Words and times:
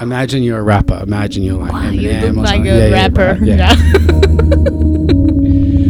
Imagine 0.00 0.42
you're 0.42 0.58
a 0.58 0.62
rapper. 0.62 0.98
Imagine 1.02 1.42
you're 1.42 1.58
like 1.58 1.72
Wow, 1.72 1.90
you 1.90 2.08
Eminem 2.10 2.36
look 2.36 2.46
like 2.46 2.54
something. 2.54 2.72
a 2.72 2.76
Yeah, 2.78 2.86
yeah, 2.86 2.94
rapper. 3.02 3.32
right, 3.32 3.42
yeah. 3.42 3.56
Yeah. 3.56 3.76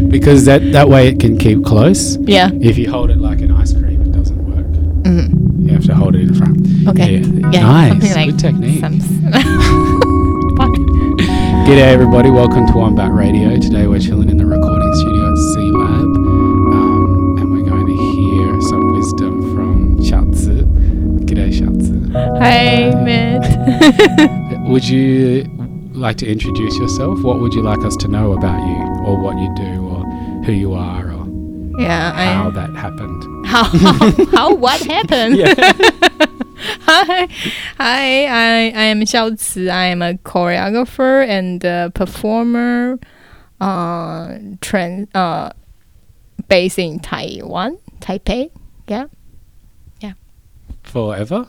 Because 0.14 0.44
that 0.44 0.62
that 0.72 0.88
way 0.88 1.08
it 1.08 1.18
can 1.18 1.36
keep 1.38 1.64
close. 1.64 2.17
yeah. 2.19 2.49
If 2.61 2.79
you 2.79 2.88
hold 2.91 3.11
it 3.11 3.19
like 3.19 3.41
an 3.41 3.51
ice 3.51 3.72
cream, 3.72 4.01
it 4.01 4.12
doesn't 4.12 4.38
work. 4.46 4.65
Mhm. 5.03 5.35
You 5.67 5.72
have 5.75 5.85
to 5.87 5.95
hold 5.95 6.15
it 6.15 6.21
in 6.22 6.33
front. 6.35 6.57
Okay. 6.88 7.17
Yeah. 7.19 7.51
Yeah, 7.51 7.62
nice. 7.62 8.15
like 8.15 8.29
Good 8.30 8.38
technique. 8.38 8.80
G'day 11.67 11.88
everybody, 11.92 12.31
welcome 12.31 12.65
to 12.69 12.72
Wombat 12.74 13.11
Radio. 13.13 13.56
Today 13.58 13.87
we're 13.88 13.99
chilling 13.99 14.29
in 14.31 14.37
the 14.37 14.47
recording 14.47 14.92
studio 14.95 15.33
at 15.33 15.38
C 15.38 15.61
Lab, 15.72 16.16
um, 16.77 17.37
and 17.41 17.51
we're 17.51 17.65
going 17.69 17.87
to 17.87 17.97
hear 18.15 18.61
some 18.70 18.84
wisdom 18.92 19.42
from 19.55 19.97
Xiaozi. 19.98 20.62
G'day 21.27 21.51
Xiaozi. 21.51 22.12
Hi, 22.38 22.92
Matt. 23.02 23.23
Would 24.69 24.88
you 24.88 25.45
like 25.92 26.16
to 26.18 26.27
introduce 26.27 26.77
yourself? 26.78 27.22
What 27.22 27.38
would 27.40 27.52
you 27.52 27.62
like 27.62 27.84
us 27.84 27.96
to 27.96 28.09
know 28.09 28.32
about 28.32 28.59
you, 28.66 29.04
or 29.06 29.20
what 29.20 29.36
you 29.36 29.54
do, 29.56 29.86
or 29.86 30.00
who 30.45 30.52
you 30.52 30.72
are, 30.72 31.12
or 31.12 31.26
yeah, 31.78 32.12
how 32.34 32.48
I 32.48 32.50
that 32.50 32.74
happened? 32.74 33.46
how 33.46 33.64
how, 33.64 34.26
how 34.26 34.54
what 34.54 34.80
happened? 34.80 35.36
Hi, 36.86 37.26
hi. 37.76 38.26
I 38.26 38.73
I 38.74 38.84
am 38.84 39.00
Xiao 39.00 39.38
Ci. 39.38 39.68
I 39.68 39.87
am 39.87 40.01
a 40.01 40.14
choreographer 40.14 41.26
and 41.26 41.62
a 41.64 41.90
performer. 41.95 42.98
Uh, 43.60 44.38
trans 44.60 45.09
uh, 45.14 45.51
based 46.48 46.78
in 46.78 47.01
Taiwan, 47.01 47.78
Taipei. 48.01 48.51
Yeah, 48.88 49.06
yeah. 50.01 50.14
Forever? 50.82 51.46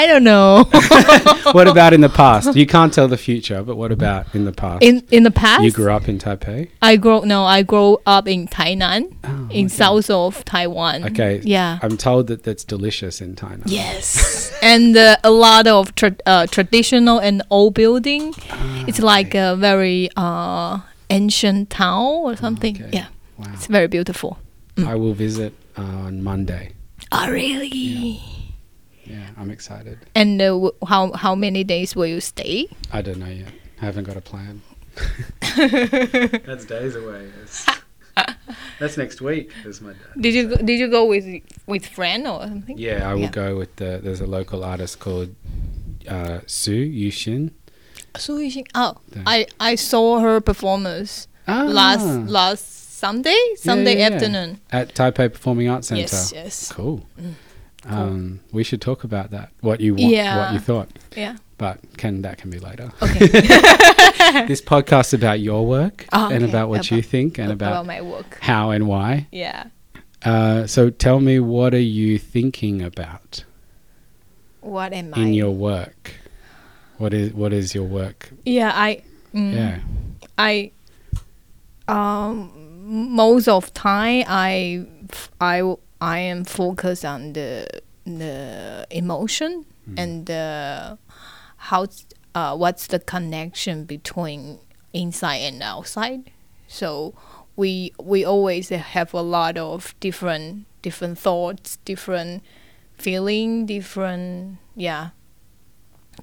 I 0.00 0.06
don't 0.06 0.22
know. 0.22 0.64
what 1.58 1.66
about 1.66 1.92
in 1.92 2.02
the 2.02 2.08
past? 2.08 2.54
You 2.56 2.66
can't 2.66 2.92
tell 2.92 3.08
the 3.08 3.16
future, 3.28 3.62
but 3.68 3.76
what 3.76 3.90
about 3.90 4.32
in 4.34 4.44
the 4.44 4.52
past? 4.52 4.82
in 4.88 5.02
in 5.10 5.22
the 5.24 5.30
past, 5.30 5.64
you 5.64 5.72
grew 5.72 5.90
up 5.98 6.08
in 6.08 6.18
Taipei? 6.18 6.70
I 6.80 6.96
grow 6.96 7.20
no, 7.34 7.44
I 7.44 7.62
grew 7.62 7.98
up 8.06 8.28
in 8.28 8.46
Tainan, 8.46 9.02
Oh, 9.24 9.48
in 9.50 9.66
okay. 9.66 9.68
south 9.82 10.08
of 10.10 10.44
Taiwan. 10.44 11.04
Okay. 11.10 11.40
Yeah. 11.44 11.78
I'm 11.82 11.96
told 11.96 12.28
that 12.28 12.40
that's 12.44 12.64
delicious 12.64 13.20
in 13.20 13.34
China. 13.34 13.62
Yes, 13.66 14.52
and 14.62 14.96
uh, 14.96 15.16
a 15.24 15.30
lot 15.30 15.66
of 15.66 15.94
tra- 15.96 16.22
uh, 16.26 16.46
traditional 16.46 17.18
and 17.18 17.42
old 17.50 17.74
building. 17.74 18.34
Ah, 18.50 18.84
It's 18.88 19.00
like 19.00 19.34
a 19.34 19.56
very 19.56 20.08
uh, 20.16 20.78
ancient 21.10 21.70
town 21.70 22.06
or 22.28 22.36
something. 22.36 22.74
okay. 22.76 22.90
Yeah, 22.98 23.06
Wow. 23.38 23.50
it's 23.54 23.66
very 23.66 23.88
beautiful. 23.88 24.38
I 24.78 24.94
will 24.94 25.14
visit 25.14 25.52
on 25.76 26.22
Monday. 26.22 26.64
Oh, 27.10 27.26
really? 27.30 27.66
Yeah, 27.68 28.20
I'm 29.36 29.50
excited. 29.50 29.98
And 30.14 30.40
uh, 30.40 30.46
w- 30.46 30.72
how 30.86 31.12
how 31.12 31.34
many 31.34 31.64
days 31.64 31.94
will 31.96 32.06
you 32.06 32.20
stay? 32.20 32.68
I 32.92 33.02
don't 33.02 33.18
know 33.18 33.26
yet. 33.26 33.52
I 33.80 33.84
haven't 33.86 34.04
got 34.04 34.16
a 34.16 34.20
plan. 34.20 34.62
That's 35.56 36.64
days 36.64 36.96
away. 36.96 37.30
That's, 37.38 37.66
that's 38.80 38.96
next 38.96 39.20
week. 39.20 39.52
Is 39.64 39.80
my 39.80 39.92
dad. 39.92 40.20
Did 40.20 40.34
you 40.34 40.48
go, 40.48 40.56
did 40.56 40.78
you 40.78 40.88
go 40.90 41.04
with 41.06 41.24
with 41.66 41.86
friend 41.86 42.26
or 42.26 42.42
something? 42.42 42.76
Yeah, 42.78 43.08
I 43.08 43.14
will 43.14 43.22
Yeah. 43.22 43.30
go 43.30 43.56
with 43.56 43.76
the. 43.76 44.00
There's 44.02 44.20
a 44.20 44.26
local 44.26 44.64
artist 44.64 44.98
called 44.98 45.34
uh, 46.08 46.40
Su 46.46 46.72
Yushin. 46.74 47.50
Su 48.16 48.38
Yixing. 48.38 48.66
Oh, 48.74 48.94
Yeah. 49.14 49.22
I 49.26 49.46
I 49.60 49.76
saw 49.76 50.18
her 50.20 50.40
performance 50.40 51.28
Ah, 51.46 51.62
last 51.62 52.06
last 52.28 52.98
Sunday 52.98 53.38
Sunday 53.56 53.98
yeah, 53.98 54.08
yeah. 54.08 54.14
afternoon. 54.16 54.60
at 54.72 54.94
Taipei 54.94 55.32
Performing 55.32 55.68
Arts 55.68 55.88
Center. 55.88 56.00
Yes, 56.00 56.32
yes. 56.34 56.72
Cool. 56.72 57.06
Um, 57.84 58.40
we 58.52 58.64
should 58.64 58.80
talk 58.80 59.04
about 59.04 59.30
that. 59.30 59.50
What 59.60 59.80
you 59.80 59.94
want, 59.94 60.12
what 60.12 60.52
you 60.52 60.58
thought, 60.58 60.88
Yeah. 61.16 61.36
but 61.58 61.78
can 61.96 62.22
that 62.22 62.38
can 62.38 62.50
be 62.50 62.58
later. 62.58 62.90
Okay. 63.00 63.26
this 64.46 64.60
podcast's 64.60 65.14
about 65.14 65.40
your 65.40 65.64
work 65.66 66.04
Oh, 66.12 66.28
and 66.28 66.44
about 66.44 66.68
what 66.68 66.90
you 66.90 67.02
think 67.02 67.38
and 67.38 67.52
about 67.52 67.70
about 67.72 67.86
my 67.86 68.02
work. 68.02 68.38
how 68.40 68.70
and 68.70 68.86
why. 68.88 69.26
Yeah. 69.30 69.66
Uh, 70.24 70.66
so 70.66 70.90
tell 70.90 71.20
me, 71.20 71.38
what 71.38 71.72
are 71.72 71.78
you 71.78 72.18
thinking 72.18 72.82
about 72.82 73.44
What 74.60 74.92
am 74.92 75.14
I? 75.14 75.20
in 75.20 75.32
your 75.34 75.52
work? 75.52 76.14
What 76.98 77.14
is 77.14 77.32
what 77.32 77.52
is 77.52 77.74
your 77.76 77.84
work? 77.84 78.30
yeah, 78.44 78.72
I. 78.74 79.02
Mm, 79.32 79.54
Yeah. 79.54 79.78
I. 80.36 80.72
Um, 81.86 82.50
most 83.12 83.48
of 83.48 83.72
time 83.74 84.24
I, 84.26 84.84
I, 85.40 85.62
I 86.00 86.18
am 86.18 86.44
focused 86.44 87.04
on 87.04 87.32
the 87.32 87.66
the 88.04 88.86
emotion 88.90 89.66
and 89.96 90.30
uh, 90.30 90.96
how 91.56 91.86
uh, 92.34 92.56
what's 92.56 92.86
the 92.86 92.98
connection 92.98 93.84
between 93.84 94.58
inside 94.92 95.38
and 95.38 95.62
outside. 95.62 96.30
So 96.66 97.14
we 97.56 97.92
we 97.98 98.24
always 98.24 98.68
have 98.68 99.14
a 99.14 99.22
lot 99.22 99.56
of 99.58 99.94
different 100.00 100.66
different 100.82 101.18
thoughts, 101.18 101.78
different 101.84 102.42
feeling, 102.94 103.66
different 103.66 104.58
yeah 104.76 105.10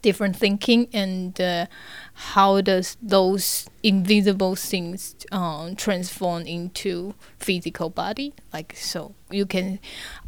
different 0.02 0.36
thinking 0.36 0.88
and 0.94 1.40
uh, 1.40 1.66
how 2.14 2.62
does 2.62 2.98
those 3.02 3.68
invisible 3.84 4.56
things 4.56 5.16
um, 5.32 5.76
transform 5.76 6.44
into 6.44 7.14
physical 7.40 7.90
body 7.90 8.34
like 8.54 8.76
so 8.76 9.14
you 9.32 9.46
can 9.46 9.80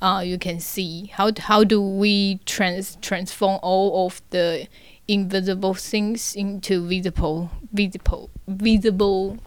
uh, 0.01 0.21
you 0.25 0.37
can 0.37 0.59
see 0.59 1.11
how 1.13 1.31
how 1.39 1.63
do 1.63 1.81
we 1.81 2.39
trans 2.45 2.97
transform 3.01 3.59
all 3.61 4.05
of 4.05 4.21
the 4.29 4.67
invisible 5.07 5.73
things 5.73 6.35
into 6.35 6.85
visible 6.87 7.49
visible 7.71 8.29
visible 8.47 9.37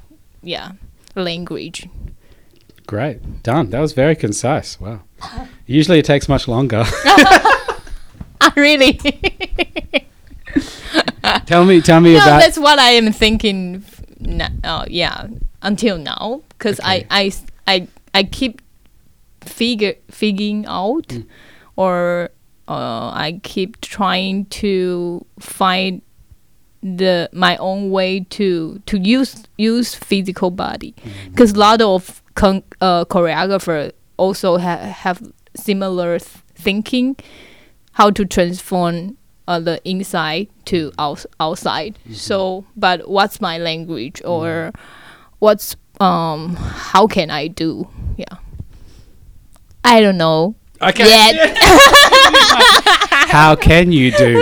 yeah 0.43 0.73
language 1.15 1.89
Great, 2.87 3.45
done. 3.45 3.71
That 3.71 3.79
was 3.79 3.93
very 3.93 4.17
concise. 4.17 4.81
Wow. 4.81 5.03
Usually 5.65 6.01
it 6.01 6.05
takes 6.05 6.29
much 6.29 6.49
longer. 6.49 6.83
ah 8.41 8.53
really 8.57 8.99
tell 11.47 11.65
me, 11.65 11.81
tell 11.81 12.01
me 12.01 12.15
no, 12.15 12.19
about. 12.21 12.41
that's 12.41 12.59
what 12.59 12.79
I 12.79 12.91
am 12.93 13.13
thinking. 13.13 13.85
f- 13.87 14.01
na- 14.21 14.49
uh, 14.65 14.85
yeah, 14.89 15.27
until 15.63 15.99
now, 15.99 16.43
because 16.51 16.79
Okay. 16.81 17.07
I 18.15 18.23
keep 18.25 18.61
figure 19.45 19.95
figuring 20.11 20.67
out, 20.67 21.09
Mm. 21.09 21.27
or 21.77 22.31
uh, 22.69 23.11
I 23.15 23.41
keep 23.43 23.81
trying 23.81 24.45
to 24.47 25.25
find 25.39 26.03
the 26.83 27.29
my 27.33 27.57
own 27.59 27.91
way 27.91 28.21
to 28.31 28.81
to 28.87 28.99
use 28.99 29.45
use 29.59 29.95
physical 29.95 30.51
body, 30.51 30.95
because 31.31 31.53
a 31.53 31.59
lot 31.59 31.81
of 31.83 32.23
con- 32.35 32.63
uh, 32.81 33.05
choreographer 33.05 33.93
also 34.17 34.59
ha- 34.59 34.79
have 35.05 35.21
similar 35.55 36.19
th- 36.19 36.31
thinking, 36.55 37.17
how 37.93 38.11
to 38.11 38.25
transform 38.25 39.17
uh, 39.51 39.59
the 39.59 39.81
inside 39.85 40.47
to 40.67 40.93
out- 40.99 41.27
outside. 41.41 41.99
So, 42.15 42.65
but 42.77 43.09
what's 43.11 43.41
my 43.41 43.59
language 43.59 44.23
or 44.25 44.71
what's 45.41 45.75
um 46.01 46.55
how 46.57 47.07
can 47.07 47.31
I 47.31 47.49
do? 47.49 47.89
Yeah, 48.17 48.39
I 49.85 50.01
don't 50.01 50.17
know 50.17 50.55
Okay. 50.81 51.05
yet. 51.05 51.57
How 53.31 53.55
can 53.55 53.93
you 53.93 54.11
do 54.11 54.41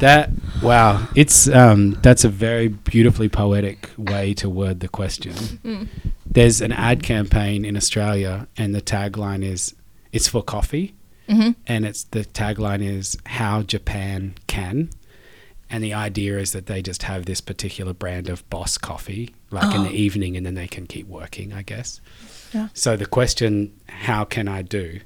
that? 0.00 0.30
Wow, 0.62 1.06
it's 1.14 1.48
um, 1.48 1.92
that's 2.02 2.24
a 2.24 2.28
very 2.28 2.68
beautifully 2.68 3.28
poetic 3.28 3.88
way 3.96 4.34
to 4.34 4.50
word 4.50 4.80
the 4.80 4.88
question. 4.88 5.88
There's 6.26 6.60
an 6.60 6.72
ad 6.72 7.02
campaign 7.02 7.64
in 7.64 7.76
Australia, 7.76 8.46
and 8.58 8.74
the 8.74 8.82
tagline 8.82 9.42
is 9.44 9.74
"It's 10.12 10.28
for 10.28 10.42
coffee," 10.42 10.94
Mhm. 11.28 11.54
and 11.66 11.84
it's 11.84 12.04
the 12.04 12.24
tagline 12.24 12.82
is 12.82 13.16
"How 13.26 13.62
Japan 13.62 14.34
can." 14.46 14.90
And 15.70 15.84
the 15.84 15.92
idea 15.92 16.38
is 16.38 16.52
that 16.52 16.64
they 16.66 16.80
just 16.80 17.02
have 17.02 17.26
this 17.26 17.42
particular 17.42 17.92
brand 17.92 18.30
of 18.30 18.48
Boss 18.48 18.78
coffee, 18.78 19.34
like 19.50 19.74
in 19.74 19.82
the 19.82 19.90
evening, 19.92 20.34
and 20.36 20.46
then 20.46 20.54
they 20.54 20.66
can 20.66 20.86
keep 20.86 21.06
working, 21.06 21.52
I 21.52 21.60
guess. 21.62 22.00
Yeah. 22.54 22.68
So 22.72 22.96
the 22.96 23.04
question, 23.04 23.72
"How 23.86 24.24
can 24.24 24.48
I 24.48 24.62
do?" 24.62 25.00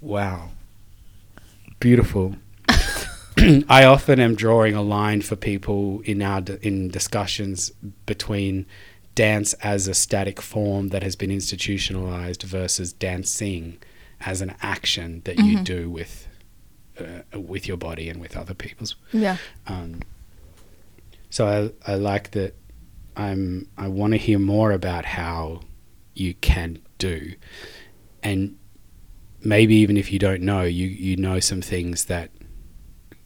Wow, 0.00 0.50
beautiful. 1.80 2.36
I 3.68 3.84
often 3.84 4.20
am 4.20 4.34
drawing 4.34 4.74
a 4.74 4.82
line 4.82 5.22
for 5.22 5.36
people 5.36 6.00
in 6.04 6.22
our 6.22 6.40
d- 6.40 6.56
in 6.62 6.88
discussions 6.88 7.72
between 8.06 8.66
dance 9.14 9.52
as 9.62 9.88
a 9.88 9.94
static 9.94 10.40
form 10.40 10.88
that 10.88 11.02
has 11.02 11.16
been 11.16 11.30
institutionalized 11.30 12.42
versus 12.42 12.92
dancing 12.92 13.76
as 14.24 14.40
an 14.40 14.54
action 14.62 15.22
that 15.24 15.38
you 15.38 15.60
do 15.62 15.90
with 15.90 16.28
uh, 17.00 17.38
with 17.38 17.66
your 17.68 17.76
body 17.76 18.08
and 18.08 18.20
with 18.20 18.36
other 18.36 18.54
people's. 18.54 18.94
yeah. 19.12 19.36
Um, 19.66 20.02
so 21.30 21.72
I, 21.86 21.92
I 21.92 21.94
like 21.96 22.32
that. 22.32 22.54
I'm. 23.16 23.68
I 23.78 23.88
want 23.88 24.12
to 24.12 24.18
hear 24.18 24.38
more 24.38 24.72
about 24.72 25.04
how 25.04 25.60
you 26.14 26.34
can 26.34 26.78
do, 26.98 27.34
and 28.22 28.56
maybe 29.40 29.74
even 29.76 29.96
if 29.96 30.12
you 30.12 30.18
don't 30.18 30.42
know, 30.42 30.62
you 30.62 30.86
you 30.86 31.16
know 31.16 31.40
some 31.40 31.62
things 31.62 32.06
that 32.06 32.30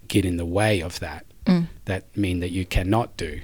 get 0.08 0.24
in 0.24 0.36
the 0.36 0.46
way 0.46 0.80
of 0.80 1.00
that 1.00 1.24
Mm. 1.46 1.68
that 1.84 2.16
mean 2.16 2.40
that 2.40 2.50
you 2.50 2.64
cannot 2.66 3.16
do. 3.16 3.40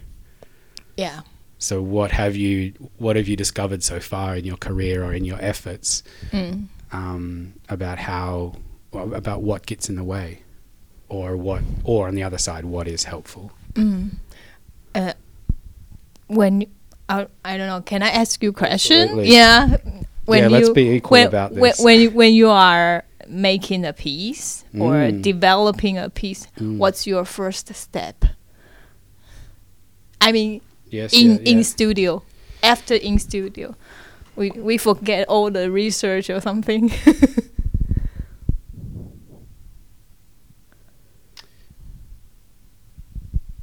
Yeah. 0.96 1.20
So 1.58 1.81
what 1.81 2.10
have 2.10 2.34
you 2.34 2.72
what 2.98 3.14
have 3.14 3.28
you 3.28 3.37
discovered 3.37 3.82
so 3.84 4.00
far 4.00 4.34
in 4.37 4.44
your 4.44 4.56
career 4.56 5.05
or 5.05 5.12
in 5.14 5.25
your 5.25 5.38
efforts 5.40 6.02
Mm. 6.32 6.66
Um, 6.93 7.55
about 7.69 7.99
how 7.99 8.55
about 8.93 9.43
what 9.43 9.67
gets 9.67 9.89
in 9.89 9.97
the 9.97 10.05
way, 10.05 10.43
or 11.09 11.37
what 11.37 11.62
or 11.85 12.09
on 12.09 12.15
the 12.15 12.23
other 12.23 12.39
side 12.39 12.65
what 12.65 12.87
is 12.87 13.05
helpful? 13.05 13.53
Mm. 13.75 14.11
Uh, 14.94 15.12
when 16.27 16.67
uh, 17.09 17.27
I 17.44 17.56
don't 17.56 17.67
know, 17.67 17.81
can 17.81 18.03
I 18.03 18.09
ask 18.09 18.43
you 18.43 18.50
a 18.50 18.53
question? 18.53 18.99
Absolutely. 18.99 19.33
Yeah. 19.33 19.77
When 20.25 20.39
Yeah, 20.39 20.44
you, 20.47 20.50
let's 20.50 20.69
be 20.71 20.91
equal 20.91 21.17
when, 21.17 21.27
about 21.27 21.55
this. 21.55 21.81
When 21.81 22.00
you, 22.00 22.11
when 22.11 22.33
you 22.33 22.49
are 22.49 23.05
making 23.29 23.85
a 23.85 23.93
piece 23.93 24.65
or 24.79 24.93
Mm. 24.93 25.23
developing 25.23 25.99
a 25.99 26.09
piece, 26.11 26.47
Mm. 26.59 26.79
what's 26.79 27.06
your 27.06 27.25
first 27.25 27.75
step? 27.75 28.25
I 30.21 30.31
mean, 30.33 30.61
Yes, 30.91 31.12
in 31.12 31.31
yeah, 31.31 31.53
in 31.53 31.65
studio, 31.65 32.23
after 32.62 32.94
in 32.94 33.19
studio, 33.19 33.75
we 34.37 34.50
we 34.50 34.79
forget 34.79 35.29
all 35.29 35.50
the 35.50 35.70
research 35.70 36.31
or 36.31 36.40
something. 36.40 36.90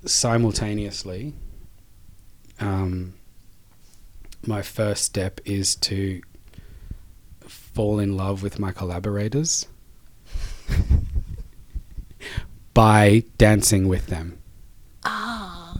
simultaneously, 0.09 1.33
um, 2.59 3.13
my 4.45 4.61
first 4.61 5.03
step 5.03 5.39
is 5.45 5.75
to 5.75 6.21
fall 7.41 7.99
in 7.99 8.17
love 8.17 8.43
with 8.43 8.59
my 8.59 8.71
collaborators 8.71 9.67
by 12.73 13.23
dancing 13.37 13.87
with 13.87 14.07
them. 14.07 14.37
ah. 15.03 15.77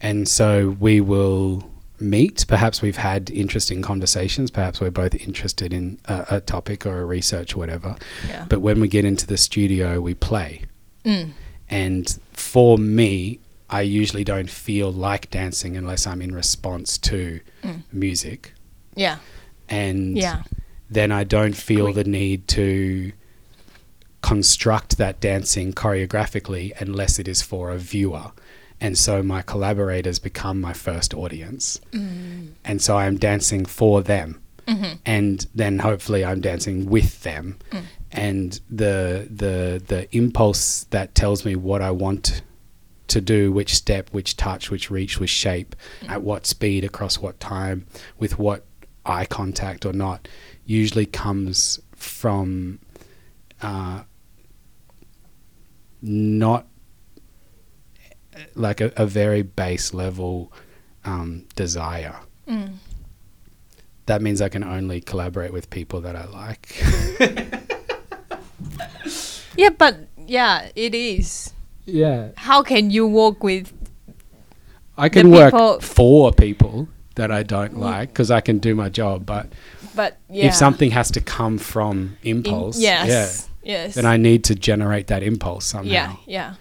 And 0.00 0.28
so 0.28 0.76
we 0.78 1.00
will 1.00 1.67
meet. 2.00 2.44
Perhaps 2.48 2.82
we've 2.82 2.96
had 2.96 3.30
interesting 3.30 3.82
conversations. 3.82 4.50
Perhaps 4.50 4.80
we're 4.80 4.90
both 4.90 5.14
interested 5.14 5.72
in 5.72 5.98
a, 6.06 6.26
a 6.30 6.40
topic 6.40 6.86
or 6.86 7.00
a 7.00 7.04
research 7.04 7.54
or 7.54 7.58
whatever. 7.58 7.96
Yeah. 8.28 8.46
But 8.48 8.60
when 8.60 8.80
we 8.80 8.88
get 8.88 9.04
into 9.04 9.26
the 9.26 9.36
studio, 9.36 10.00
we 10.00 10.14
play. 10.14 10.62
Mm. 11.04 11.30
And 11.68 12.18
for 12.32 12.78
me, 12.78 13.40
I 13.70 13.82
usually 13.82 14.24
don't 14.24 14.48
feel 14.48 14.90
like 14.92 15.30
dancing 15.30 15.76
unless 15.76 16.06
I'm 16.06 16.22
in 16.22 16.34
response 16.34 16.96
to 16.98 17.40
Mm. 17.62 17.82
music. 17.92 18.54
Yeah. 18.94 19.18
And 19.68 20.16
Yeah. 20.16 20.42
then 20.88 21.12
I 21.12 21.24
don't 21.24 21.54
feel 21.56 21.92
the 21.92 22.04
need 22.04 22.48
to 22.48 23.12
construct 24.22 24.96
that 24.98 25.20
dancing 25.20 25.72
choreographically 25.72 26.72
unless 26.80 27.18
it 27.18 27.28
is 27.28 27.42
for 27.42 27.70
a 27.70 27.78
viewer. 27.78 28.32
And 28.80 28.96
so 28.96 29.22
my 29.22 29.42
collaborators 29.42 30.18
become 30.18 30.60
my 30.60 30.72
first 30.72 31.14
audience. 31.14 31.80
Mm. 31.92 32.50
And 32.64 32.80
so 32.80 32.96
I'm 32.96 33.16
dancing 33.16 33.64
for 33.64 34.02
them. 34.02 34.40
Mhm. 34.68 34.98
And 35.06 35.46
then 35.54 35.78
hopefully 35.80 36.24
I'm 36.24 36.40
dancing 36.40 36.86
with 36.86 37.22
them. 37.22 37.56
Mm. 37.72 37.82
And 38.12 38.60
the 38.70 39.26
the 39.30 39.82
the 39.86 40.16
impulse 40.16 40.84
that 40.90 41.14
tells 41.14 41.44
me 41.44 41.56
what 41.56 41.82
I 41.82 41.90
want 41.90 42.42
to 43.08 43.20
do, 43.20 43.50
which 43.50 43.74
step, 43.74 44.10
which 44.12 44.36
touch, 44.36 44.70
which 44.70 44.90
reach, 44.90 45.18
which 45.18 45.30
shape, 45.30 45.74
at 46.08 46.22
what 46.22 46.46
speed, 46.46 46.84
across 46.84 47.18
what 47.18 47.40
time, 47.40 47.86
with 48.18 48.38
what 48.38 48.66
eye 49.06 49.24
contact 49.24 49.86
or 49.86 49.94
not, 49.94 50.28
usually 50.66 51.06
comes 51.06 51.80
from 51.96 52.78
uh, 53.62 54.02
not 56.02 56.66
like 58.54 58.80
a, 58.80 58.92
a 58.96 59.06
very 59.06 59.42
base 59.42 59.92
level 59.94 60.52
um, 61.04 61.44
desire. 61.56 62.16
Mm. 62.48 62.74
That 64.06 64.22
means 64.22 64.40
I 64.40 64.48
can 64.48 64.64
only 64.64 65.00
collaborate 65.00 65.52
with 65.52 65.68
people 65.70 66.00
that 66.02 66.16
I 66.16 66.24
like. 66.26 66.74
Yeah, 69.56 69.70
but 69.70 69.96
yeah, 70.26 70.68
it 70.76 70.94
is. 70.94 71.52
yeah. 71.84 72.28
How 72.36 72.62
can 72.62 72.90
you 72.90 73.08
work 73.08 73.42
with? 73.42 73.72
I 74.96 75.08
can 75.08 75.30
The 75.30 75.36
work 75.36 75.52
people- 75.52 75.80
for 75.80 76.32
people 76.32 76.88
that 77.16 77.32
I 77.32 77.42
don't 77.42 77.76
like 77.78 78.10
because 78.10 78.30
I 78.30 78.40
can 78.40 78.58
do 78.58 78.76
my 78.76 78.88
job. 78.88 79.26
But 79.26 79.48
But 79.96 80.18
yeah, 80.30 80.46
if 80.46 80.54
something 80.54 80.92
has 80.92 81.10
to 81.12 81.20
come 81.20 81.58
from 81.58 82.18
impulse, 82.22 82.78
yes, 82.78 83.08
yes, 83.08 83.48
yeah, 83.64 83.88
then 83.88 84.06
I 84.06 84.16
need 84.16 84.44
to 84.44 84.54
generate 84.54 85.08
that 85.08 85.24
impulse 85.24 85.64
somehow. 85.66 85.90
yeah, 85.92 86.14
yeah, 86.26 86.54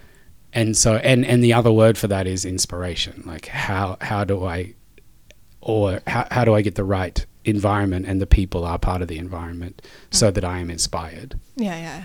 And 0.58 0.76
so, 0.76 0.96
and 0.96 1.24
and 1.24 1.44
the 1.44 1.54
other 1.54 1.72
word 1.72 1.98
for 2.00 2.08
that 2.08 2.26
is 2.26 2.44
inspiration. 2.44 3.22
Like 3.28 3.46
how 3.46 3.98
how 4.02 4.24
do 4.24 4.44
I, 4.44 4.74
or 5.62 6.02
how 6.08 6.26
how 6.32 6.46
do 6.46 6.56
I 6.56 6.64
get 6.64 6.74
the 6.74 6.84
right 6.84 7.24
environment 7.46 8.08
and 8.08 8.20
the 8.20 8.26
people 8.26 8.66
are 8.66 8.80
part 8.80 9.04
of 9.04 9.08
the 9.08 9.20
environment 9.20 9.82
so 10.10 10.32
that 10.32 10.44
I 10.44 10.58
am 10.58 10.72
inspired. 10.72 11.40
yeah, 11.56 11.78
yeah, 11.78 12.04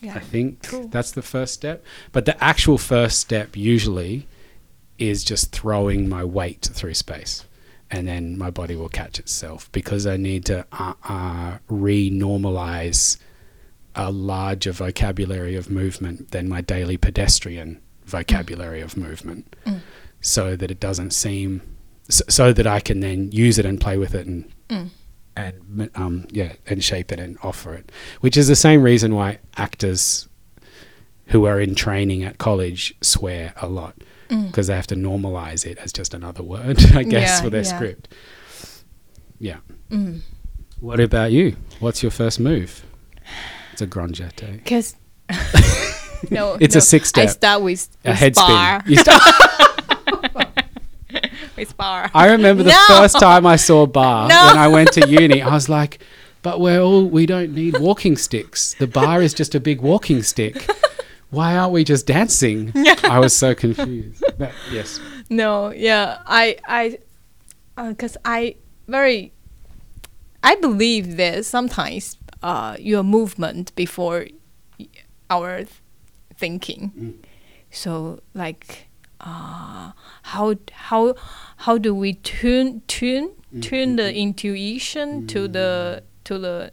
yeah. 0.00 0.14
I 0.16 0.20
think 0.20 0.62
Cool. 0.62 0.88
that's 0.88 1.12
the 1.12 1.20
first 1.22 1.52
step. 1.52 1.84
But 2.12 2.24
the 2.24 2.42
actual 2.42 2.78
first 2.78 3.18
step 3.20 3.54
usually 3.54 4.26
is 4.98 5.22
just 5.22 5.52
throwing 5.52 6.08
my 6.08 6.24
weight 6.24 6.70
through 6.72 6.94
space. 6.94 7.44
And 7.90 8.08
then 8.08 8.38
my 8.38 8.50
body 8.50 8.76
will 8.76 8.88
catch 8.88 9.18
itself 9.18 9.70
because 9.72 10.06
I 10.06 10.16
need 10.16 10.46
to 10.46 10.64
uh, 10.72 10.94
uh, 11.06 11.58
re 11.68 12.10
normalize 12.10 13.18
a 13.94 14.10
larger 14.10 14.72
vocabulary 14.72 15.54
of 15.56 15.68
movement 15.68 16.30
than 16.30 16.48
my 16.48 16.62
daily 16.62 16.96
pedestrian 16.96 17.78
vocabulary 18.10 18.80
of 18.80 18.96
movement 18.96 19.56
Mm. 19.66 19.80
so 20.20 20.56
that 20.56 20.70
it 20.70 20.80
doesn't 20.80 21.12
seem 21.12 21.62
so, 22.08 22.24
so 22.28 22.52
that 22.52 22.66
I 22.66 22.80
can 22.80 23.00
then 23.00 23.30
use 23.32 23.58
it 23.58 23.64
and 23.66 23.80
play 23.80 23.96
with 23.96 24.14
it 24.14 24.26
and 24.26 24.44
Mm. 24.68 24.90
and 25.36 25.90
um, 25.94 26.26
yeah, 26.30 26.52
and 26.66 26.82
shape 26.84 27.12
it 27.12 27.18
and 27.20 27.38
offer 27.42 27.74
it. 27.74 27.90
Which 28.20 28.36
is 28.36 28.46
the 28.48 28.56
same 28.56 28.82
reason 28.82 29.14
why 29.14 29.38
actors 29.56 30.28
who 31.26 31.44
are 31.46 31.60
in 31.60 31.74
training 31.76 32.24
at 32.24 32.38
college 32.38 32.94
swear 33.00 33.52
a 33.56 33.68
lot 33.68 33.94
Mm. 34.28 34.46
because 34.48 34.66
they 34.68 34.74
have 34.74 34.86
to 34.88 34.96
normalize 34.96 35.64
it 35.64 35.78
as 35.78 35.92
just 35.92 36.14
another 36.14 36.42
word, 36.42 36.78
I 36.94 37.02
guess, 37.04 37.28
Yeah, 37.30 37.40
for 37.42 37.50
their 37.50 37.62
yeah. 37.62 37.74
script. 37.76 38.08
Yeah. 39.38 39.56
Mm. 39.90 40.20
What 40.80 41.00
about 41.00 41.32
you? 41.32 41.56
What's 41.80 42.02
your 42.02 42.10
first 42.12 42.38
move? 42.40 42.84
It's 43.72 43.82
a 43.82 43.86
grand 43.86 44.14
jeté. 44.14 44.64
Cause 44.66 44.94
no, 46.30 46.56
It's 46.60 46.74
no, 46.74 46.78
a 46.78 46.82
six 46.82 47.08
step. 47.08 47.24
I 47.28 47.32
start 47.32 47.62
with, 47.62 47.88
A 48.04 48.14
head 48.14 48.34
bar. 48.34 48.80
spin. 48.80 48.92
You 48.92 48.98
start- 48.98 49.22
with 51.56 51.76
barre. 51.76 52.10
I 52.14 52.28
remember 52.30 52.62
the 52.62 52.70
No. 52.70 52.84
first 52.88 53.18
time 53.18 53.46
I 53.46 53.56
saw 53.56 53.86
barre 53.86 54.28
No. 54.28 54.46
when 54.46 54.58
I 54.58 54.68
went 54.68 54.92
to 54.92 55.08
uni. 55.08 55.42
I 55.42 55.52
was 55.52 55.68
like, 55.68 55.98
but 56.42 56.60
we're 56.60 56.80
all 56.80 57.04
we 57.06 57.26
don't 57.26 57.54
need 57.54 57.78
walking 57.78 58.16
sticks. 58.16 58.74
The 58.78 58.86
barre 58.86 59.22
is 59.22 59.34
just 59.34 59.54
a 59.54 59.60
big 59.60 59.80
walking 59.80 60.22
stick. 60.22 60.66
Why 61.30 61.56
aren't 61.56 61.72
we 61.72 61.84
just 61.84 62.06
dancing? 62.06 62.72
I 63.04 63.18
was 63.20 63.32
so 63.36 63.54
confused. 63.54 64.24
But 64.38 64.52
yes. 64.72 64.98
No, 65.28 65.70
yeah, 65.70 66.18
I, 66.26 66.56
I, 66.66 66.98
because 67.88 68.16
I 68.24 68.56
very, 68.88 69.32
I 70.42 70.56
believe 70.56 71.16
that 71.18 71.44
sometimes 71.44 72.16
uh, 72.42 72.76
your 72.80 73.04
movement 73.04 73.72
before 73.76 74.26
our 75.28 75.66
thinking. 76.40 76.92
Mm. 76.96 77.14
So 77.70 78.20
like, 78.34 78.88
uh, 79.20 79.92
how 80.22 80.56
how 80.72 81.14
how 81.68 81.78
do 81.78 81.94
we 81.94 82.14
tune 82.14 82.82
tune 82.88 83.30
tune 83.60 83.96
the 83.96 84.08
intuition 84.14 85.26
to 85.28 85.46
the 85.46 86.02
to 86.24 86.38
the 86.38 86.72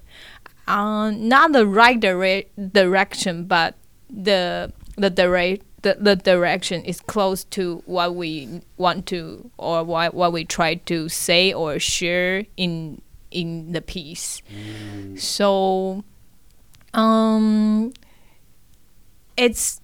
uh, 0.67 1.11
not 1.11 1.51
the 1.51 1.65
right 1.67 1.99
dire- 1.99 2.47
direction, 2.71 3.45
but 3.45 3.75
the 4.09 4.71
the 4.95 5.09
direct 5.09 5.63
the, 5.81 5.95
the 5.99 6.15
direction 6.15 6.83
is 6.83 6.99
close 6.99 7.43
to 7.45 7.83
what 7.85 8.15
we 8.15 8.61
want 8.77 9.05
to 9.07 9.51
or 9.57 9.83
what, 9.83 10.13
what 10.13 10.33
we 10.33 10.43
try 10.43 10.75
to 10.75 11.07
say 11.07 11.53
or 11.53 11.79
share 11.79 12.45
in 12.57 13.01
in 13.29 13.71
the 13.73 13.81
piece. 13.81 14.41
So 15.17 16.03
um 16.93 17.93
it's 19.37 19.81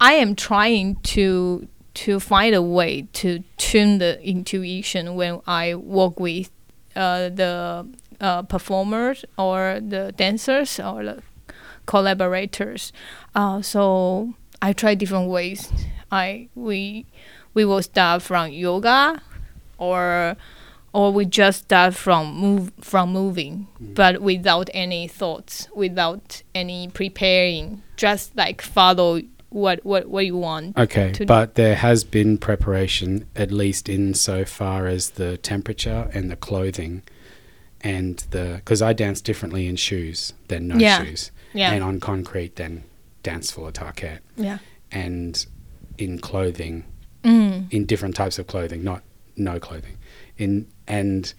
I 0.00 0.12
am 0.14 0.34
trying 0.34 0.96
to 1.14 1.68
to 1.94 2.20
find 2.20 2.54
a 2.54 2.62
way 2.62 3.02
to 3.14 3.42
tune 3.56 3.98
the 3.98 4.22
intuition 4.22 5.16
when 5.16 5.40
I 5.46 5.74
work 5.74 6.20
with 6.20 6.50
uh, 6.94 7.28
the 7.30 7.86
uh, 8.20 8.42
performers 8.42 9.24
or 9.36 9.80
the 9.82 10.12
dancers 10.16 10.78
or 10.78 11.02
the 11.04 11.22
collaborators. 11.86 12.92
Uh, 13.34 13.60
so 13.62 14.34
I 14.62 14.72
try 14.72 14.94
different 14.94 15.28
ways. 15.28 15.70
I 16.12 16.48
we 16.54 17.06
we 17.54 17.64
will 17.64 17.82
start 17.82 18.22
from 18.22 18.50
yoga, 18.52 19.20
or 19.78 20.36
or 20.92 21.12
we 21.12 21.24
just 21.24 21.64
start 21.64 21.94
from 21.94 22.34
move 22.36 22.72
from 22.80 23.12
moving, 23.12 23.66
Mm. 23.82 23.94
but 23.94 24.22
without 24.22 24.70
any 24.72 25.06
thoughts, 25.08 25.68
without 25.74 26.42
any 26.54 26.88
preparing, 26.88 27.82
just 28.00 28.34
like 28.34 28.62
follow 28.62 29.20
what 29.50 29.84
what 29.84 30.08
what 30.08 30.24
you 30.24 30.36
want. 30.36 30.76
Okay, 30.78 31.12
but 31.26 31.54
there 31.54 31.74
has 31.76 32.02
been 32.02 32.38
preparation, 32.38 33.26
at 33.36 33.52
least 33.52 33.88
in 33.88 34.14
so 34.14 34.44
far 34.44 34.86
as 34.86 35.10
the 35.10 35.36
temperature 35.36 36.08
and 36.14 36.30
the 36.30 36.36
clothing, 36.36 37.02
and 37.82 38.16
the 38.30 38.54
because 38.56 38.80
I 38.80 38.94
dance 38.94 39.20
differently 39.20 39.66
in 39.66 39.76
shoes 39.76 40.32
than 40.48 40.68
no 40.68 40.76
Yeah. 40.76 41.04
shoes, 41.04 41.30
Yeah, 41.52 41.72
and 41.72 41.84
on 41.84 42.00
concrete 42.00 42.56
than 42.56 42.84
dance 43.22 43.50
floor 43.50 43.70
Tarkett, 43.70 44.20
yeah, 44.36 44.58
and 44.90 45.44
in 45.98 46.18
clothing, 46.18 46.84
mm. 47.22 47.70
in 47.70 47.84
different 47.84 48.16
types 48.16 48.38
of 48.38 48.46
clothing, 48.46 48.82
not 48.82 49.02
no 49.36 49.60
clothing, 49.60 49.98
in 50.38 50.66
and 50.88 51.34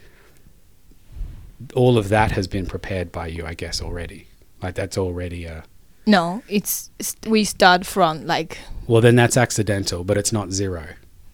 all 1.76 1.98
of 1.98 2.10
that 2.10 2.32
has 2.32 2.48
been 2.48 2.66
prepared 2.66 3.12
by 3.12 3.28
you, 3.28 3.46
I 3.46 3.56
guess, 3.56 3.82
already. 3.82 4.28
Like 4.62 4.76
that's 4.76 4.98
already 4.98 5.46
a 5.46 5.64
No, 6.06 6.42
it's, 6.48 6.90
it's 7.00 7.16
we 7.28 7.44
start 7.44 7.86
from 7.86 8.26
like 8.26 8.58
well, 8.88 9.02
then 9.02 9.16
that's 9.16 9.38
accidental, 9.38 10.04
but 10.04 10.18
it's 10.18 10.32
not 10.34 10.52
zero. 10.52 10.86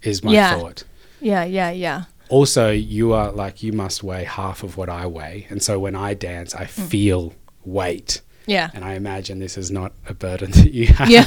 Is 0.03 0.23
my 0.23 0.31
Yeah. 0.33 0.59
thought. 0.59 0.83
yeah, 1.21 1.43
yeah, 1.45 1.71
yeah. 1.71 2.03
also 2.29 2.69
you 2.71 3.13
are 3.13 3.31
like 3.31 3.63
you 3.63 3.71
must 3.71 4.03
weigh 4.03 4.25
half 4.25 4.63
of 4.63 4.75
what 4.77 4.89
I 4.89 5.07
weigh, 5.07 5.47
and 5.49 5.61
so 5.63 5.79
when 5.79 5.95
I 5.95 6.13
dance, 6.13 6.53
I 6.53 6.65
Mm. 6.65 6.87
feel 6.89 7.33
weight, 7.65 8.21
Yeah. 8.45 8.69
and 8.73 8.83
I 8.83 8.93
imagine 8.95 9.39
this 9.39 9.57
is 9.57 9.71
not 9.71 9.93
a 10.07 10.13
burden 10.13 10.51
that 10.57 10.73
you 10.73 10.87
have. 10.87 11.09
Yeah. 11.09 11.25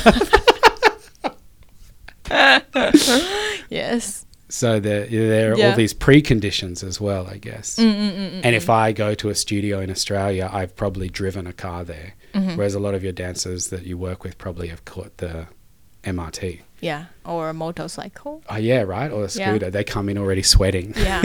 yes. 3.71 4.27
So 4.51 4.81
there, 4.81 5.07
there 5.07 5.53
are 5.53 5.57
Yeah. 5.59 5.71
all 5.71 5.77
these 5.77 5.95
preconditions 5.95 6.83
as 6.85 7.01
well, 7.01 7.27
I 7.31 7.39
guess. 7.39 7.77
Mm, 7.77 7.85
mm, 7.95 8.11
mm, 8.13 8.31
mm, 8.33 8.41
And 8.45 8.55
if 8.57 8.69
I 8.69 8.93
go 8.93 9.15
to 9.15 9.29
a 9.31 9.35
studio 9.35 9.81
in 9.81 9.91
Australia, 9.91 10.51
I've 10.53 10.75
probably 10.77 11.09
driven 11.09 11.47
a 11.47 11.53
car 11.53 11.85
there, 11.85 12.15
mhm. 12.35 12.57
whereas 12.57 12.75
a 12.75 12.81
lot 12.81 12.95
of 12.95 13.03
your 13.03 13.13
dancers 13.13 13.69
that 13.69 13.85
you 13.87 13.97
work 13.97 14.25
with 14.25 14.37
probably 14.39 14.69
have 14.69 14.85
caught 14.85 15.17
the 15.19 15.47
MRT. 16.05 16.61
Yeah, 16.81 17.05
or 17.25 17.49
a 17.51 17.55
motorcycle. 17.55 18.43
Oh 18.49 18.57
yeah, 18.57 18.83
right, 18.83 19.11
or 19.13 19.21
a 19.25 19.31
Yeah. 19.31 19.51
scooter. 19.51 19.71
They 19.71 19.85
come 19.85 20.09
in 20.09 20.17
already 20.19 20.43
sweating. 20.43 20.95
Yeah. 20.97 21.23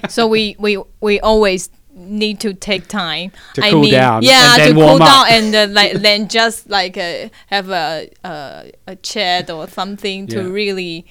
so 0.08 0.26
we 0.26 0.56
we 0.58 0.76
we 1.00 1.20
always 1.20 1.70
need 1.94 2.38
to 2.40 2.52
take 2.54 2.86
time 2.88 3.30
To 3.54 3.60
cool 3.62 3.88
down 3.88 4.22
Yeah, 4.22 4.54
and 4.54 4.60
then 4.60 4.68
to 4.68 4.74
cool 4.74 4.84
warm 4.84 5.02
up. 5.02 5.08
down 5.08 5.26
and 5.36 5.54
uh, 5.54 5.66
like 5.80 5.92
then 6.02 6.28
just 6.28 6.68
like 6.68 6.96
uh, 6.98 7.28
have 7.46 7.70
a, 7.70 8.08
a 8.24 8.70
a 8.88 8.96
chat 8.96 9.50
or 9.50 9.68
something 9.68 10.26
to 10.28 10.36
Yeah. 10.42 10.48
really 10.62 11.06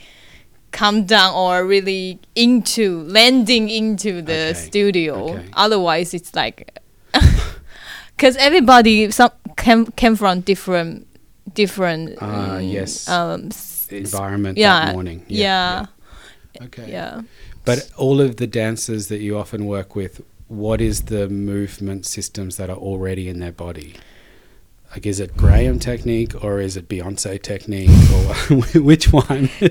come 0.77 1.05
down 1.05 1.33
or 1.33 1.65
really 1.65 2.19
into 2.35 3.01
landing 3.17 3.65
into 3.69 4.21
the 4.21 4.51
Okay. 4.51 4.53
studio. 4.67 5.13
Okay. 5.33 5.45
Otherwise, 5.53 6.13
it's 6.17 6.33
like 6.35 6.57
because 8.15 8.35
everybody 8.37 9.09
some 9.11 9.31
came 9.57 9.85
came 10.01 10.15
from 10.15 10.41
different 10.41 11.07
different 11.53 12.17
Ah, 12.21 12.57
mm, 12.59 12.71
yes. 12.77 13.07
um 13.09 13.49
Environment 13.89 14.57
yeah 14.57 14.85
that 14.85 14.93
morning. 14.93 15.19
yeah 15.27 15.85
yeah. 16.53 16.65
Okay. 16.65 16.91
yeah. 16.91 17.21
But 17.65 17.79
all 17.97 18.19
of 18.21 18.35
the 18.37 18.47
dancers 18.47 19.07
that 19.07 19.19
you 19.19 19.37
often 19.37 19.65
work 19.65 19.95
with, 19.95 20.21
what 20.47 20.79
is 20.81 21.03
the 21.13 21.27
movement 21.29 22.05
systems 22.05 22.55
that 22.57 22.69
are 22.69 22.77
already 22.89 23.27
in 23.27 23.39
their 23.39 23.51
body? 23.51 23.95
Like, 24.91 25.05
is 25.05 25.19
it 25.19 25.35
Graham 25.37 25.79
technique 25.79 26.33
or 26.43 26.59
is 26.59 26.77
it 26.77 26.87
Beyonce 26.87 27.41
technique 27.41 27.89
or 28.49 28.81
which 28.81 29.11
one? 29.13 29.49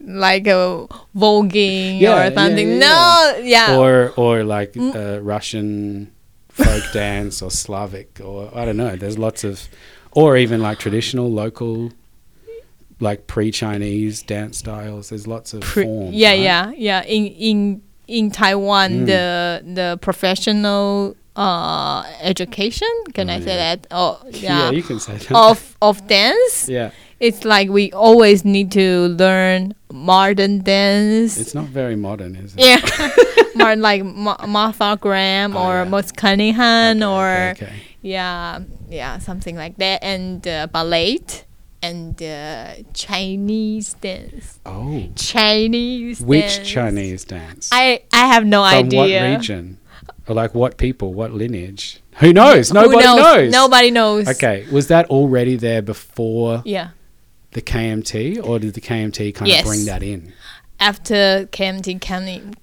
like 0.00 0.46
a 0.46 0.86
voguing 1.14 2.00
Yeah, 2.00 2.12
or 2.14 2.30
yeah, 2.30 2.34
something. 2.34 2.68
yeah, 2.68 2.78
no, 2.78 3.40
yeah. 3.42 3.76
or 3.78 4.12
or 4.16 4.44
like 4.44 4.72
Mm. 4.74 4.94
uh, 4.94 5.20
Russian 5.20 6.12
folk 6.48 6.82
dance 6.92 7.42
or 7.42 7.50
Slavic 7.50 8.20
or 8.24 8.50
I 8.54 8.64
don't 8.64 8.76
know. 8.76 8.96
There's 8.96 9.18
lots 9.18 9.44
of, 9.44 9.68
or 10.12 10.36
even 10.36 10.60
like 10.62 10.78
traditional 10.78 11.30
local, 11.30 11.90
like 13.00 13.26
pre-Chinese 13.26 14.22
dance 14.22 14.58
styles. 14.58 15.08
There's 15.08 15.26
lots 15.26 15.52
of 15.52 15.60
Pre- 15.62 15.84
forms. 15.84 16.14
yeah, 16.14 16.30
right? 16.30 16.40
yeah, 16.40 16.70
yeah. 16.76 17.02
In 17.04 17.26
in 17.26 17.82
in 18.08 18.30
Taiwan, 18.30 18.90
Mm. 18.90 19.06
the 19.06 19.62
the 19.74 19.98
professional 20.00 21.16
uh 21.36 22.04
education. 22.20 22.88
Can 23.14 23.30
Oh, 23.30 23.34
I 23.34 23.38
say 23.40 23.56
that? 23.56 23.86
Oh, 23.90 24.20
Yeah, 24.30 24.68
yeah. 24.68 24.70
you 24.70 24.82
can 24.82 24.98
say 25.00 25.16
that. 25.16 25.32
of 25.32 25.76
of 25.80 26.06
dance, 26.06 26.68
yeah, 26.68 26.90
it's 27.20 27.44
like 27.44 27.68
we 27.70 27.90
always 27.92 28.44
need 28.44 28.70
to 28.72 29.08
learn 29.16 29.74
modern 29.90 30.60
dance. 30.62 31.38
it's 31.40 31.54
not 31.54 31.66
very 31.66 31.96
modern, 31.96 32.36
is 32.36 32.54
it? 32.56 32.60
yeah, 32.60 32.80
more 33.54 33.76
like 33.76 34.04
Ma- 34.04 34.44
Martha 34.46 34.98
Graham 35.00 35.56
Oh, 35.56 35.64
or 35.64 35.74
yeah. 35.84 35.88
Merce 35.88 36.12
Cunningham 36.12 37.02
Okay, 37.02 37.06
or 37.06 37.50
okay, 37.52 37.64
okay. 37.64 37.76
yeah 38.02 38.60
yeah 38.90 39.18
something 39.18 39.56
like 39.56 39.76
that 39.78 40.02
and 40.04 40.46
uh, 40.46 40.66
ballet 40.66 41.20
and 41.82 42.20
uh, 42.22 42.74
chinese 42.94 43.94
dance 43.94 44.60
Oh, 44.66 45.08
chinese 45.16 46.20
which 46.20 46.44
dance. 46.44 46.68
Chinese 46.68 47.24
dance? 47.24 47.68
i 47.72 48.02
i 48.12 48.26
have 48.26 48.44
no 48.44 48.62
From 48.68 48.86
idea 48.86 49.00
From 49.02 49.10
what 49.22 49.38
region? 49.38 49.78
Like 50.28 50.54
what 50.54 50.76
people? 50.78 51.12
What 51.14 51.32
lineage? 51.32 52.00
Who 52.20 52.32
knows? 52.32 52.68
Who 52.68 52.74
Nobody 52.74 53.04
knows? 53.04 53.16
knows. 53.18 53.52
nobody 53.52 53.90
knows 53.90 54.28
Okay, 54.28 54.66
was 54.70 54.88
that 54.88 55.06
already 55.10 55.56
there 55.56 55.82
before 55.82 56.62
yeah 56.64 56.88
the 57.52 57.60
KMT, 57.62 58.42
or 58.42 58.58
did 58.58 58.74
the 58.74 58.80
KMT 58.80 59.34
kind 59.34 59.48
Yes. 59.48 59.60
of 59.60 59.66
bring 59.66 59.84
that 59.86 60.02
in? 60.02 60.32
after 60.80 61.46
kmt 61.52 62.00
come, 62.00 62.54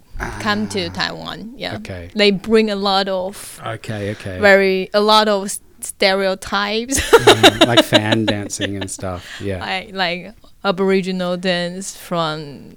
come 0.42 0.68
to 0.68 0.90
taiwan 0.90 1.54
yeah 1.56 1.74
Ah. 1.74 1.78
Okay. 1.78 2.10
they 2.16 2.32
bring 2.32 2.70
a 2.70 2.76
lot 2.76 3.08
of 3.08 3.62
Okay, 3.66 4.12
okay. 4.12 4.40
very 4.40 4.90
a 4.94 5.00
lot 5.00 5.28
of 5.30 5.50
stereotypes 5.80 7.00
Mm, 7.00 7.68
like 7.72 7.84
fan 7.86 8.26
dancing 8.26 8.76
and 8.76 8.90
stuff. 8.92 9.26
Yeah. 9.42 9.60
like 9.60 9.94
like 9.94 10.34
aboriginal 10.66 11.38
dance 11.38 11.96
from 11.96 12.76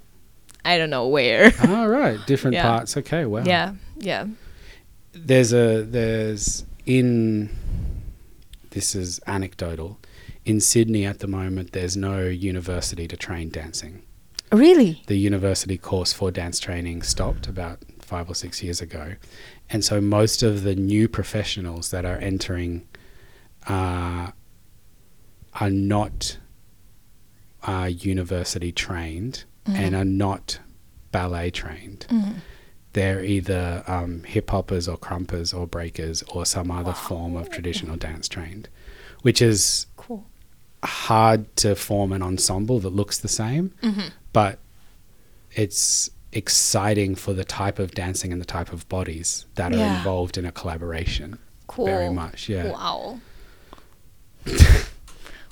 i 0.63 0.77
don't 0.77 0.89
know 0.89 1.07
where 1.07 1.51
All 1.67 1.87
right, 1.89 2.17
different 2.25 2.55
Yeah. 2.59 2.63
parts. 2.69 2.95
Okay, 2.97 3.25
wow. 3.25 3.43
yeah 3.45 3.73
yeah 3.97 4.25
There's 5.13 5.53
a 5.53 5.83
there's 5.83 6.65
in 6.85 7.49
this 8.71 8.95
is 8.95 9.19
anecdotal. 9.27 9.99
In 10.45 10.59
Sydney 10.59 11.05
at 11.05 11.19
the 11.19 11.27
moment, 11.27 11.71
there's 11.71 11.95
no 11.95 12.21
university 12.23 13.07
to 13.07 13.15
train 13.15 13.49
dancing. 13.49 14.01
really 14.51 15.01
the 15.07 15.17
university 15.17 15.77
course 15.77 16.13
for 16.13 16.29
dance 16.31 16.59
training 16.59 17.01
stopped 17.03 17.47
about 17.47 17.79
five 17.99 18.29
or 18.29 18.35
six 18.35 18.61
years 18.61 18.81
ago. 18.81 19.15
And 19.69 19.83
so 19.83 20.01
most 20.01 20.43
of 20.43 20.63
the 20.63 20.75
new 20.75 21.07
professionals 21.07 21.89
that 21.91 22.05
are 22.05 22.17
entering 22.17 22.87
uh, 23.67 24.31
are 25.61 25.69
not 25.69 26.37
uh, 27.63 27.89
university 27.91 28.71
trained 28.71 29.45
and 29.65 29.95
are 29.95 30.03
not 30.05 30.59
ballet 31.11 31.49
trained. 31.49 32.05
Mhm. 32.09 32.33
They're 32.93 33.23
either 33.23 33.83
um, 33.87 34.23
hip 34.23 34.49
hoppers 34.51 34.87
or 34.87 34.97
krumpers 34.97 35.53
or 35.53 35.65
breakers 35.67 36.23
or 36.23 36.45
some 36.45 36.69
other 36.71 36.93
form 36.93 37.35
of 37.35 37.49
traditional 37.49 37.95
dance 37.97 38.27
trained, 38.27 38.69
which 39.21 39.41
is 39.41 39.87
cool 39.97 40.25
hard 40.83 41.55
to 41.55 41.75
form 41.75 42.11
an 42.11 42.21
ensemble 42.21 42.77
that 42.81 42.89
looks 42.89 43.17
the 43.17 43.27
same, 43.29 43.71
Mhm. 43.81 44.11
but 44.33 44.59
it's 45.53 46.09
exciting 46.33 47.15
for 47.15 47.31
the 47.33 47.45
type 47.45 47.79
of 47.79 47.91
dancing 47.93 48.33
and 48.33 48.41
the 48.41 48.45
type 48.45 48.73
of 48.73 48.87
bodies 48.89 49.45
that 49.55 49.71
are 49.71 49.95
involved 49.97 50.37
in 50.37 50.45
a 50.45 50.51
collaboration. 50.51 51.37
cool 51.67 51.85
Very 51.85 52.09
much, 52.09 52.49
yeah. 52.49 52.69
Wow. 52.71 53.19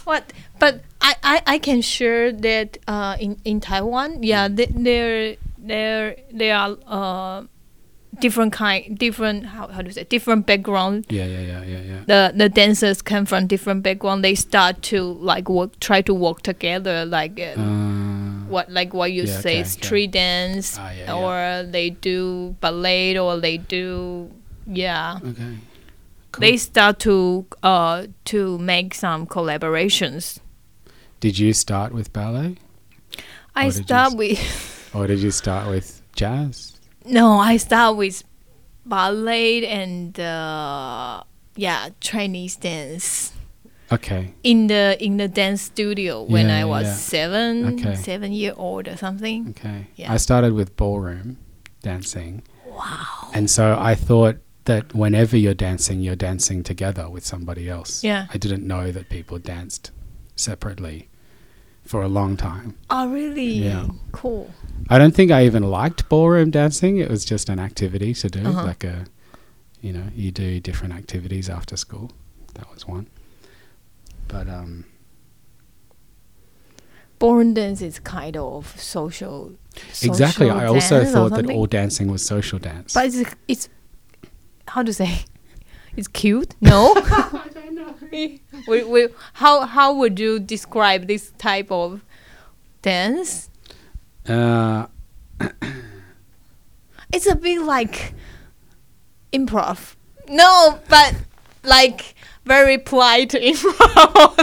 what? 0.04 0.34
But 0.60 0.82
I, 1.00 1.16
I, 1.24 1.42
I 1.48 1.58
can 1.60 1.82
share 1.82 2.32
that 2.32 2.78
uh, 2.88 3.16
in, 3.20 3.40
in 3.46 3.60
Taiwan, 3.62 4.24
yeah, 4.24 4.48
th- 4.48 4.70
there 4.74 5.38
there 5.62 6.16
there 6.34 6.56
are 6.56 6.78
uh, 6.88 7.44
different 8.20 8.54
kind, 8.54 8.98
different 8.98 9.46
how 9.46 9.68
how 9.68 9.82
do 9.82 9.88
you 9.88 9.94
say 9.94 10.04
different 10.04 10.46
background. 10.46 11.06
Yeah, 11.10 11.26
yeah, 11.26 11.40
yeah, 11.42 11.64
yeah, 11.64 11.82
yeah. 11.82 12.02
The 12.08 12.34
the 12.36 12.50
dancers 12.50 13.02
come 13.02 13.26
from 13.26 13.48
different 13.48 13.84
background. 13.84 14.24
They 14.24 14.36
start 14.36 14.82
to 14.84 15.02
like 15.04 15.50
work, 15.50 15.80
try 15.80 16.02
to 16.02 16.14
work 16.14 16.42
together, 16.42 17.06
like. 17.06 17.40
Uh, 17.40 17.62
Uh, 17.62 18.02
what 18.52 18.70
like 18.70 18.94
what 18.94 19.12
you 19.14 19.24
Yeah, 19.28 19.40
say 19.40 19.60
okay, 19.62 19.64
street 19.64 20.12
dance 20.12 20.76
Ah, 20.78 20.92
yeah, 20.92 21.16
or 21.16 21.64
they 21.64 21.90
do 21.90 22.56
ballet 22.60 23.18
or 23.18 23.40
they 23.40 23.58
do 23.58 24.30
yeah 24.68 25.20
okay. 25.24 25.56
Cool. 26.34 26.42
they 26.42 26.58
start 26.58 27.00
to 27.00 27.46
uh 27.64 28.08
to 28.26 28.58
make 28.60 28.94
some 28.94 29.26
collaborations. 29.26 30.40
Did 31.22 31.40
you 31.40 31.54
start 31.54 31.94
with 31.94 32.12
ballet 32.12 32.58
I 33.56 33.70
start 33.70 34.16
with 34.16 34.40
or 34.94 35.08
did 35.08 35.20
you 35.20 35.32
start 35.32 35.68
with 35.70 36.02
jazz? 36.16 36.80
no, 37.06 37.40
I 37.40 37.58
start 37.58 37.98
with 37.98 38.24
ballet 38.86 39.66
and 39.68 40.20
uh, 40.20 41.24
yeah 41.56 41.90
Chinese 42.00 42.56
dance 42.58 43.34
Okay. 43.92 44.34
in 44.44 44.68
the 44.68 44.98
in 45.04 45.18
the 45.18 45.28
dance 45.28 45.62
studio 45.64 46.24
when 46.24 46.48
Yeah, 46.48 46.62
I 46.62 46.66
was 46.66 46.86
yeah. 46.88 46.94
seven 46.94 47.74
Okay. 47.74 47.96
seven 47.96 48.32
year 48.32 48.54
old 48.56 48.88
or 48.88 48.96
something. 48.98 49.50
Okay. 49.50 49.88
Yeah. 49.96 50.14
I 50.14 50.18
started 50.18 50.54
with 50.54 50.76
ballroom 50.78 51.38
dancing. 51.84 52.44
Wow. 52.66 53.30
And 53.34 53.50
so 53.50 53.78
I 53.78 53.96
thought 53.96 54.38
that 54.66 54.94
whenever 54.96 55.36
you're 55.36 55.54
dancing, 55.68 56.00
you're 56.00 56.16
dancing 56.16 56.64
together 56.64 57.10
with 57.10 57.26
somebody 57.26 57.68
else. 57.70 58.02
Yeah. 58.04 58.28
I 58.34 58.38
didn't 58.38 58.66
know 58.66 58.92
that 58.92 59.10
people 59.10 59.40
danced 59.40 59.92
separately 60.38 61.10
for 61.84 62.02
a 62.02 62.08
long 62.08 62.38
time. 62.38 62.76
Oh, 62.90 63.10
really? 63.12 63.44
Yeah. 63.46 63.88
Cool. 64.12 64.50
I 64.90 64.98
don't 64.98 65.14
think 65.16 65.32
I 65.32 65.46
even 65.46 65.64
liked 65.64 66.08
ballroom 66.10 66.52
dancing. 66.52 66.98
It 66.98 67.10
was 67.10 67.26
just 67.26 67.50
an 67.50 67.60
activity 67.60 68.14
to 68.16 68.30
do, 68.30 68.46
Uh-huh. 68.46 68.64
like 68.64 68.84
a, 68.84 69.06
you 69.82 69.92
know, 69.94 70.06
you 70.16 70.32
do 70.32 70.60
different 70.60 70.94
activities 70.94 71.50
after 71.50 71.76
school. 71.78 72.12
That 72.56 72.72
was 72.74 72.88
one. 72.88 73.08
But 74.28 74.48
um, 74.48 74.86
Ballroom 77.20 77.54
dance 77.54 77.82
is 77.82 78.00
kind 78.00 78.36
of 78.38 78.80
social. 78.80 79.54
exactly. 80.02 80.50
I 80.50 80.66
also 80.66 81.06
thought 81.06 81.32
that 81.34 81.50
all 81.50 81.66
dancing 81.68 82.10
was 82.12 82.26
social 82.26 82.58
dance. 82.60 82.94
But 82.94 83.06
it's, 83.14 83.36
it's 83.48 83.70
how 84.68 84.84
to 84.84 84.94
say? 84.94 85.26
It's 85.96 86.08
cute. 86.08 86.56
No. 86.62 86.94
I 86.98 87.50
don't 87.54 87.76
know. 87.76 87.96
we, 88.68 88.84
we, 88.84 89.08
how 89.34 89.66
how 89.66 89.94
would 89.94 90.20
you 90.20 90.40
describe 90.40 91.08
this 91.08 91.32
type 91.38 91.72
of 91.72 92.02
dance? 92.82 93.50
uh, 94.28 94.88
It's 97.14 97.28
a 97.28 97.36
bit 97.36 97.62
like 97.62 98.14
improv. 99.34 99.96
No, 100.30 100.80
but 100.88 101.16
like 101.64 102.16
very 102.46 102.78
polite 102.78 103.32
improv. 103.32 104.38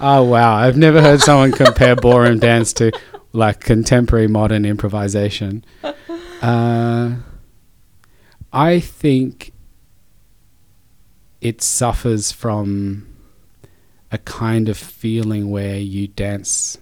oh 0.00 0.22
wow! 0.24 0.56
I've 0.56 0.76
never 0.76 1.00
heard 1.00 1.20
someone 1.20 1.52
compare 1.52 1.96
ballroom 1.96 2.38
dance 2.38 2.72
to 2.74 2.92
like 3.32 3.60
contemporary 3.60 4.28
modern 4.28 4.64
improvisation. 4.66 5.64
Uh, 6.42 7.14
I 8.56 8.80
think 8.80 9.52
it 11.40 11.60
suffers 11.62 12.32
from 12.32 13.06
a 14.10 14.18
kind 14.18 14.68
of 14.68 14.76
feeling 14.78 15.50
where 15.50 15.76
you 15.78 16.08
dance 16.08 16.78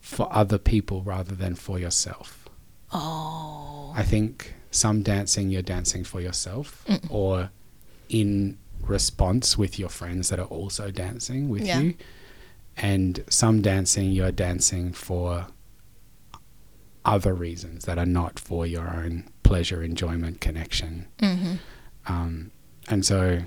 for 0.00 0.28
other 0.34 0.58
people 0.58 1.02
rather 1.02 1.34
than 1.34 1.54
for 1.54 1.78
yourself. 1.78 2.48
oh. 2.92 3.92
I 3.94 4.02
think 4.02 4.54
some 4.70 5.02
dancing 5.02 5.50
you're 5.50 5.60
dancing 5.76 6.02
for 6.02 6.20
yourself 6.20 6.84
or 7.10 7.50
in 8.08 8.56
response 8.80 9.56
with 9.58 9.78
your 9.78 9.90
friends 9.90 10.30
that 10.30 10.38
are 10.40 10.46
also 10.46 10.90
dancing 10.90 11.48
with 11.50 11.62
Yeah. 11.66 11.80
you. 11.80 11.94
And 12.76 13.22
some 13.28 13.60
dancing 13.60 14.12
you're 14.12 14.32
dancing 14.32 14.92
for 14.94 15.46
other 17.04 17.34
reasons 17.34 17.84
that 17.84 17.98
are 17.98 18.06
not 18.06 18.38
for 18.38 18.66
your 18.66 18.88
own 18.88 19.28
pleasure, 19.52 19.82
enjoyment, 19.82 20.40
connection. 20.40 21.06
hmm 21.20 21.56
Um, 22.06 22.50
and 22.88 23.04
so 23.04 23.42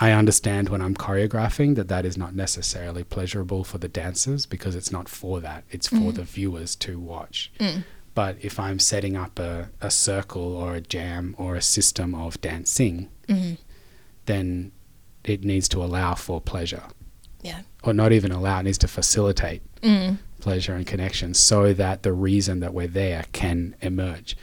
I 0.00 0.12
understand 0.12 0.68
when 0.70 0.80
I'm 0.80 0.94
choreographing 0.94 1.74
that 1.76 1.88
that 1.88 2.04
is 2.06 2.16
not 2.16 2.34
necessarily 2.34 3.04
pleasurable 3.04 3.64
for 3.64 3.78
the 3.78 3.88
dancers 3.88 4.46
because 4.46 4.74
it's 4.74 4.90
not 4.90 5.08
for 5.08 5.40
that. 5.40 5.64
It's 5.70 5.88
for 5.88 6.10
the 6.12 6.22
viewers 6.36 6.74
to 6.76 6.98
watch. 6.98 7.52
Mm. 7.60 7.84
But 8.14 8.36
if 8.40 8.58
I'm 8.58 8.78
setting 8.78 9.14
up 9.24 9.38
a, 9.38 9.68
a 9.80 9.90
circle 9.90 10.56
or 10.56 10.74
a 10.74 10.80
jam 10.80 11.34
or 11.38 11.54
a 11.54 11.62
system 11.62 12.14
of 12.14 12.40
dancing, 12.40 13.08
hmm 13.28 13.54
then 14.24 14.72
it 15.22 15.44
needs 15.44 15.68
to 15.68 15.78
allow 15.86 16.14
for 16.14 16.40
pleasure. 16.40 16.82
Yeah. 17.42 17.60
Or 17.84 17.92
not 17.92 18.10
even 18.12 18.32
allow, 18.32 18.58
it 18.60 18.64
needs 18.64 18.78
to 18.78 18.88
facilitate 18.88 19.62
Mm. 19.82 20.18
Pleasure 20.40 20.74
and 20.74 20.86
connection 20.86 21.34
so 21.34 21.72
that 21.72 22.02
the 22.02 22.12
reason 22.12 22.60
that 22.60 22.72
we're 22.74 22.86
there 22.86 23.24
can 23.32 23.74
emerge. 23.82 24.36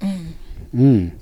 Mm. 0.00 0.32
Mm. 0.74 1.18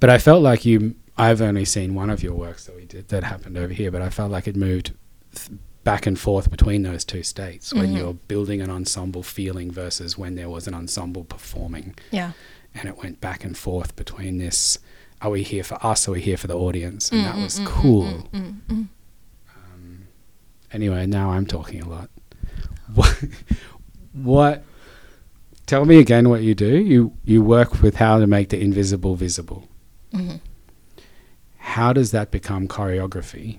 But 0.00 0.10
I 0.10 0.18
felt 0.18 0.42
like 0.42 0.64
you. 0.64 0.94
I've 1.16 1.40
only 1.40 1.64
seen 1.64 1.94
one 1.94 2.10
of 2.10 2.22
your 2.24 2.34
works 2.34 2.66
that 2.66 2.74
we 2.74 2.86
did 2.86 3.08
that 3.08 3.22
happened 3.22 3.56
over 3.56 3.72
here, 3.72 3.90
but 3.92 4.02
I 4.02 4.10
felt 4.10 4.32
like 4.32 4.48
it 4.48 4.56
moved 4.56 4.92
th- 5.34 5.58
back 5.84 6.06
and 6.06 6.18
forth 6.18 6.50
between 6.50 6.82
those 6.82 7.04
two 7.04 7.22
states 7.22 7.72
when 7.72 7.90
Mhm. 7.92 7.96
you're 7.98 8.14
building 8.14 8.60
an 8.60 8.68
ensemble 8.70 9.22
feeling 9.22 9.70
versus 9.70 10.18
when 10.18 10.34
there 10.34 10.48
was 10.48 10.66
an 10.66 10.74
ensemble 10.74 11.22
performing, 11.22 11.94
Yeah. 12.10 12.32
and 12.74 12.88
it 12.88 12.96
went 12.98 13.20
back 13.20 13.44
and 13.44 13.56
forth 13.56 13.94
between 13.94 14.38
this. 14.38 14.78
Are 15.20 15.30
we 15.30 15.42
here 15.44 15.62
for 15.62 15.78
us? 15.86 16.08
Or 16.08 16.12
are 16.12 16.14
we 16.14 16.20
here 16.20 16.36
for 16.36 16.48
the 16.48 16.56
audience? 16.56 17.12
And 17.12 17.24
that 17.24 17.36
Mm, 17.36 17.42
was 17.44 17.60
cool. 17.64 18.02
mm, 18.04 18.28
mm, 18.32 18.60
mm. 18.68 18.88
Um, 19.54 20.06
anyway, 20.72 21.06
now 21.06 21.30
I'm 21.30 21.46
talking 21.46 21.80
a 21.80 21.88
lot. 21.88 22.10
What, 22.94 23.24
what? 24.12 24.64
Tell 25.66 25.84
me 25.86 25.98
again 25.98 26.28
what 26.28 26.42
you 26.42 26.54
do. 26.54 26.76
You 26.76 27.12
you 27.24 27.42
work 27.42 27.80
with 27.82 27.96
how 27.96 28.18
to 28.18 28.26
make 28.26 28.50
the 28.50 28.60
invisible 28.60 29.14
visible. 29.16 29.66
Mhm. 30.12 30.40
How 31.58 31.92
does 31.94 32.10
that 32.10 32.30
become 32.30 32.68
choreography? 32.68 33.58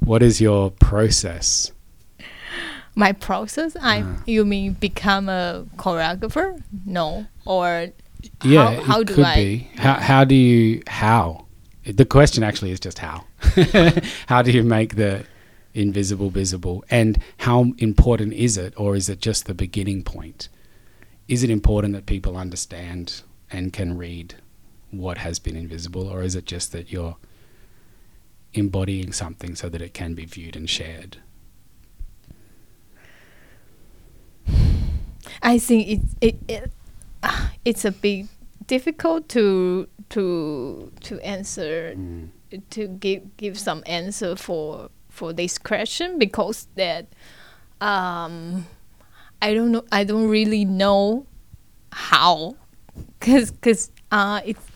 What 0.00 0.22
is 0.22 0.40
your 0.40 0.70
process? 0.70 1.72
My 2.94 3.12
process? 3.12 3.76
I 3.80 4.02
Ah. 4.02 4.22
you 4.26 4.44
mean 4.44 4.72
become 4.74 5.28
a 5.28 5.66
choreographer? 5.76 6.62
No. 6.86 7.26
Or 7.44 7.88
Yeah, 8.42 8.74
how, 8.76 8.82
how 8.82 9.02
do 9.02 9.14
could 9.14 9.24
I 9.24 9.34
be. 9.36 9.68
How 9.76 9.94
how 9.94 10.24
do 10.24 10.34
you 10.34 10.82
how? 10.86 11.46
The 11.84 12.04
question 12.04 12.42
actually 12.42 12.70
is 12.72 12.80
just 12.80 12.98
how. 12.98 13.24
how 14.26 14.42
do 14.42 14.50
you 14.52 14.62
make 14.62 14.96
the 14.96 15.24
invisible 15.78 16.30
visible, 16.30 16.84
and 16.90 17.18
how 17.38 17.72
important 17.78 18.32
is 18.34 18.56
it, 18.56 18.74
or 18.76 18.96
is 18.96 19.08
it 19.08 19.20
just 19.20 19.46
the 19.46 19.54
beginning 19.54 20.02
point? 20.02 20.48
Is 21.28 21.42
it 21.42 21.50
important 21.50 21.94
that 21.94 22.06
people 22.06 22.36
understand 22.36 23.22
and 23.50 23.72
can 23.72 23.96
read 23.96 24.34
what 24.90 25.18
has 25.18 25.38
been 25.38 25.56
invisible, 25.56 26.08
or 26.08 26.22
is 26.22 26.34
it 26.34 26.46
just 26.46 26.72
that 26.72 26.90
you're 26.90 27.16
embodying 28.54 29.12
something 29.12 29.54
so 29.54 29.68
that 29.68 29.82
it 29.82 29.94
can 29.94 30.14
be 30.14 30.24
viewed 30.24 30.56
and 30.56 30.68
shared? 30.68 31.18
I 35.42 35.58
think 35.58 35.88
it 35.88 36.00
it, 36.20 36.36
it 36.48 36.72
ah, 37.22 37.52
it's 37.64 37.84
a 37.84 37.92
bit 37.92 38.26
difficult 38.66 39.28
to 39.28 39.86
to 40.10 40.90
to 41.02 41.20
answer 41.20 41.94
Mm. 41.96 42.30
to 42.70 42.88
give 42.88 43.36
give 43.36 43.58
some 43.58 43.82
answer 43.86 44.34
for 44.36 44.90
for 45.18 45.32
this 45.32 45.58
question 45.58 46.18
because 46.18 46.68
that 46.80 47.04
um 47.80 48.66
I 49.42 49.54
don't 49.54 49.70
know 49.74 49.84
I 49.92 50.04
don't 50.04 50.28
really 50.28 50.64
know 50.64 51.26
how 51.92 52.56
cuz 53.20 53.50
cuz 53.64 53.90
uh 54.10 54.40
it's 54.50 54.66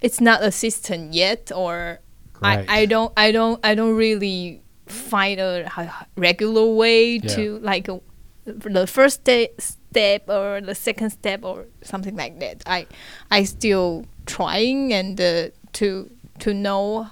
it's 0.00 0.20
not 0.20 0.42
a 0.42 0.50
system 0.52 1.12
yet 1.12 1.50
or. 1.54 2.00
I, 2.42 2.64
I 2.80 2.86
don't 2.86 3.12
I 3.18 3.32
don't 3.32 3.60
I 3.62 3.74
don't 3.74 3.96
really 3.96 4.62
find 4.86 5.38
a 5.38 5.68
regular 6.16 6.64
way 6.82 7.20
Yeah. 7.20 7.34
to 7.36 7.58
like 7.60 7.86
uh, 7.86 7.98
the 8.46 8.86
first 8.86 9.28
step 9.60 10.20
or 10.36 10.62
the 10.64 10.74
second 10.74 11.10
step 11.10 11.44
or 11.44 11.66
something 11.84 12.16
like 12.16 12.40
that. 12.40 12.62
I 12.64 12.86
I 13.30 13.44
still 13.44 14.06
trying 14.24 14.94
and 14.94 15.20
uh, 15.20 15.50
to 15.74 16.08
to 16.38 16.54
know 16.54 17.08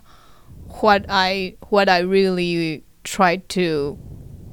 what 0.80 1.06
I 1.08 1.56
what 1.68 1.88
I 1.88 2.00
really 2.00 2.84
try 3.04 3.36
to 3.56 3.98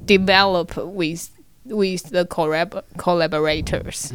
develop 0.04 0.76
with 0.76 1.30
with 1.64 2.10
the 2.10 2.24
collab- 2.24 2.82
collaborators. 2.96 4.12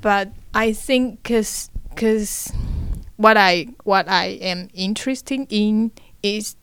But 0.00 0.32
I 0.54 0.72
think 0.72 1.22
cause 1.24 1.70
cause 1.96 2.52
what 3.16 3.36
I 3.36 3.68
what 3.84 4.08
I 4.08 4.38
am 4.40 4.68
interested 4.74 5.46
in 5.50 5.92
is 6.22 6.56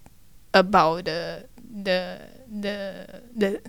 about 0.54 1.06
the 1.06 1.46
the 1.62 2.22
the 2.50 3.22
the 3.36 3.62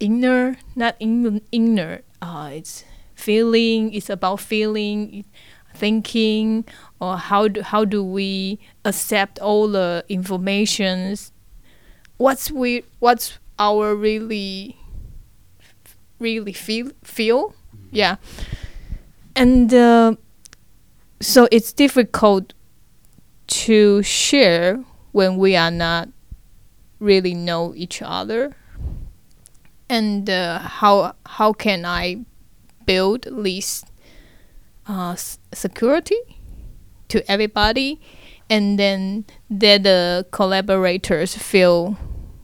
inner 0.00 0.56
not 0.74 0.96
in, 0.98 1.40
inner 1.52 2.00
uh 2.20 2.50
it's 2.52 2.84
feeling 3.14 3.92
it's 3.92 4.10
about 4.10 4.40
feeling 4.40 5.24
thinking 5.74 6.64
or 7.00 7.16
how 7.16 7.48
do 7.48 7.62
how 7.62 7.84
do 7.84 8.02
we 8.02 8.58
accept 8.84 9.38
all 9.38 9.68
the 9.68 10.04
informations? 10.08 11.32
What's 12.16 12.50
we 12.50 12.84
what's 13.00 13.38
our 13.58 13.94
really 13.94 14.76
really 16.18 16.52
feel 16.52 16.90
feel? 17.02 17.54
Yeah. 17.90 18.16
And 19.36 19.74
uh, 19.74 20.14
so 21.20 21.48
it's 21.50 21.72
difficult 21.72 22.54
to 23.46 24.02
share 24.02 24.82
when 25.12 25.36
we 25.36 25.56
are 25.56 25.70
not 25.70 26.08
really 26.98 27.34
know 27.34 27.74
each 27.76 28.00
other. 28.02 28.56
And 29.88 30.30
uh, 30.30 30.58
how 30.60 31.14
how 31.26 31.52
can 31.52 31.84
i 31.84 32.24
build 32.86 33.26
this 33.30 33.84
uh, 34.86 35.14
security 35.16 36.16
to 37.08 37.30
everybody 37.30 38.00
and 38.50 38.78
then 38.78 39.24
that 39.50 39.82
the 39.82 40.26
collaborators 40.30 41.34
feel 41.36 41.96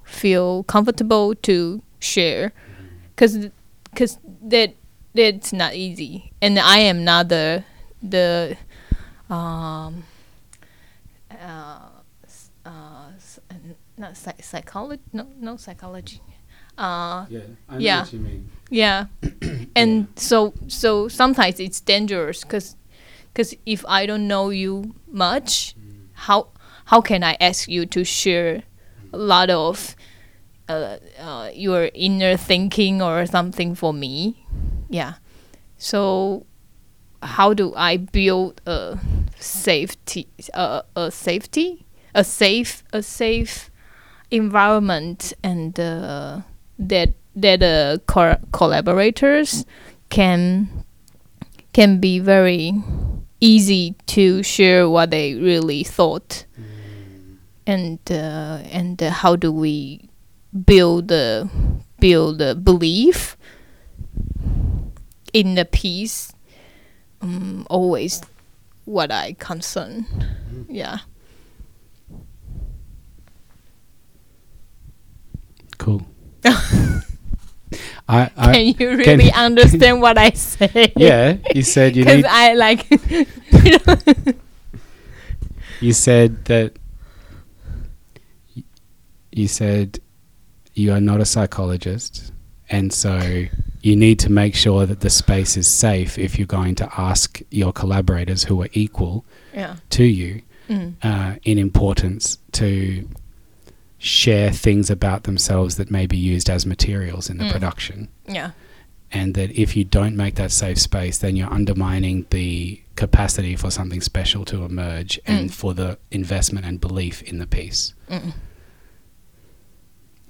feel 0.04 0.64
comfortable 0.64 1.34
to 1.36 1.82
share. 1.98 2.52
Because 3.10 3.48
because 3.90 4.18
that 4.42 4.74
that's 5.14 5.52
not 5.52 5.74
easy. 5.74 6.32
And 6.40 6.58
i 6.58 6.78
am 6.78 7.04
not 7.04 7.28
the 7.28 7.64
the 8.02 8.56
um 9.28 10.04
uh, 11.30 11.88
uh 12.64 13.10
not 13.98 14.16
psy- 14.16 14.40
psychology 14.40 15.02
no 15.12 15.26
no 15.38 15.56
psychology 15.56 16.22
uh 16.80 17.26
Yeah, 17.28 17.40
I 17.68 17.74
know 17.78 17.84
Yeah. 17.84 18.00
what 18.02 18.12
you 18.12 18.20
mean. 18.20 18.50
yeah. 18.70 19.06
And 19.76 20.08
so 20.16 20.54
so 20.68 21.08
sometimes 21.08 21.60
it's 21.60 21.80
dangerous 21.80 22.42
because 22.42 22.76
because 23.32 23.54
if 23.66 23.84
i 23.88 24.06
don't 24.06 24.26
know 24.26 24.50
you 24.50 24.94
much 25.08 25.76
how 26.26 26.48
how 26.86 27.00
can 27.00 27.22
i 27.22 27.36
ask 27.40 27.68
you 27.68 27.86
to 27.86 28.04
share 28.04 28.62
a 29.12 29.18
lot 29.18 29.50
of 29.50 29.94
uh, 30.68 30.98
uh, 31.18 31.50
your 31.54 31.90
inner 31.94 32.36
thinking 32.36 33.02
or 33.02 33.26
something 33.26 33.74
for 33.74 33.92
me? 33.92 34.44
Yeah. 34.88 35.14
So 35.78 36.46
how 37.22 37.54
do 37.54 37.74
i 37.76 37.96
build 37.98 38.60
a 38.66 38.98
safety 39.38 40.28
uh, 40.54 40.82
a 40.96 41.10
safety? 41.10 41.86
A 42.14 42.24
safe 42.24 42.82
a 42.92 43.02
safe 43.02 43.70
environment 44.30 45.32
and 45.42 45.78
uh, 45.78 46.40
that 46.80 47.12
that 47.36 47.62
uh, 47.62 47.98
co- 48.06 48.38
collaborators 48.52 49.64
can 50.08 50.68
can 51.72 52.00
be 52.00 52.18
very 52.18 52.72
easy 53.40 53.94
to 54.06 54.42
share 54.42 54.88
what 54.88 55.10
they 55.10 55.34
really 55.34 55.84
thought. 55.84 56.44
And 57.66 58.00
uh, 58.10 58.64
and 58.72 59.00
uh, 59.00 59.10
how 59.10 59.36
do 59.36 59.52
we 59.52 60.08
build 60.64 61.08
the 61.08 61.48
build 62.00 62.38
the 62.38 62.54
belief 62.54 63.36
in 65.32 65.54
the 65.54 65.64
piece? 65.64 66.32
Um, 67.20 67.66
always 67.70 68.22
what 68.86 69.12
I 69.12 69.34
concern. 69.38 70.06
Yeah. 70.68 70.98
Cool. 75.78 76.04
I, 78.08 78.30
I 78.36 78.52
can 78.52 78.66
you 78.78 78.96
really 78.96 79.32
understand 79.46 80.02
what 80.02 80.18
I 80.18 80.30
say 80.30 80.92
yeah, 80.96 81.36
you 81.54 81.62
said 81.62 81.94
you 81.94 82.04
because 82.04 82.22
need. 82.22 82.26
I 82.28 82.54
like 82.54 82.86
You 85.80 85.94
said 85.94 86.44
that. 86.44 86.78
You 89.32 89.48
said 89.48 90.00
you 90.74 90.92
are 90.92 91.00
not 91.00 91.20
a 91.20 91.24
psychologist, 91.24 92.32
and 92.68 92.92
so 92.92 93.46
you 93.80 93.96
need 93.96 94.18
to 94.18 94.30
make 94.30 94.54
sure 94.54 94.84
that 94.84 95.00
the 95.00 95.08
space 95.08 95.56
is 95.56 95.66
safe 95.66 96.18
if 96.18 96.38
you're 96.38 96.46
going 96.46 96.74
to 96.74 97.00
ask 97.00 97.40
your 97.50 97.72
collaborators 97.72 98.44
who 98.44 98.60
are 98.62 98.68
equal 98.72 99.24
yeah 99.54 99.76
to 99.88 100.04
you 100.04 100.42
mm. 100.68 100.92
uh, 101.02 101.36
in 101.44 101.58
importance 101.58 102.36
to 102.52 103.08
share 104.02 104.50
things 104.50 104.88
about 104.90 105.22
themselves 105.24 105.76
that 105.76 105.90
may 105.90 106.06
be 106.06 106.16
used 106.16 106.48
as 106.50 106.64
materials 106.66 107.28
in 107.30 107.36
the 107.38 107.44
Mm. 107.44 107.52
production. 107.52 108.08
yeah 108.26 108.50
And 109.12 109.34
that 109.34 109.50
if 109.60 109.76
you 109.76 109.84
don't 109.84 110.16
make 110.16 110.36
that 110.36 110.52
safe 110.52 110.78
space, 110.78 111.18
then 111.18 111.34
you're 111.36 111.52
undermining 111.52 112.26
the 112.30 112.80
capacity 112.96 113.56
for 113.56 113.70
something 113.70 114.00
special 114.00 114.44
to 114.46 114.64
emerge 114.64 115.18
and 115.26 115.50
Mm. 115.50 115.52
for 115.52 115.74
the 115.74 115.98
investment 116.10 116.64
and 116.64 116.80
belief 116.80 117.20
in 117.22 117.38
the 117.38 117.46
piece. 117.46 117.92
Mm. 118.08 118.32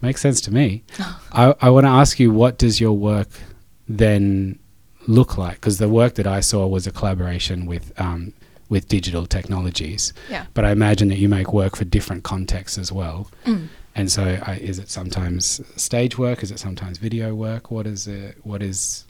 Makes 0.01 0.23
sense 0.23 0.41
to 0.43 0.51
me. 0.53 0.83
I, 1.33 1.55
I 1.61 1.71
want 1.71 1.85
to 1.85 1.91
ask 1.91 2.19
you, 2.19 2.31
what 2.33 2.57
does 2.59 2.81
your 2.81 2.95
work 2.97 3.29
then 3.89 4.59
look 5.07 5.37
like? 5.37 5.55
Because 5.57 5.79
the 5.79 5.89
work 5.89 6.15
that 6.15 6.27
I 6.27 6.41
saw 6.41 6.67
was 6.67 6.87
a 6.87 6.91
collaboration 6.91 7.67
with 7.67 7.93
um, 8.01 8.33
with 8.71 8.89
digital 8.89 9.27
technologies. 9.27 10.15
Yeah. 10.31 10.47
But 10.55 10.65
I 10.65 10.71
imagine 10.71 11.09
that 11.09 11.19
you 11.19 11.29
make 11.29 11.53
work 11.53 11.77
for 11.77 11.85
different 11.85 12.23
contexts 12.23 12.79
as 12.79 12.91
well. 12.91 13.29
Mm. 13.45 13.69
And 13.95 14.11
so, 14.11 14.39
I, 14.47 14.55
is 14.55 14.79
it 14.79 14.89
sometimes 14.89 15.61
stage 15.77 16.17
work? 16.17 16.43
Is 16.43 16.51
it 16.51 16.59
sometimes 16.61 16.97
video 16.97 17.35
work? 17.35 17.71
What 17.71 17.87
is 17.87 18.07
it? 18.07 18.39
What 18.45 18.63
is 18.63 19.05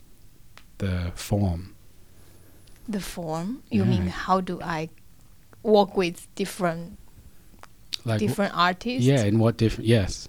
the 0.79 1.13
form? 1.15 1.75
the 2.89 2.99
form 2.99 3.61
you 3.69 3.83
Yeah. 3.83 3.89
mean 3.89 4.07
how 4.07 4.41
do 4.41 4.59
I 4.61 4.89
work 5.63 5.95
with 5.95 6.27
different 6.35 6.97
Like, 8.03 8.19
different 8.19 8.53
artists 8.57 9.05
yeah, 9.05 9.23
in 9.23 9.37
what 9.39 9.55
different? 9.57 9.87
Yes, 9.87 10.27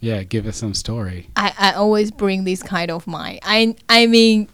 yeah. 0.00 0.22
Give 0.24 0.46
us 0.46 0.56
some 0.56 0.74
story. 0.74 1.28
I, 1.36 1.52
I 1.58 1.72
always 1.74 2.10
bring 2.10 2.44
this 2.44 2.62
kind 2.62 2.90
of 2.90 3.06
mind 3.06 3.40
I 3.42 3.76
I 3.88 4.06
mean 4.06 4.48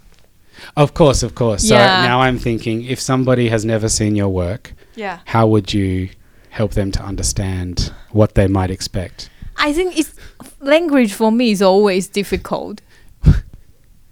Of 0.77 0.92
course, 0.94 1.23
of 1.23 1.35
course. 1.35 1.68
So 1.68 1.75
now 1.77 2.20
I'm 2.20 2.38
thinking, 2.38 2.85
if 2.85 3.01
somebody 3.01 3.49
has 3.49 3.64
never 3.64 3.88
seen 3.88 4.16
your 4.16 4.29
work, 4.29 4.73
yeah 4.96 5.18
how 5.25 5.46
would 5.46 5.73
you 5.73 6.09
help 6.51 6.73
them 6.73 6.90
to 6.92 7.03
understand 7.03 7.92
what 8.12 8.35
they 8.35 8.46
might 8.49 8.70
expect? 8.70 9.31
I 9.57 9.73
think 9.73 9.99
it's 9.99 10.14
language 10.61 11.12
for 11.14 11.31
me 11.33 11.51
is 11.51 11.62
always 11.62 12.09
difficult 12.09 12.81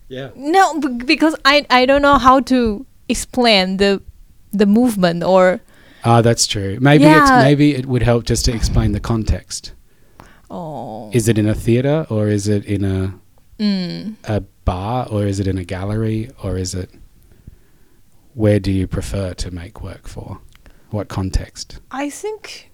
Yeah. 0.08 0.30
no 0.36 0.80
b- 0.80 1.04
because 1.04 1.34
I 1.44 1.66
I 1.70 1.86
don't 1.86 2.02
know 2.02 2.18
how 2.18 2.40
to 2.40 2.86
explain 3.08 3.76
the 3.78 4.00
the 4.52 4.66
movement 4.66 5.22
or 5.24 5.60
Ah, 6.04 6.22
that's 6.22 6.46
true. 6.46 6.78
Maybe 6.80 7.04
it's, 7.04 7.30
maybe 7.30 7.74
it 7.74 7.86
would 7.86 8.02
help 8.02 8.24
just 8.24 8.44
to 8.44 8.52
explain 8.52 8.92
the 8.92 9.00
context. 9.00 9.72
oh 10.50 11.10
Is 11.12 11.28
it 11.28 11.36
in 11.38 11.48
a 11.48 11.54
theater 11.54 12.06
or 12.08 12.28
is 12.28 12.46
it 12.48 12.64
in 12.64 12.84
a 12.84 13.14
mm, 13.58 14.14
a 14.24 14.40
bar 14.64 15.06
or 15.10 15.26
is 15.26 15.40
it 15.40 15.46
in 15.46 15.58
a 15.58 15.64
gallery 15.64 16.30
or 16.42 16.56
is 16.56 16.74
it 16.74 16.90
where 18.34 18.60
do 18.60 18.70
you 18.70 18.86
prefer 18.86 19.34
to 19.34 19.50
make 19.50 19.82
work 19.82 20.06
for? 20.06 20.40
What 20.90 21.08
context? 21.08 21.80
I 21.90 22.08
think 22.08 22.70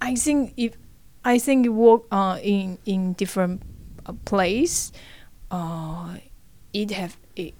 I 0.00 0.14
think 0.14 0.52
if 0.56 0.76
I 1.24 1.38
think 1.38 1.64
you 1.64 1.72
work 1.72 2.02
uh, 2.10 2.38
in 2.42 2.78
in 2.84 3.14
different 3.14 3.62
uh, 4.04 4.12
place, 4.24 4.92
uh, 5.50 6.16
it 6.72 6.90
have 6.90 7.16
it, 7.34 7.54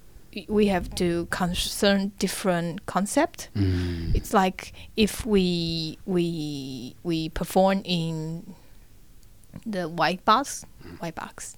we 0.49 0.67
have 0.67 0.95
to 0.97 1.27
concern 1.31 2.13
different 2.19 2.87
concept. 2.87 3.49
Mm. 3.57 4.15
It's 4.15 4.35
like 4.35 4.73
if 4.97 5.25
we 5.25 5.99
we 6.05 6.95
we 7.03 7.31
perform 7.31 7.83
in 7.85 8.55
the 9.65 9.89
white 9.89 10.25
box, 10.25 10.65
white 10.99 11.15
box, 11.15 11.57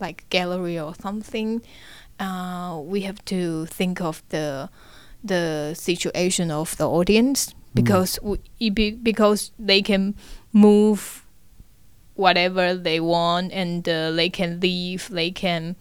like 0.00 0.28
gallery 0.30 0.78
or 0.78 0.94
something. 0.94 1.62
Uh, 2.20 2.80
we 2.84 3.00
have 3.02 3.24
to 3.26 3.66
think 3.66 4.00
of 4.00 4.22
the 4.28 4.68
the 5.22 5.74
situation 5.74 6.50
of 6.50 6.76
the 6.76 6.88
audience 6.88 7.54
because 7.74 8.18
we, 8.22 8.38
because 9.02 9.50
they 9.58 9.82
can 9.82 10.14
move 10.52 11.24
whatever 12.14 12.74
they 12.74 13.00
want 13.00 13.52
and 13.52 13.88
uh, 13.88 14.12
they 14.12 14.28
can 14.30 14.60
leave 14.60 15.08
they 15.10 15.30
can 15.30 15.74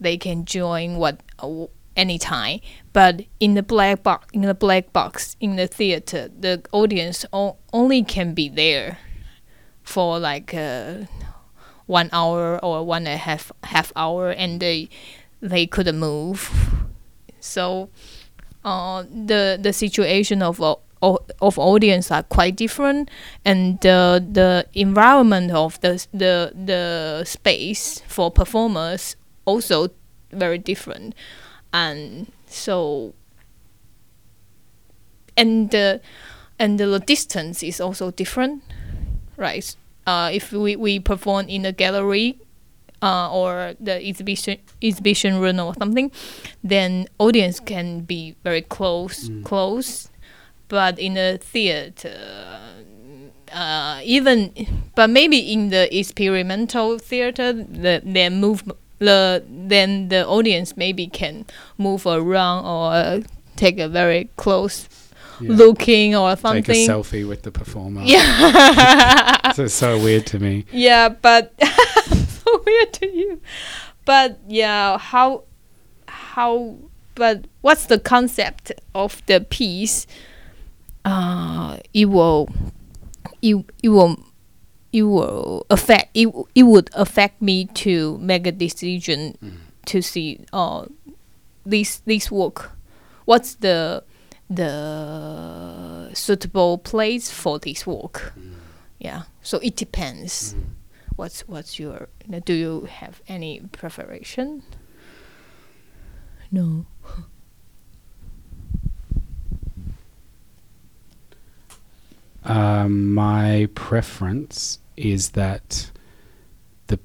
they 0.00 0.16
can 0.16 0.44
join 0.44 0.96
what 0.96 1.20
uh, 1.40 1.66
anytime 1.96 2.60
but 2.92 3.22
in 3.40 3.54
the 3.54 3.62
black 3.62 4.02
box 4.02 4.26
in 4.32 4.40
the 4.42 4.54
black 4.54 4.92
box 4.92 5.36
in 5.40 5.56
the 5.56 5.66
theater 5.66 6.28
the 6.40 6.62
audience 6.72 7.26
o- 7.32 7.56
only 7.72 8.02
can 8.02 8.32
be 8.32 8.48
there 8.48 8.98
for 9.82 10.18
like 10.18 10.54
uh, 10.54 10.94
one 11.86 12.08
hour 12.12 12.58
or 12.64 12.84
one 12.84 13.06
and 13.06 13.14
a 13.14 13.16
half 13.16 13.52
half 13.64 13.92
hour 13.96 14.30
and 14.30 14.60
they 14.60 14.88
they 15.40 15.66
couldn't 15.66 15.98
move. 15.98 16.50
So 17.40 17.90
uh, 18.64 19.02
the 19.02 19.58
the 19.60 19.72
situation 19.72 20.42
of 20.42 20.60
uh, 20.60 20.76
of 21.02 21.58
audience 21.58 22.10
are 22.10 22.22
quite 22.22 22.56
different 22.56 23.10
and 23.44 23.78
the 23.80 24.24
the 24.32 24.66
environment 24.72 25.52
of 25.52 25.80
the 25.80 26.06
the 26.12 26.52
the 26.54 27.24
space 27.24 28.00
for 28.06 28.30
performers 28.30 29.16
also 29.44 29.88
very 30.32 30.58
different. 30.58 31.14
And 31.72 32.32
so 32.46 33.14
and 35.36 35.70
the 35.70 36.00
and 36.58 36.78
the 36.78 36.98
distance 37.00 37.62
is 37.62 37.80
also 37.80 38.10
different 38.10 38.62
right 39.36 39.76
uh, 40.06 40.30
if 40.32 40.52
we, 40.52 40.76
we 40.76 41.00
perform 41.00 41.46
in 41.48 41.64
a 41.64 41.72
gallery 41.72 42.38
uh, 43.02 43.30
or 43.30 43.74
the 43.80 44.06
exhibition 44.06 44.58
exhibition 44.82 45.38
room 45.40 45.60
or 45.60 45.74
something, 45.74 46.10
then 46.62 47.06
audience 47.18 47.60
can 47.60 48.00
be 48.00 48.34
very 48.42 48.62
close 48.62 49.30
close, 49.44 50.08
but 50.68 50.98
in 50.98 51.16
a 51.16 51.36
theater, 51.36 52.16
uh, 53.52 54.00
even 54.02 54.52
but 54.94 55.10
maybe 55.10 55.38
in 55.52 55.68
the 55.70 55.94
experimental 55.96 56.98
theater, 56.98 57.52
the 57.52 58.00
their 58.04 58.30
move 58.30 58.62
the 58.98 59.44
then 59.48 60.08
the 60.08 60.26
audience 60.26 60.76
maybe 60.76 61.06
can 61.06 61.44
move 61.76 62.06
around 62.06 62.64
or 62.64 63.22
take 63.56 63.78
a 63.78 63.88
very 63.88 64.30
close 64.36 64.88
Yeah. 65.40 65.52
looking 65.52 66.14
or 66.14 66.36
something. 66.36 66.62
Take 66.62 66.88
a 66.88 66.90
selfie 66.92 67.26
with 67.26 67.42
the 67.42 67.50
performer. 67.50 68.02
Yeah. 68.04 69.40
So 69.54 69.64
it's 69.64 69.74
so 69.74 69.98
weird 70.02 70.26
to 70.28 70.38
me. 70.40 70.64
Yeah, 70.72 71.10
but 71.10 71.54
so 72.06 72.62
weird 72.66 72.92
to 72.94 73.06
you. 73.06 73.40
But 74.04 74.40
yeah, 74.48 74.98
how 74.98 75.44
how 76.08 76.76
but 77.14 77.44
what's 77.60 77.86
the 77.86 77.98
concept 78.00 78.72
of 78.94 79.22
the 79.26 79.40
piece? 79.40 80.06
Uh, 81.04 81.76
it 81.92 82.06
will 82.06 82.48
it, 83.42 83.56
it 83.82 83.90
will 83.90 84.18
it 84.92 85.02
will 85.02 85.66
affect 85.70 86.10
it, 86.14 86.28
it 86.54 86.62
would 86.64 86.90
affect 86.94 87.40
me 87.42 87.66
to 87.66 88.18
make 88.18 88.46
a 88.46 88.52
decision 88.52 89.36
to 89.86 90.00
see 90.00 90.40
uh 90.52 90.86
this 91.66 91.98
this 92.06 92.30
work 92.30 92.72
what's 93.26 93.56
the 93.56 94.02
the 94.50 96.10
suitable 96.14 96.78
place 96.78 97.30
for 97.30 97.58
this 97.58 97.86
work 97.86 98.32
yeah. 99.04 99.22
So 99.42 99.58
it 99.58 99.76
depends. 99.76 100.54
What's 101.14 101.46
what's 101.46 101.78
your 101.78 102.08
do 102.44 102.54
you 102.54 102.88
have 102.90 103.22
any 103.28 103.60
preparation? 103.70 104.62
No. 106.50 106.86
Um, 112.46 113.14
my 113.14 113.70
preference 113.74 114.78
is 114.98 115.30
that 115.30 115.90
the 116.88 117.00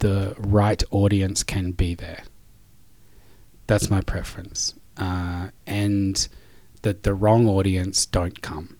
the 0.00 0.36
right 0.38 0.82
audience 0.90 1.42
can 1.42 1.72
be 1.72 1.94
there. 1.94 2.24
That's 3.66 3.88
my 3.88 4.02
preference, 4.02 4.74
uh, 4.98 5.48
and 5.66 6.28
that 6.78 7.02
the 7.02 7.14
wrong 7.14 7.48
audience 7.48 8.06
don't 8.06 8.42
come. 8.42 8.76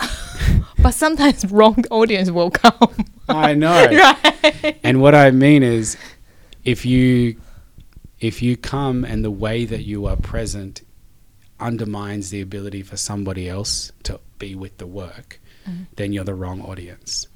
but 0.78 0.92
sometimes 0.92 1.44
wrong 1.50 1.84
audience 1.90 2.30
will 2.30 2.50
come 2.50 2.94
I 3.28 3.54
know. 3.54 3.86
right 3.86 4.78
And 4.82 5.00
what 5.00 5.14
I 5.14 5.30
mean 5.30 5.62
is, 5.62 5.96
if 6.64 6.84
you 6.86 7.40
if 8.20 8.40
you 8.42 8.56
come 8.56 9.04
and 9.04 9.24
the 9.24 9.30
way 9.30 9.64
that 9.64 9.82
you 9.82 10.06
are 10.06 10.16
present 10.16 10.82
undermines 11.58 12.30
the 12.30 12.40
ability 12.40 12.82
for 12.82 12.96
somebody 12.96 13.48
else 13.48 13.92
to 14.04 14.20
be 14.38 14.54
with 14.54 14.78
the 14.78 14.86
work, 14.86 15.40
mm. 15.68 15.86
then 15.96 16.12
you're 16.12 16.24
the 16.24 16.34
wrong 16.34 16.60
audience. 16.62 17.26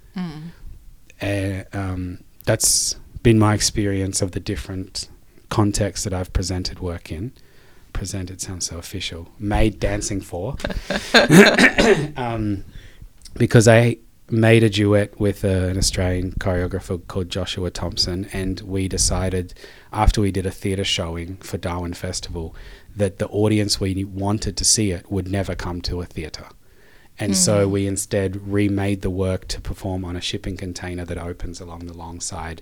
And 1.21 1.67
um, 1.73 2.25
that's 2.45 2.95
been 3.23 3.39
my 3.39 3.55
experience 3.55 4.23
of 4.23 4.33
the 4.33 4.41
different 4.41 5.09
contexts 5.49 6.05
that 6.05 6.15
I've 6.15 6.33
presented 6.33 6.79
work 6.81 7.11
in. 7.11 7.33
Presented 7.97 8.43
sounds 8.43 8.67
so 8.67 8.77
official. 8.77 9.29
Made 9.39 9.81
dancing 9.81 10.21
for, 10.21 10.57
um, 12.17 12.63
because 13.35 13.67
I 13.67 13.97
made 14.31 14.63
a 14.63 14.69
duet 14.69 15.19
with 15.19 15.45
uh, 15.45 15.49
an 15.49 15.79
Australian 15.79 16.33
choreographer 16.33 17.01
called 17.09 17.31
Joshua 17.31 17.71
Thompson, 17.71 18.29
and 18.35 18.61
we 18.61 18.87
decided 18.87 19.55
after 19.95 20.21
we 20.21 20.31
did 20.31 20.45
a 20.45 20.51
theatre 20.51 20.85
showing 20.85 21.37
for 21.39 21.57
Darwin 21.57 21.95
Festival 21.95 22.55
that 22.95 23.19
the 23.19 23.29
audience 23.29 23.81
we 23.81 24.05
wanted 24.05 24.59
to 24.59 24.65
see 24.65 24.91
it 24.91 25.11
would 25.11 25.27
never 25.27 25.55
come 25.55 25.81
to 25.83 26.03
a 26.03 26.05
theatre. 26.05 26.49
And 27.19 27.35
so 27.35 27.67
we 27.67 27.87
instead 27.87 28.47
remade 28.47 29.01
the 29.01 29.09
work 29.09 29.49
to 29.49 29.61
perform 29.61 30.05
on 30.05 30.17
a 30.17 30.21
shipping 30.21 30.59
container 30.59 31.07
that 31.07 31.17
opens 31.17 31.63
along 31.63 31.87
the 31.87 31.97
long 31.97 32.21
side 32.21 32.61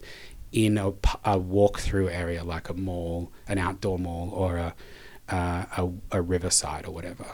in 0.52 0.78
a 0.78 1.36
walk-through 1.36 2.08
area 2.08 2.44
like 2.44 2.68
a 2.68 2.74
mall, 2.74 3.32
an 3.48 3.58
outdoor 3.58 3.98
mall, 3.98 4.30
or 4.30 4.56
a 4.56 4.74
uh, 5.28 5.64
a, 5.76 5.88
a 6.12 6.22
riverside 6.22 6.86
or 6.86 6.92
whatever. 6.92 7.24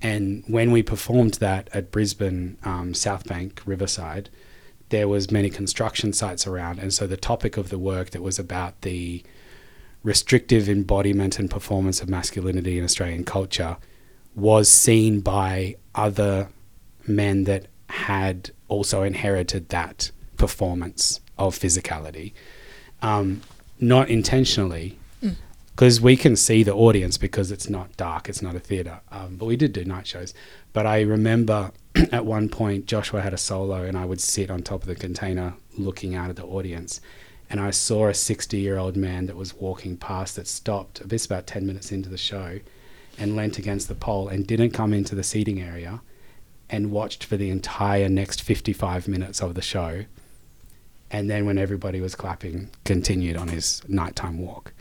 And 0.00 0.44
when 0.46 0.70
we 0.72 0.82
performed 0.82 1.34
that 1.34 1.68
at 1.72 1.90
Brisbane 1.90 2.58
um, 2.64 2.94
South 2.94 3.24
Bank 3.26 3.62
Riverside, 3.64 4.28
there 4.88 5.08
was 5.08 5.30
many 5.30 5.48
construction 5.48 6.12
sites 6.12 6.46
around, 6.46 6.78
and 6.78 6.92
so 6.92 7.06
the 7.06 7.16
topic 7.16 7.56
of 7.56 7.70
the 7.70 7.78
work 7.78 8.10
that 8.10 8.22
was 8.22 8.38
about 8.38 8.82
the 8.82 9.22
restrictive 10.02 10.68
embodiment 10.68 11.38
and 11.38 11.50
performance 11.50 12.02
of 12.02 12.08
masculinity 12.08 12.76
in 12.78 12.84
Australian 12.84 13.24
culture 13.24 13.76
was 14.34 14.68
seen 14.68 15.20
by 15.20 15.76
other 15.94 16.48
men 17.06 17.44
that 17.44 17.66
had 17.88 18.50
also 18.68 19.02
inherited 19.02 19.68
that 19.68 20.10
performance 20.36 21.20
of 21.38 21.58
physicality, 21.58 22.32
um, 23.00 23.40
not 23.78 24.08
intentionally, 24.08 24.98
because 25.74 26.00
we 26.00 26.16
can 26.16 26.36
see 26.36 26.62
the 26.62 26.74
audience 26.74 27.16
because 27.16 27.50
it's 27.50 27.68
not 27.68 27.96
dark, 27.96 28.28
it's 28.28 28.42
not 28.42 28.54
a 28.54 28.60
theatre. 28.60 29.00
Um, 29.10 29.36
but 29.36 29.46
we 29.46 29.56
did 29.56 29.72
do 29.72 29.84
night 29.84 30.06
shows. 30.06 30.34
But 30.72 30.86
I 30.86 31.00
remember 31.00 31.72
at 32.12 32.26
one 32.26 32.48
point 32.48 32.86
Joshua 32.86 33.22
had 33.22 33.34
a 33.34 33.38
solo, 33.38 33.82
and 33.82 33.96
I 33.96 34.04
would 34.04 34.20
sit 34.20 34.50
on 34.50 34.62
top 34.62 34.82
of 34.82 34.88
the 34.88 34.94
container 34.94 35.54
looking 35.76 36.14
out 36.14 36.30
at 36.30 36.36
the 36.36 36.44
audience. 36.44 37.00
And 37.48 37.60
I 37.60 37.70
saw 37.70 38.08
a 38.08 38.14
60 38.14 38.58
year 38.58 38.78
old 38.78 38.96
man 38.96 39.26
that 39.26 39.36
was 39.36 39.54
walking 39.54 39.96
past 39.96 40.36
that 40.36 40.46
stopped 40.46 41.06
this 41.08 41.26
about 41.26 41.46
10 41.46 41.66
minutes 41.66 41.92
into 41.92 42.08
the 42.08 42.18
show 42.18 42.60
and 43.18 43.36
leant 43.36 43.58
against 43.58 43.88
the 43.88 43.94
pole 43.94 44.28
and 44.28 44.46
didn't 44.46 44.70
come 44.70 44.94
into 44.94 45.14
the 45.14 45.22
seating 45.22 45.60
area 45.60 46.00
and 46.70 46.90
watched 46.90 47.24
for 47.24 47.36
the 47.36 47.50
entire 47.50 48.08
next 48.08 48.40
55 48.42 49.06
minutes 49.06 49.42
of 49.42 49.54
the 49.54 49.60
show. 49.62 50.04
And 51.10 51.28
then, 51.28 51.44
when 51.44 51.58
everybody 51.58 52.00
was 52.00 52.14
clapping, 52.14 52.70
continued 52.86 53.36
on 53.36 53.48
his 53.48 53.82
nighttime 53.86 54.38
walk. 54.38 54.72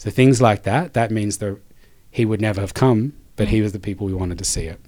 So 0.00 0.08
things 0.08 0.40
like 0.40 0.62
that, 0.62 0.94
that 0.94 1.10
means 1.10 1.36
that 1.38 1.58
he 2.10 2.24
would 2.24 2.40
never 2.40 2.62
have 2.62 2.72
come, 2.72 3.12
but 3.36 3.48
he 3.48 3.58
mm. 3.58 3.64
was 3.64 3.72
the 3.72 3.78
people 3.78 4.06
we 4.06 4.14
wanted 4.14 4.38
to 4.38 4.46
see 4.46 4.62
it. 4.62 4.80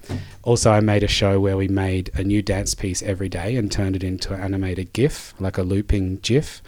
Also, 0.43 0.71
I 0.71 0.81
made 0.81 1.03
a 1.03 1.07
show 1.07 1.39
where 1.39 1.55
we 1.55 1.69
made 1.69 2.11
a 2.15 2.25
new 2.25 2.41
dance 2.41 2.75
piece 2.75 3.03
every 3.03 3.29
day 3.29 3.57
and 3.57 3.71
turned 3.71 3.95
it 3.95 4.03
into 4.03 4.33
an 4.33 4.41
animated 4.41 4.95
GIF, 4.95 5.35
like 5.39 5.59
a 5.59 5.63
looping 5.65 6.17
GIF. 6.23 6.63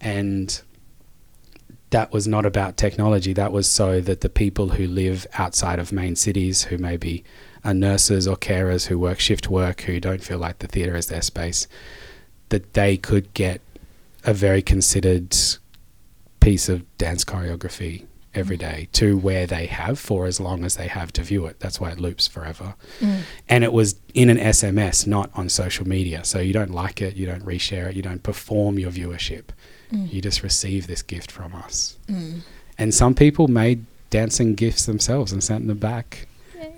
And 0.00 0.58
that 1.90 2.14
was 2.14 2.26
not 2.26 2.46
about 2.46 2.78
technology. 2.78 3.34
That 3.34 3.52
was 3.52 3.70
so 3.70 4.00
that 4.00 4.22
the 4.22 4.30
people 4.30 4.70
who 4.70 4.86
live 4.86 5.26
outside 5.34 5.78
of 5.78 5.92
main 5.92 6.16
cities, 6.16 6.64
who 6.64 6.78
maybe 6.78 7.24
are 7.62 7.74
nurses 7.74 8.26
or 8.26 8.38
carers 8.38 8.86
who 8.86 8.98
work 8.98 9.20
shift 9.20 9.50
work, 9.50 9.82
who 9.82 10.00
don't 10.00 10.24
feel 10.24 10.38
like 10.38 10.60
the 10.60 10.66
theatre 10.66 10.96
is 10.96 11.08
their 11.08 11.20
space, 11.20 11.68
that 12.48 12.72
they 12.72 12.96
could 12.96 13.34
get 13.34 13.60
a 14.24 14.32
very 14.32 14.62
considered 14.62 15.36
piece 16.46 16.68
of 16.68 16.96
dance 16.96 17.24
choreography 17.24 18.06
every 18.32 18.56
day 18.56 18.88
to 18.92 19.18
where 19.18 19.48
they 19.48 19.66
have 19.66 19.98
for 19.98 20.26
as 20.26 20.38
long 20.38 20.64
as 20.64 20.76
they 20.76 20.86
have 20.86 21.12
to 21.12 21.20
view 21.20 21.44
it. 21.46 21.58
That's 21.58 21.80
why 21.80 21.90
it 21.90 21.98
loops 21.98 22.28
forever. 22.28 22.76
Mm. 23.00 23.22
And 23.48 23.64
it 23.64 23.72
was 23.72 23.96
in 24.14 24.30
an 24.30 24.36
SMS, 24.36 25.08
not 25.08 25.28
on 25.34 25.48
social 25.48 25.88
media. 25.88 26.22
So 26.22 26.38
you 26.38 26.52
don't 26.52 26.70
like 26.70 27.02
it, 27.02 27.16
you 27.16 27.26
don't 27.26 27.44
reshare 27.44 27.88
it, 27.88 27.96
you 27.96 28.02
don't 28.02 28.22
perform 28.22 28.78
your 28.78 28.92
viewership. 28.92 29.46
Mm. 29.90 30.12
You 30.12 30.22
just 30.22 30.44
receive 30.44 30.86
this 30.86 31.02
gift 31.02 31.32
from 31.32 31.52
us. 31.52 31.98
Mm. 32.06 32.42
And 32.78 32.94
some 32.94 33.16
people 33.16 33.48
made 33.48 33.84
dancing 34.10 34.54
gifts 34.54 34.86
themselves 34.86 35.32
and 35.32 35.42
sent 35.42 35.66
them 35.66 35.78
back. 35.78 36.28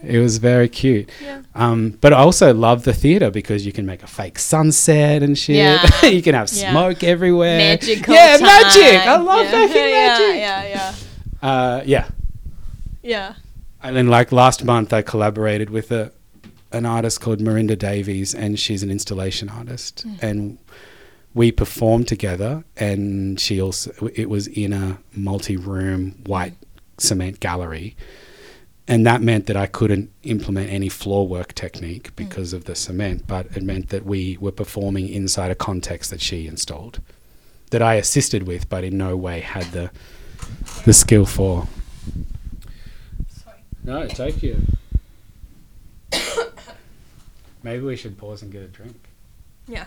It 0.02 0.18
was 0.18 0.38
very 0.38 0.68
cute. 0.68 1.08
Yeah. 1.22 1.42
Um, 1.54 1.98
but 2.00 2.12
I 2.12 2.18
also 2.18 2.54
love 2.54 2.84
the 2.84 2.92
theater 2.94 3.30
because 3.30 3.66
you 3.66 3.72
can 3.72 3.84
make 3.84 4.02
a 4.02 4.06
fake 4.06 4.38
sunset 4.38 5.22
and 5.22 5.36
shit. 5.36 5.56
Yeah. 5.56 6.04
you 6.06 6.22
can 6.22 6.34
have 6.34 6.50
Yeah. 6.52 6.70
smoke 6.70 7.02
everywhere. 7.02 7.58
magical 7.58 8.14
Yeah, 8.14 8.36
magic. 8.40 9.00
I 9.06 9.16
love 9.16 9.44
yeah. 9.46 9.66
yeah, 9.74 10.06
magic. 10.08 10.36
yeah 10.36 10.68
yeah 10.68 10.94
Uh, 11.48 11.82
yeah. 11.84 12.08
yeah 13.02 13.34
And 13.82 13.96
then, 13.96 14.08
like 14.08 14.32
last 14.32 14.64
month, 14.64 14.92
I 14.92 15.02
collaborated 15.02 15.70
with 15.70 15.90
a 15.92 16.12
an 16.70 16.84
artist 16.84 17.20
called 17.22 17.38
Marinda 17.40 17.76
Davies, 17.78 18.34
and 18.34 18.58
she's 18.60 18.82
an 18.82 18.90
installation 18.90 19.48
artist, 19.48 20.04
and 20.20 20.58
we 21.32 21.50
performed 21.50 22.06
together. 22.08 22.62
And 22.76 23.40
she 23.40 23.60
also 23.60 23.90
it 24.14 24.28
was 24.28 24.46
in 24.48 24.72
a 24.74 24.98
multi-room 25.14 26.22
white 26.26 26.54
cement 26.98 27.40
gallery, 27.40 27.96
and 28.88 29.06
that 29.06 29.20
meant 29.22 29.46
that 29.46 29.56
I 29.56 29.66
couldn't 29.66 30.10
implement 30.24 30.70
any 30.70 30.88
floor 30.88 31.28
work 31.28 31.52
technique 31.54 32.10
mm. 32.10 32.16
because 32.16 32.52
of 32.52 32.64
the 32.64 32.74
cement, 32.74 33.26
but 33.26 33.46
it 33.56 33.62
meant 33.62 33.90
that 33.90 34.04
we 34.04 34.36
were 34.40 34.52
performing 34.52 35.08
inside 35.08 35.50
a 35.50 35.54
context 35.54 36.10
that 36.10 36.20
she 36.20 36.46
installed, 36.46 37.00
that 37.70 37.82
I 37.82 37.94
assisted 37.94 38.44
with, 38.44 38.68
but 38.68 38.82
in 38.84 38.98
no 38.98 39.16
way 39.16 39.40
had 39.40 39.66
the 39.72 39.90
the 40.84 40.92
skill 40.92 41.26
for. 41.26 41.68
No, 43.84 44.06
take 44.06 44.42
you. 44.42 44.60
Maybe 47.62 47.84
we 47.84 47.96
should 47.96 48.18
pause 48.18 48.42
and 48.42 48.52
get 48.52 48.62
a 48.62 48.68
drink. 48.68 48.96
yeah 49.66 49.86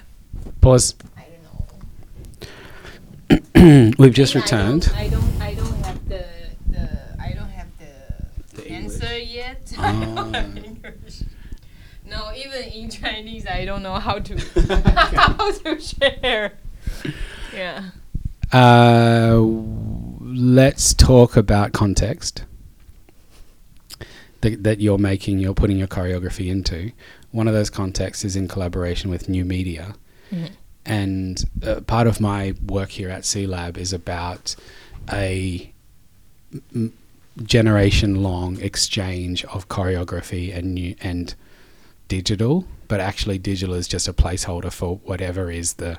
Pause. 0.60 0.96
I 1.18 1.26
don't 1.32 1.44
know 3.56 3.92
We've 4.00 4.14
just 4.14 4.36
returned. 4.36 4.84
Don't, 4.84 4.98
I 4.98 5.10
don't 5.54 5.86
have 5.86 6.10
the, 6.10 6.26
the 6.70 6.90
I 7.20 7.34
don't 7.34 7.50
have 7.50 7.68
the, 7.80 8.62
The 8.62 8.72
answer 8.72 9.18
yet. 9.20 9.62
Oh. 9.71 9.71
I 9.84 9.92
don't 10.16 10.34
have 10.34 10.58
English. 10.58 11.24
No, 12.06 12.32
even 12.36 12.64
in 12.74 12.90
Chinese, 12.90 13.46
I 13.48 13.66
don't 13.66 13.84
know 13.84 13.96
how 13.96 14.20
to 14.20 14.38
how 15.16 15.52
to 15.52 15.80
share. 15.80 16.54
Yeah. 17.56 17.90
Uh, 18.52 19.38
let's 19.40 20.94
talk 20.94 21.38
about 21.38 21.72
context 21.72 22.44
that, 24.42 24.64
that 24.64 24.82
you're 24.82 24.98
making, 24.98 25.40
you're 25.40 25.54
putting 25.54 25.78
your 25.78 25.88
choreography 25.88 26.50
into. 26.50 26.92
One 27.32 27.48
of 27.48 27.54
those 27.54 27.70
contexts 27.70 28.26
is 28.26 28.36
in 28.36 28.48
collaboration 28.48 29.10
with 29.10 29.30
new 29.30 29.46
media. 29.46 29.96
Mhm. 30.32 30.50
and 30.86 31.44
uh, 31.66 31.82
part 31.82 32.08
of 32.08 32.20
my 32.22 32.54
work 32.66 32.90
here 32.92 33.10
at 33.10 33.26
C 33.26 33.46
Lab 33.46 33.78
is 33.78 33.92
about 33.94 34.56
a 35.12 35.72
m- 36.74 36.94
generation 37.42 38.22
long 38.24 38.60
exchange 38.62 39.44
of 39.46 39.68
choreography 39.68 40.56
and 40.56 40.74
new, 40.76 40.96
and 41.02 41.34
digital, 42.08 42.66
but 42.88 43.00
actually 43.00 43.38
digital 43.38 43.76
is 43.76 43.88
just 43.88 44.08
a 44.08 44.14
placeholder 44.14 44.72
for 44.72 44.98
whatever 45.04 45.50
is 45.52 45.74
the 45.74 45.98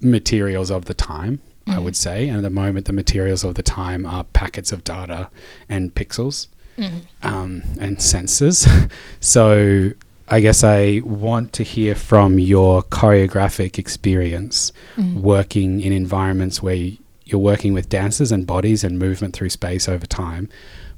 materials 0.00 0.70
of 0.70 0.84
the 0.86 0.94
time. 0.94 1.40
I 1.66 1.76
Mhm. 1.76 1.84
would 1.84 1.96
say, 1.96 2.28
and 2.28 2.38
at 2.38 2.42
the 2.42 2.50
moment, 2.50 2.86
the 2.86 2.92
materials 2.94 3.44
of 3.44 3.54
the 3.54 3.62
time 3.62 4.06
are 4.06 4.24
packets 4.24 4.72
of 4.72 4.84
data 4.84 5.28
and 5.68 5.94
pixels 5.94 6.46
Mhm. 6.78 6.90
um, 7.22 7.62
and 7.78 7.98
sensors. 7.98 8.66
so 9.20 9.90
I 10.30 10.40
guess 10.40 10.62
I 10.64 11.00
want 11.04 11.52
to 11.54 11.62
hear 11.62 11.94
from 11.94 12.38
your 12.38 12.82
choreographic 12.82 13.78
experience 13.78 14.72
Mhm. 14.96 15.20
working 15.20 15.80
in 15.80 15.92
environments 15.92 16.62
where 16.62 16.90
you're 17.28 17.40
working 17.40 17.72
with 17.74 17.88
dancers 17.88 18.32
and 18.32 18.46
bodies 18.46 18.82
and 18.84 18.98
movement 18.98 19.34
through 19.34 19.50
space 19.50 19.88
over 19.88 20.06
time, 20.06 20.48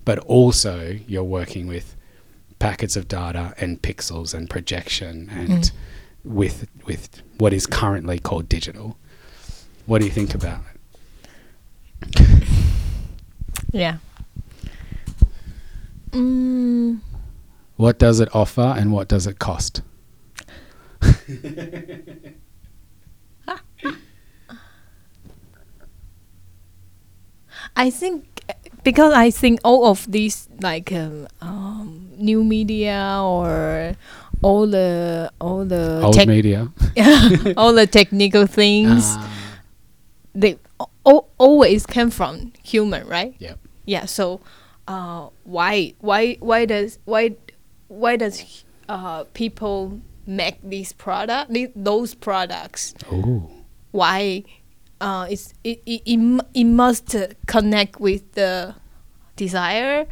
but 0.04 0.18
also 0.20 0.98
you're 1.06 1.24
working 1.24 1.66
with 1.66 1.96
packets 2.58 2.96
of 2.96 3.08
data 3.08 3.54
and 3.58 3.80
pixels 3.82 4.32
and 4.34 4.48
projection 4.50 5.28
and 5.30 5.48
Mm. 5.64 5.72
with 6.24 6.66
with 6.86 7.22
what 7.38 7.52
is 7.52 7.66
currently 7.66 8.18
called 8.18 8.48
digital. 8.48 8.96
What 9.86 9.98
do 10.00 10.04
you 10.04 10.10
think 10.12 10.34
about 10.34 10.60
it? 10.70 10.76
Yeah. 13.72 13.98
Mm, 16.10 16.98
What 17.76 17.98
does 18.00 18.18
it 18.20 18.28
offer 18.34 18.74
and 18.76 18.92
what 18.92 19.06
does 19.08 19.26
it 19.28 19.38
cost? 19.38 19.82
I 27.76 27.90
think 27.90 28.26
because 28.85 29.12
I 29.12 29.30
think 29.30 29.61
all 29.64 29.87
of 29.87 30.11
these 30.11 30.48
like 30.61 30.92
um, 30.92 31.28
um, 31.40 32.11
new 32.16 32.42
media 32.44 33.18
or 33.22 33.96
all 34.42 34.66
the 34.66 35.30
all 35.40 35.64
the 35.64 36.02
Old 36.02 36.14
tech- 36.14 36.28
media. 36.28 36.68
all 37.56 37.72
the 37.72 37.87
technical 37.87 38.46
things 38.46 39.04
Ah, 39.04 39.28
they 40.35 40.59
al- 41.06 41.28
always 41.38 41.87
come 41.87 42.11
from 42.11 42.52
human, 42.62 43.06
right? 43.06 43.35
Yep. 43.38 43.59
Yeah. 43.87 44.04
So, 44.06 44.40
uh, 44.88 45.28
why 45.44 45.94
why 46.00 46.37
why 46.40 46.64
does 46.64 46.98
why 47.04 47.37
why 47.88 48.16
does 48.16 48.64
uh 48.88 49.24
people 49.35 50.00
make 50.26 50.59
these 50.62 50.92
product 50.92 51.52
the- 51.52 51.72
those 51.76 52.14
products? 52.14 52.94
Ooh. 53.12 53.48
Why? 53.90 54.44
Uh, 55.00 55.26
it's 55.30 55.54
it 55.64 55.82
it, 55.86 56.02
it, 56.04 56.44
it 56.54 56.64
must 56.64 57.16
connect 57.46 58.00
with 58.00 58.32
the 58.32 58.74
desire, 59.36 60.06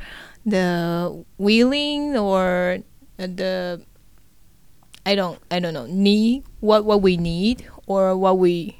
the 0.46 1.24
willing, 1.36 2.16
or 2.16 2.78
the 3.18 3.82
I 5.04 5.14
don't 5.14 5.38
I 5.50 5.58
don't 5.60 5.74
know 5.74 5.86
need 5.86 6.44
what 6.60 6.84
what 6.84 7.02
we 7.02 7.16
need 7.16 7.66
or 7.86 8.16
what 8.16 8.38
we 8.38 8.78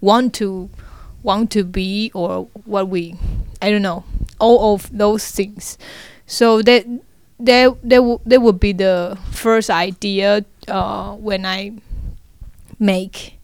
want 0.00 0.34
to 0.34 0.70
want 1.22 1.50
to 1.52 1.64
be 1.64 2.10
or 2.14 2.48
what 2.64 2.88
we 2.88 3.14
I 3.62 3.70
don't 3.70 3.82
know 3.82 4.04
all 4.38 4.74
of 4.74 4.90
those 4.96 5.30
things. 5.30 5.78
So 6.26 6.62
that 6.62 6.86
there 7.38 7.70
w- 8.00 8.20
there 8.24 8.40
would 8.40 8.60
be 8.60 8.72
the 8.72 9.18
first 9.30 9.70
idea 9.70 10.44
uh, 10.68 11.14
when 11.14 11.44
I 11.46 11.72
make 12.78 13.38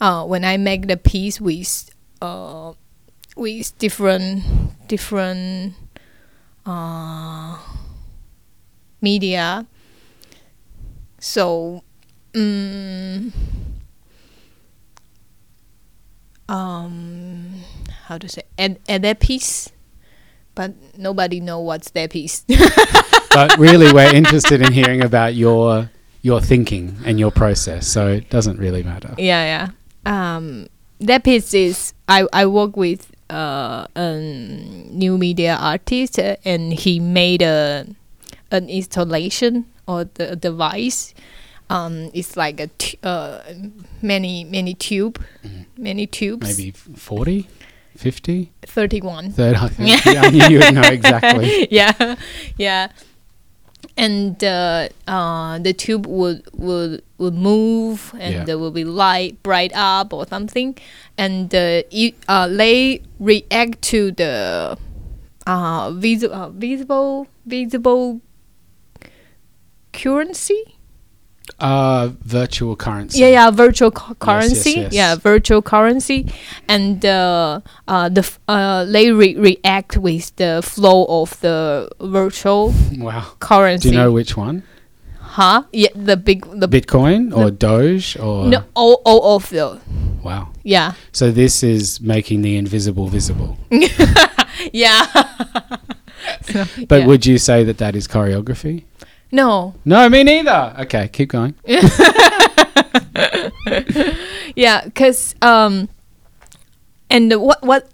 uh, 0.00 0.24
when 0.24 0.44
I 0.44 0.56
make 0.56 0.88
the 0.88 0.96
piece 0.96 1.40
with 1.40 1.90
uh, 2.20 2.72
with 3.36 3.76
different 3.78 4.44
different 4.88 5.74
uh, 6.64 7.58
media. 9.00 9.66
So, 11.18 11.82
um, 12.34 13.32
um, 16.48 17.62
how 18.06 18.18
to 18.18 18.28
say, 18.28 18.42
at, 18.58 18.78
at 18.88 19.02
that 19.02 19.20
piece, 19.20 19.70
but 20.54 20.74
nobody 20.96 21.40
know 21.40 21.60
what's 21.60 21.90
that 21.90 22.10
piece. 22.10 22.44
but 23.32 23.56
really, 23.58 23.92
we're 23.92 24.14
interested 24.14 24.60
in 24.60 24.72
hearing 24.72 25.02
about 25.02 25.34
your 25.34 25.90
your 26.22 26.40
thinking 26.40 26.96
and 27.04 27.18
your 27.18 27.30
process. 27.30 27.86
So 27.86 28.08
it 28.08 28.30
doesn't 28.30 28.58
really 28.58 28.82
matter. 28.82 29.14
yeah, 29.16 29.42
yeah. 29.44 29.68
Um, 30.06 30.68
that 31.00 31.24
piece 31.24 31.52
is 31.52 31.92
I 32.08 32.26
I 32.32 32.46
work 32.46 32.76
with 32.76 33.12
uh 33.28 33.86
a 33.96 34.16
new 34.90 35.18
media 35.18 35.56
artist 35.60 36.18
uh, 36.18 36.36
and 36.44 36.72
he 36.72 37.00
made 37.00 37.42
a 37.42 37.86
an 38.50 38.68
installation 38.68 39.66
or 39.86 40.04
the 40.14 40.36
device. 40.36 41.12
Um, 41.68 42.10
it's 42.14 42.36
like 42.36 42.60
a 42.60 42.68
t- 42.78 42.98
uh 43.02 43.40
many 44.00 44.44
many 44.44 44.74
tube, 44.74 45.18
many 45.76 46.06
tubes. 46.06 46.46
Maybe 46.56 46.70
40, 46.70 47.48
50, 47.96 48.52
thirty 48.64 49.00
one. 49.00 49.32
30. 49.32 49.56
I, 49.58 49.68
think. 49.68 50.04
Yeah, 50.06 50.22
I 50.22 50.30
knew 50.30 50.46
you 50.46 50.58
would 50.60 50.74
know 50.74 50.82
exactly. 50.88 51.66
yeah, 51.70 52.14
yeah. 52.56 52.88
And 53.96 54.42
uh, 54.44 54.88
uh, 55.08 55.58
the 55.58 55.72
tube 55.72 56.06
would 56.06 56.44
would 56.52 57.02
would 57.16 57.34
move, 57.34 58.12
and 58.20 58.34
Yeah. 58.34 58.44
there 58.44 58.58
will 58.58 58.70
be 58.70 58.84
light 58.84 59.42
bright 59.42 59.72
up 59.74 60.12
or 60.12 60.26
something, 60.26 60.76
and 61.16 61.48
uh, 61.54 61.82
you, 61.90 62.12
uh, 62.28 62.46
they 62.48 63.00
react 63.18 63.80
to 63.96 64.12
the 64.12 64.76
uh, 65.46 65.90
vis- 65.92 66.24
uh, 66.24 66.50
visible 66.50 67.26
visible 67.46 68.20
currency. 69.92 70.75
Uh, 71.60 72.10
virtual 72.22 72.76
currency. 72.76 73.20
Yeah, 73.20 73.28
yeah, 73.28 73.50
virtual 73.50 73.90
cu- 73.90 74.08
yes, 74.10 74.16
currency. 74.20 74.70
yes. 74.72 74.92
Yeah, 74.92 75.14
virtual 75.16 75.62
currency, 75.62 76.26
and 76.68 77.04
uh, 77.06 77.60
uh, 77.88 78.08
the 78.10 78.20
f- 78.20 78.38
uh, 78.48 78.84
they 78.84 79.10
re- 79.12 79.36
react 79.36 79.96
with 79.96 80.34
the 80.36 80.60
flow 80.62 81.04
of 81.08 81.38
the 81.40 81.88
virtual 82.00 82.74
Wow. 82.98 83.24
currency. 83.38 83.88
Do 83.90 83.94
you 83.94 84.00
know 84.02 84.12
which 84.12 84.36
one? 84.36 84.62
Huh? 85.20 85.62
Yeah, 85.72 85.88
the 85.94 86.16
big 86.16 86.44
the 86.60 86.68
Bitcoin 86.68 87.32
or 87.36 87.46
the- 87.46 87.50
Doge 87.52 88.16
or 88.18 88.48
no 88.48 88.64
all 88.74 89.00
all 89.04 89.36
of 89.36 89.48
the 89.50 89.78
wow. 90.24 90.48
yeah 90.64 90.92
So 91.12 91.30
this 91.30 91.62
is 91.62 92.00
making 92.00 92.42
the 92.42 92.56
invisible 92.56 93.08
visible. 93.08 93.56
yeah. 94.72 95.04
So, 96.42 96.64
But 96.88 97.00
yeah. 97.00 97.06
would 97.06 97.26
you 97.26 97.38
say 97.38 97.64
that 97.64 97.78
that 97.78 97.94
is 97.94 98.08
choreography? 98.08 98.84
No 99.32 99.74
No, 99.84 100.08
me 100.08 100.22
neither. 100.22 100.74
Okay, 100.80 101.08
keep 101.08 101.30
going. 101.30 101.54
yeah 104.54 104.84
because 104.84 105.34
um 105.42 105.88
and 107.10 107.32
what 107.40 107.62
what 107.62 107.88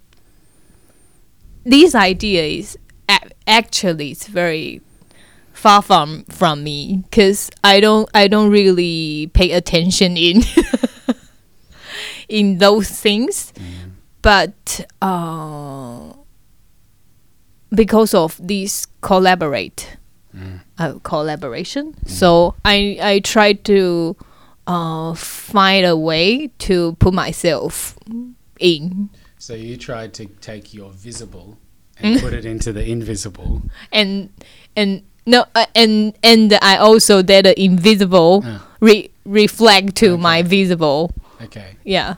these 1.64 1.95
ideas 1.95 2.77
actually 3.47 4.11
it's 4.11 4.27
very 4.27 4.81
far 5.53 5.83
from 5.83 6.25
from 6.25 6.64
me 6.64 7.03
because 7.11 7.51
I 7.62 7.81
don't 7.81 8.09
I 8.14 8.29
don't 8.29 8.51
really 8.51 9.31
pay 9.33 9.53
attention 9.53 10.16
in 10.16 10.42
in 12.29 12.59
those 12.59 12.88
things 12.88 13.53
but 14.23 14.87
uh 15.01 16.12
because 17.71 18.12
of 18.14 18.40
this 18.42 18.87
collaborate 19.01 19.97
uh, 20.79 20.95
collaboration 21.03 21.95
so 22.07 22.55
I 22.64 22.99
I 23.01 23.21
try 23.21 23.53
to 23.68 24.16
uh 24.66 25.12
find 25.14 25.85
a 25.87 25.97
way 25.97 26.49
to 26.66 26.95
put 26.99 27.12
myself 27.14 27.97
in 28.59 29.11
So 29.38 29.55
you 29.55 29.77
tried 29.77 30.15
to 30.15 30.27
take 30.40 30.73
your 30.73 30.90
visible 30.90 31.59
and 31.98 32.21
put 32.21 32.33
it 32.33 32.44
into 32.46 32.73
the 32.73 32.83
invisible. 32.88 33.63
and 33.92 34.31
and 34.77 35.02
no 35.27 35.44
uh, 35.54 35.67
and 35.75 36.15
and 36.23 36.54
I 36.63 36.77
also 36.79 37.23
did 37.23 37.44
the 37.44 37.54
invisible 37.61 38.42
Ah. 38.46 38.63
re- 38.81 39.11
reflect 39.27 39.96
to 40.02 40.15
Okay. 40.15 40.23
my 40.23 40.42
visible 40.42 41.11
Okay. 41.42 41.77
yeah 41.85 42.15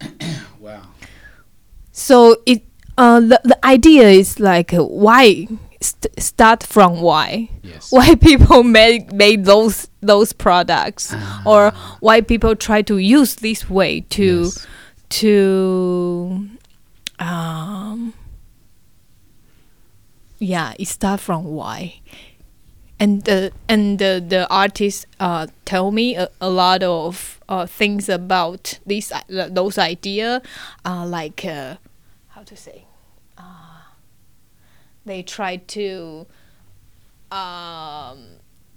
Wow. 0.60 0.82
so 1.92 2.36
it 2.46 2.62
uh 2.98 3.20
the, 3.20 3.40
the 3.44 3.58
idea 3.66 4.08
is 4.10 4.38
like 4.40 4.70
why 4.72 5.46
st- 5.84 6.20
start 6.22 6.62
from 6.62 7.00
why 7.00 7.48
Yes. 7.62 7.90
why 7.92 8.14
people 8.28 8.62
made 8.62 9.12
made 9.12 9.44
those 9.44 9.88
those 10.00 10.32
products 10.32 11.12
Ah. 11.14 11.42
or 11.44 11.72
why 12.00 12.20
people 12.20 12.54
try 12.56 12.82
to 12.82 12.96
use 12.98 13.36
this 13.36 13.68
way 13.70 14.00
to 14.16 14.44
Yes. 14.44 14.66
to 15.20 16.48
um 17.18 18.12
yeah 20.38 20.74
it 20.78 20.88
start 20.88 21.20
from 21.20 21.44
why 21.44 22.00
and 23.00 23.24
the 23.24 23.52
and 23.68 23.98
the 23.98 24.22
the 24.26 24.46
artists 24.50 25.06
uh 25.20 25.46
tell 25.64 25.90
me 25.90 26.16
a, 26.16 26.28
a 26.40 26.48
lot 26.48 26.82
of 26.82 27.40
uh, 27.48 27.66
things 27.66 28.08
about 28.08 28.78
these 28.86 29.12
uh, 29.12 29.20
those 29.50 29.76
idea, 29.76 30.40
uh, 30.86 31.04
like 31.04 31.44
uh, 31.44 31.76
how 32.28 32.42
to 32.42 32.56
say, 32.56 32.83
they 35.04 35.22
try 35.22 35.56
to 35.56 36.26
um, 37.30 38.26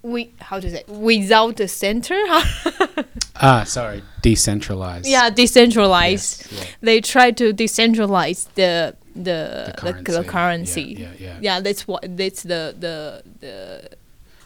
we 0.01 0.33
how 0.39 0.59
to 0.59 0.69
say 0.69 0.83
without 0.87 1.57
the 1.57 1.67
center. 1.67 2.17
Ah, 3.39 3.63
sorry, 3.65 4.01
decentralized. 4.23 5.05
yeah, 5.05 5.29
decentralized. 5.29 6.51
Yes, 6.51 6.51
yeah. 6.51 6.69
They 6.81 7.01
try 7.01 7.29
to 7.29 7.53
decentralize 7.53 8.47
the 8.55 8.95
the 9.13 9.75
The 9.79 9.93
the, 9.93 10.11
the 10.11 10.23
currency. 10.23 10.81
Yeah, 10.81 10.99
yeah, 10.99 11.11
yeah. 11.19 11.37
Yeah, 11.41 11.59
that's 11.59 11.87
what 11.87 12.17
that's 12.17 12.41
the 12.41 12.73
the 12.79 13.21
the 13.39 13.89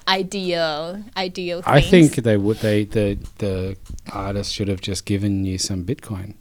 ideal 0.10 1.04
ideal. 1.16 1.64
I 1.66 1.80
think 1.80 2.16
they 2.16 2.36
would. 2.36 2.58
They 2.58 2.84
the 2.84 3.18
the 3.38 3.78
artist 4.12 4.54
should 4.54 4.68
have 4.68 4.82
just 4.82 5.06
given 5.06 5.46
you 5.46 5.58
some 5.58 5.86
Bitcoin. 5.86 6.36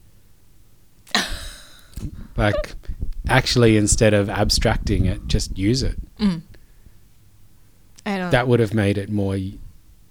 like, 2.37 2.75
actually, 3.31 3.77
instead 3.77 4.13
of 4.15 4.29
abstracting 4.29 5.05
it, 5.07 5.27
just 5.27 5.57
use 5.57 5.83
it. 5.83 5.97
Mm. 6.19 6.43
I 8.07 8.17
don't. 8.19 8.31
That 8.31 8.49
would 8.49 8.61
have 8.61 8.75
made 8.75 8.99
it 8.99 9.11
more 9.11 9.39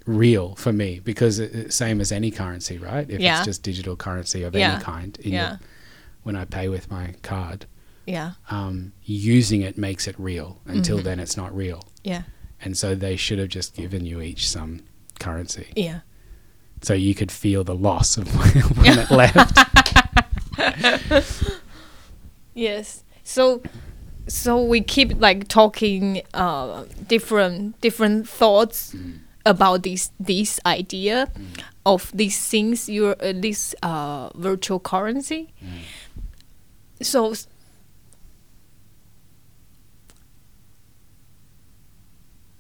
real 0.06 0.56
for 0.56 0.72
me 0.74 1.00
because 1.04 1.40
it, 1.40 1.72
same 1.74 2.02
as 2.02 2.12
any 2.12 2.32
currency, 2.32 2.78
right? 2.78 3.10
If 3.10 3.20
Yeah. 3.20 3.38
it's 3.38 3.46
just 3.46 3.64
digital 3.64 3.96
currency 3.96 4.44
of 4.44 4.56
Yeah. 4.56 4.74
any 4.76 4.84
kind, 4.84 5.18
in 5.22 5.34
Yeah. 5.34 5.50
your, 5.50 5.60
when 6.24 6.36
I 6.36 6.46
pay 6.46 6.68
with 6.70 6.90
my 6.90 7.14
card, 7.22 7.66
yeah, 8.06 8.32
um, 8.50 8.94
using 9.04 9.62
it 9.62 9.78
makes 9.78 10.08
it 10.08 10.16
real. 10.18 10.60
Until 10.66 11.00
Mhm. 11.00 11.04
then, 11.04 11.20
it's 11.20 11.38
not 11.38 11.56
real. 11.56 11.84
yeah, 12.04 12.24
And 12.62 12.78
so 12.78 12.96
they 12.96 13.16
should 13.16 13.40
have 13.40 13.50
just 13.50 13.76
given 13.76 14.06
you 14.06 14.20
each 14.22 14.50
some 14.50 14.82
currency. 15.20 15.68
yeah. 15.76 16.00
so 16.82 16.94
you 16.94 17.14
could 17.14 17.30
feel 17.30 17.62
the 17.66 17.76
loss 17.76 18.18
of 18.18 18.28
when 18.78 18.98
it 19.00 19.12
left. 19.22 19.58
Yes. 22.54 23.04
So 23.30 23.62
so 24.28 24.52
we 24.64 24.82
keep 24.82 25.22
like 25.22 25.48
talking 25.48 26.22
uh 26.34 26.86
different 27.08 27.80
different 27.82 28.28
thoughts 28.28 28.96
about 29.46 29.84
this 29.84 30.12
this 30.20 30.60
idea 30.66 31.28
of 31.86 32.12
these 32.14 32.38
things 32.50 32.90
your 32.90 33.16
uh, 33.22 33.34
this 33.36 33.76
uh 33.84 34.30
virtual 34.36 34.80
currency. 34.80 35.54
So 37.02 37.32
s- 37.32 37.48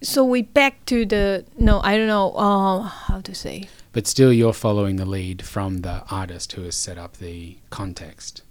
so 0.02 0.24
we 0.24 0.42
back 0.44 0.86
to 0.86 1.06
the 1.06 1.46
no 1.58 1.82
I 1.84 1.98
don't 1.98 2.08
know 2.08 2.32
uh 2.36 2.82
how 2.82 3.22
to 3.22 3.34
say. 3.34 3.70
But 3.92 4.06
still, 4.06 4.32
you're 4.32 4.54
following 4.54 4.98
the 4.98 5.06
lead 5.06 5.42
from 5.42 5.82
the 5.82 6.04
artist 6.12 6.52
who 6.54 6.62
has 6.62 6.76
set 6.76 7.00
up 7.00 7.18
the 7.18 7.58
context 7.72 8.44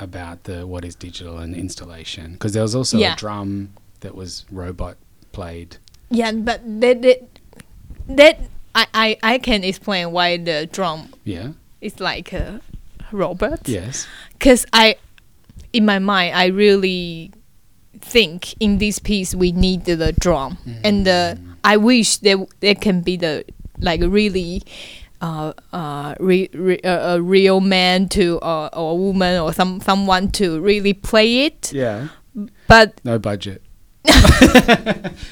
about 0.00 0.44
the 0.44 0.66
what 0.66 0.84
is 0.84 0.94
digital 0.94 1.38
and 1.38 1.54
installation. 1.54 2.32
Because 2.32 2.52
there 2.52 2.62
was 2.62 2.74
also 2.74 2.98
Yeah. 2.98 3.14
a 3.14 3.16
drum 3.16 3.70
that 4.00 4.14
was 4.14 4.44
robot 4.50 4.96
played. 5.32 5.76
yeah 6.10 6.32
but 6.32 6.60
that 6.80 7.02
that, 7.02 7.20
that 8.08 8.40
I, 8.74 8.86
I 8.94 9.08
I 9.34 9.38
can 9.38 9.64
explain 9.64 10.12
why 10.12 10.36
the 10.38 10.66
drum 10.72 11.12
Yeah. 11.24 11.52
is 11.80 12.00
like 12.00 12.32
a 12.32 12.60
robot. 13.12 13.68
Yes. 13.68 14.06
Because 14.32 14.64
I, 14.72 14.96
in 15.72 15.84
my 15.84 15.98
mind, 15.98 16.34
I 16.36 16.46
really 16.46 17.32
think 18.00 18.54
in 18.60 18.78
this 18.78 18.98
piece 18.98 19.34
we 19.34 19.50
need 19.52 19.84
the 19.84 20.12
drum, 20.20 20.58
and 20.84 21.08
uh, 21.08 21.34
I 21.64 21.76
wish 21.76 22.18
there 22.18 22.38
there 22.60 22.74
can 22.76 23.00
be 23.02 23.16
the 23.16 23.44
like 23.80 24.00
really. 24.00 24.62
Uh, 25.20 25.52
uh, 25.72 26.14
re, 26.20 26.48
re, 26.54 26.78
uh, 26.82 27.16
a 27.16 27.20
real 27.20 27.60
man 27.60 28.08
to 28.08 28.38
uh, 28.40 28.70
or 28.72 28.92
a 28.92 28.94
woman 28.94 29.40
or 29.40 29.52
some 29.52 29.80
someone 29.80 30.30
to 30.30 30.60
really 30.60 30.92
play 30.94 31.44
it, 31.46 31.72
Yeah. 31.72 32.08
but 32.68 33.00
No 33.04 33.18
budget. 33.18 33.62
No, 34.06 34.12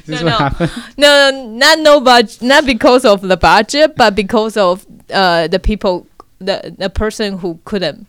this 0.06 0.18
is 0.18 0.22
what 0.24 0.30
no. 0.30 0.38
happened. 0.38 0.70
no, 0.98 1.30
no, 1.30 1.46
not 1.50 1.78
no 1.78 2.00
budget, 2.00 2.42
not 2.42 2.66
because 2.66 3.04
of 3.04 3.22
the 3.22 3.36
budget, 3.36 3.94
but 3.96 4.14
because 4.16 4.56
of 4.56 4.84
uh, 5.12 5.46
the 5.46 5.60
people, 5.60 6.06
the 6.40 6.74
the 6.76 6.90
person 6.90 7.38
who 7.38 7.60
couldn't 7.64 8.06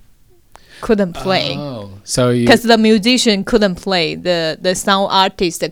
couldn't 0.81 1.13
play. 1.13 1.55
Oh, 1.57 1.91
so 2.03 2.31
you 2.31 2.45
because 2.45 2.63
the 2.63 2.77
musician 2.77 3.43
couldn't 3.43 3.75
play 3.75 4.15
the 4.15 4.57
the 4.59 4.73
sound 4.75 5.09
artist 5.11 5.63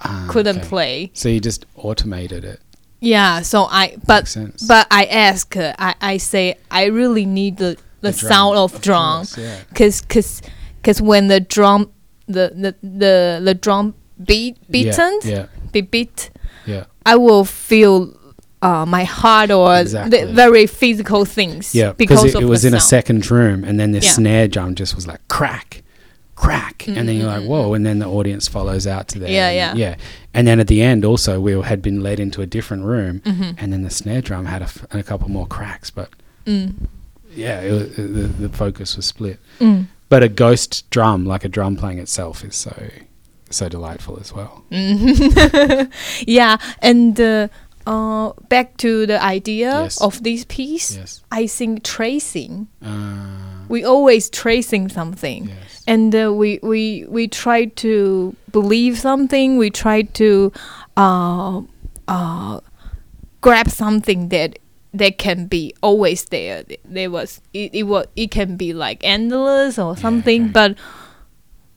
ah, 0.00 0.26
couldn't 0.30 0.58
okay. 0.58 0.68
play 0.68 1.10
So 1.14 1.28
you 1.28 1.40
just 1.40 1.66
automated 1.76 2.44
it. 2.44 2.60
Yeah 3.06 3.40
so 3.42 3.66
i 3.70 3.96
but 4.06 4.36
but 4.66 4.86
i 4.90 5.04
ask 5.06 5.56
uh, 5.56 5.72
i 5.78 5.94
i 6.00 6.16
say 6.16 6.56
i 6.70 6.84
really 6.86 7.24
need 7.24 7.56
the 7.56 7.76
the, 8.00 8.12
drum. 8.12 8.30
sound 8.32 8.56
of, 8.58 8.80
drum 8.82 9.18
course, 9.18 9.38
yeah. 9.38 9.58
because 9.70 10.00
because 10.02 10.42
because 10.82 11.00
when 11.02 11.28
the 11.28 11.40
drum 11.40 11.90
the 12.26 12.50
the 12.62 12.74
the, 12.82 13.40
the 13.42 13.54
drum 13.54 13.94
beat 14.24 14.56
beaten 14.70 15.18
Yeah. 15.22 15.30
yeah. 15.36 15.46
be 15.72 15.80
beat 15.82 16.30
Yeah. 16.66 16.84
i 17.04 17.14
will 17.16 17.44
feel 17.44 17.96
uh, 18.62 18.84
my 18.86 19.04
heart 19.04 19.50
or 19.50 19.76
Exactly. 19.78 20.24
the 20.24 20.32
very 20.32 20.66
physical 20.66 21.24
things 21.24 21.74
Yeah, 21.74 21.92
because 21.92 22.24
it, 22.24 22.34
of 22.34 22.42
it 22.42 22.46
was 22.46 22.62
the 22.62 22.68
in 22.68 22.74
a 22.74 22.80
second 22.80 23.30
room, 23.30 23.64
and 23.64 23.78
then 23.78 23.92
the 23.92 24.00
Yeah. 24.00 24.10
snare 24.16 24.48
drum 24.48 24.74
just 24.74 24.94
was 24.96 25.06
like 25.06 25.20
crack, 25.28 25.82
crack, 26.36 26.86
and 26.86 27.08
then 27.08 27.16
you're 27.16 27.26
like, 27.26 27.44
whoa, 27.44 27.74
and 27.74 27.84
then 27.84 27.98
the 27.98 28.06
audience 28.06 28.46
follows 28.46 28.86
out 28.86 29.08
to 29.08 29.18
there. 29.18 29.30
Yeah, 29.30 29.50
yeah. 29.50 29.74
yeah. 29.74 29.96
And 30.34 30.46
then 30.46 30.60
at 30.60 30.68
the 30.68 30.82
end, 30.82 31.04
also, 31.04 31.40
we 31.40 31.52
had 31.62 31.80
been 31.82 32.02
led 32.02 32.20
into 32.20 32.42
a 32.42 32.46
different 32.46 32.84
room, 32.84 33.20
Mm-hmm. 33.20 33.52
and 33.58 33.72
then 33.72 33.82
the 33.82 33.90
snare 33.90 34.20
drum 34.22 34.44
had 34.46 34.62
a, 34.62 34.66
f- 34.66 34.86
a 34.92 35.02
couple 35.02 35.28
more 35.30 35.46
cracks, 35.46 35.90
but 35.90 36.10
Mm. 36.46 36.74
yeah, 37.34 37.60
it 37.62 37.72
was, 37.72 37.96
the, 37.96 38.02
the 38.46 38.48
focus 38.50 38.96
was 38.96 39.04
split. 39.06 39.38
Mm. 39.58 39.86
But 40.08 40.22
a 40.22 40.28
ghost 40.28 40.88
drum, 40.90 41.26
like 41.26 41.44
a 41.44 41.48
drum 41.48 41.76
playing 41.76 41.98
itself, 41.98 42.44
is 42.44 42.54
so 42.54 42.72
so 43.50 43.68
delightful 43.68 44.18
as 44.20 44.32
well. 44.32 44.64
yeah 46.26 46.56
and 46.82 47.20
uh, 47.20 47.48
uh, 47.86 48.32
back 48.48 48.76
to 48.78 49.06
the 49.06 49.22
idea 49.22 49.70
Yes. 49.82 50.00
of 50.00 50.22
this 50.22 50.44
piece 50.48 50.96
Yes. 50.96 51.22
i 51.30 51.46
think 51.46 51.82
tracing 51.84 52.66
Uh, 52.82 53.64
we 53.68 53.84
always 53.84 54.28
tracing 54.30 54.88
something 54.88 55.48
yes. 55.48 55.75
And 55.86 56.14
uh, 56.14 56.32
we, 56.32 56.58
we 56.62 57.04
we 57.08 57.28
try 57.28 57.66
to 57.66 58.34
believe 58.50 58.98
something 58.98 59.56
we 59.56 59.70
try 59.70 60.02
to 60.02 60.52
uh, 60.96 61.60
uh, 62.08 62.60
grab 63.40 63.70
something 63.70 64.28
that 64.30 64.58
that 64.94 65.18
can 65.18 65.46
be 65.46 65.74
always 65.82 66.24
there 66.26 66.64
there 66.84 67.10
was 67.10 67.40
it, 67.52 67.74
it 67.74 67.82
was 67.84 68.06
it 68.16 68.30
can 68.30 68.56
be 68.56 68.72
like 68.72 68.98
endless 69.04 69.78
or 69.78 69.96
something 69.96 70.44
okay. 70.44 70.52
but 70.52 70.74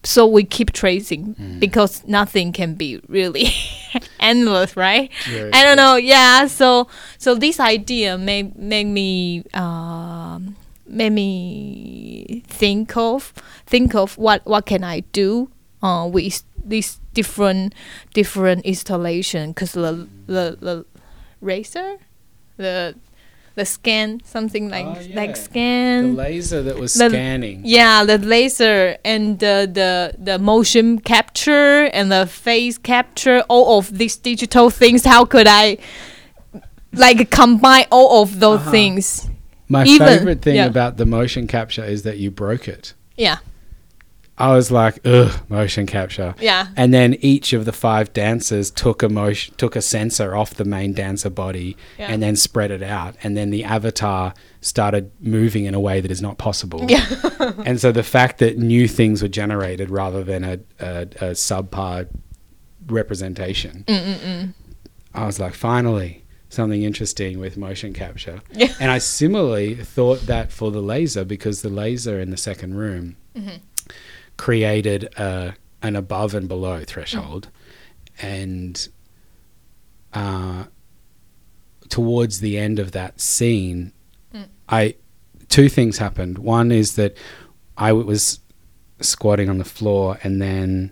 so 0.04 0.26
we 0.26 0.46
keep 0.46 0.72
tracing 0.72 1.36
Mm. 1.36 1.60
because 1.60 2.08
nothing 2.08 2.54
can 2.54 2.76
be 2.76 3.02
really 3.10 3.50
endless 4.22 4.78
right 4.78 5.12
I 5.54 5.64
don't 5.66 5.76
know. 5.76 5.98
Yeah. 5.98 6.48
So 6.48 6.88
so 7.18 7.36
this 7.36 7.60
idea 7.60 8.18
made 8.18 8.56
made 8.56 8.86
me 8.88 9.44
um, 9.54 10.56
made 10.90 11.12
me 11.14 12.44
think 12.48 12.98
of 12.98 13.34
think 13.66 13.96
of 13.96 14.18
what 14.18 14.42
what 14.46 14.66
can 14.66 14.84
I 14.84 15.02
do 15.12 15.50
uh, 15.82 16.10
with 16.12 16.44
this 16.64 17.00
different 17.14 17.74
different 18.14 18.66
installation 18.66 19.52
because 19.52 19.74
the 19.74 20.08
the 20.28 20.58
the 20.60 20.86
razor 21.42 21.98
the 22.58 22.96
the 23.56 23.66
scan 23.66 24.22
something 24.24 24.70
like 24.70 24.86
Oh, 24.86 25.00
yeah. 25.02 25.16
like 25.16 25.36
scan 25.36 26.16
The 26.16 26.22
laser 26.24 26.62
that 26.64 26.78
was 26.80 26.94
The- 26.94 27.10
scanning. 27.10 27.62
yeah, 27.66 28.06
the 28.06 28.18
laser 28.18 28.98
and 29.04 29.40
the, 29.40 29.68
the 29.72 30.14
the 30.18 30.40
motion 30.40 31.00
capture 31.00 31.86
and 31.94 32.12
the 32.12 32.26
face 32.26 32.78
capture, 32.78 33.42
all 33.50 33.78
of 33.80 33.98
these 33.98 34.16
digital 34.16 34.70
things. 34.70 35.04
How 35.06 35.26
could 35.26 35.48
I 35.48 35.78
like 36.94 37.30
combine 37.32 37.86
all 37.92 38.22
of 38.24 38.40
those 38.40 38.60
Uh-huh. 38.62 38.72
things? 38.72 39.29
My 39.70 39.86
Even- 39.86 40.08
favorite 40.08 40.42
thing 40.42 40.56
yeah. 40.56 40.66
about 40.66 40.98
the 40.98 41.06
motion 41.06 41.48
capture 41.48 41.86
is 41.86 42.04
that 42.04 42.18
you 42.18 42.32
broke 42.32 42.68
it. 42.68 42.94
Yeah, 43.16 43.38
I 44.38 44.54
was 44.56 44.72
like, 44.72 45.00
ugh, 45.06 45.32
motion 45.50 45.86
capture. 45.86 46.34
yeah, 46.40 46.68
And 46.78 46.94
then 46.94 47.16
each 47.20 47.52
of 47.54 47.66
the 47.66 47.74
five 47.74 48.12
dancers 48.14 48.72
took 48.72 49.04
a 49.04 49.10
motion, 49.10 49.54
took 49.58 49.76
a 49.76 49.82
sensor 49.82 50.36
off 50.36 50.54
the 50.56 50.64
main 50.64 50.94
dancer 50.94 51.30
body, 51.30 51.76
Yeah. 51.98 52.08
and 52.12 52.24
then 52.24 52.36
spread 52.38 52.72
it 52.72 52.82
out. 52.82 53.16
And 53.22 53.36
then 53.36 53.50
the 53.50 53.66
avatar 53.66 54.34
started 54.62 55.12
moving 55.20 55.66
in 55.66 55.74
a 55.74 55.80
way 55.80 56.00
that 56.02 56.10
is 56.10 56.22
not 56.22 56.38
possible. 56.38 56.86
yeah, 56.90 57.06
and 57.66 57.80
so 57.82 57.92
the 57.92 58.02
fact 58.04 58.38
that 58.40 58.58
new 58.58 58.88
things 58.88 59.22
were 59.22 59.28
generated 59.28 59.90
rather 59.90 60.24
than 60.24 60.44
a, 60.46 60.60
a, 60.80 61.02
a 61.02 61.32
subpar 61.36 62.08
representation, 62.88 63.84
Mm-mm-mm. 63.88 64.54
I 65.14 65.26
was 65.26 65.40
like, 65.40 65.54
finally, 65.54 66.24
something 66.50 66.82
interesting 66.84 67.40
with 67.40 67.58
motion 67.58 67.94
capture. 67.94 68.42
Yeah. 68.52 68.74
And 68.80 68.90
I 68.92 68.98
similarly 68.98 69.76
thought 69.76 70.22
that 70.22 70.52
for 70.52 70.72
the 70.72 70.82
laser 70.82 71.24
because 71.24 71.62
the 71.62 71.70
laser 71.70 72.20
in 72.20 72.32
the 72.32 72.38
second 72.38 72.76
room 72.76 73.16
Mm-hmm. 73.36 73.58
created 74.38 75.04
a, 75.18 75.54
an 75.82 75.96
above 75.96 76.34
and 76.34 76.48
below 76.48 76.84
threshold. 76.84 77.50
And 78.22 78.90
uh, 80.14 80.66
towards 81.88 82.40
the 82.42 82.58
end 82.58 82.80
of 82.80 82.92
that 82.92 83.22
scene, 83.22 83.94
I 84.68 84.96
two 85.48 85.70
things 85.70 86.00
happened. 86.00 86.38
One 86.40 86.72
is 86.72 86.96
that 86.96 87.16
I 87.78 87.94
was 87.94 88.40
squatting 89.00 89.50
on 89.50 89.58
the 89.58 89.64
floor, 89.66 90.20
and 90.24 90.42
then 90.42 90.92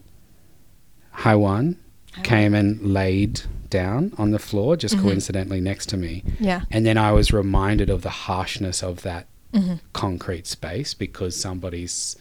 Haiwan 1.11 1.77
came 2.23 2.53
and 2.53 2.81
laid 2.93 3.41
down 3.69 4.13
on 4.17 4.31
the 4.31 4.39
floor, 4.39 4.75
just 4.77 4.97
coincidentally 4.99 5.61
next 5.61 5.87
to 5.89 5.97
me. 5.97 6.23
Yeah. 6.39 6.61
And 6.71 6.85
then 6.85 6.97
I 6.97 7.11
was 7.11 7.31
reminded 7.33 7.89
of 7.89 8.01
the 8.01 8.09
harshness 8.09 8.83
of 8.83 9.01
that 9.03 9.27
Mm-hmm. 9.53 9.75
concrete 9.93 10.45
space 10.45 10.93
because 10.93 11.33
somebody's 11.39 12.17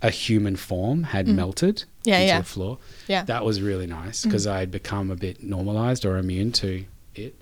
a 0.00 0.08
human 0.10 0.56
form 0.56 1.02
had 1.04 1.28
melted 1.28 1.76
Mm. 1.76 1.84
Yeah, 2.04 2.16
into 2.18 2.26
yeah. 2.28 2.38
the 2.38 2.44
floor. 2.46 2.78
Yeah. 3.06 3.24
That 3.24 3.44
was 3.44 3.60
really 3.60 3.86
nice 3.86 4.24
because 4.24 4.46
I 4.46 4.58
had 4.60 4.70
become 4.70 5.10
a 5.10 5.14
bit 5.14 5.42
normalized 5.42 6.04
or 6.06 6.16
immune 6.16 6.50
to 6.52 6.84
it. 7.14 7.34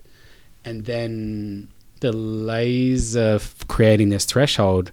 And 0.65 0.83
then 0.85 1.69
the 2.01 2.11
laser 2.11 3.35
f- 3.35 3.65
creating 3.67 4.09
this 4.09 4.25
threshold 4.25 4.91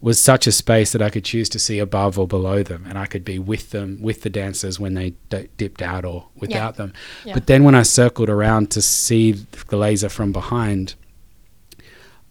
was 0.00 0.20
such 0.20 0.46
a 0.46 0.52
space 0.52 0.92
that 0.92 1.00
I 1.00 1.08
could 1.10 1.24
choose 1.24 1.48
to 1.48 1.58
see 1.58 1.78
above 1.78 2.18
or 2.18 2.28
below 2.28 2.62
them, 2.62 2.84
and 2.88 2.98
I 2.98 3.06
could 3.06 3.24
be 3.24 3.38
with 3.38 3.70
them, 3.70 3.98
with 4.00 4.22
the 4.22 4.30
dancers 4.30 4.78
when 4.78 4.94
they 4.94 5.14
d- 5.30 5.48
dipped 5.56 5.80
out 5.82 6.04
or 6.04 6.26
without 6.36 6.76
them. 6.76 6.92
Yeah. 7.24 7.34
But 7.34 7.46
then 7.46 7.64
when 7.64 7.74
I 7.74 7.82
circled 7.82 8.28
around 8.28 8.70
to 8.72 8.82
see 8.82 9.32
the 9.32 9.76
laser 9.76 10.08
from 10.10 10.32
behind, 10.32 10.94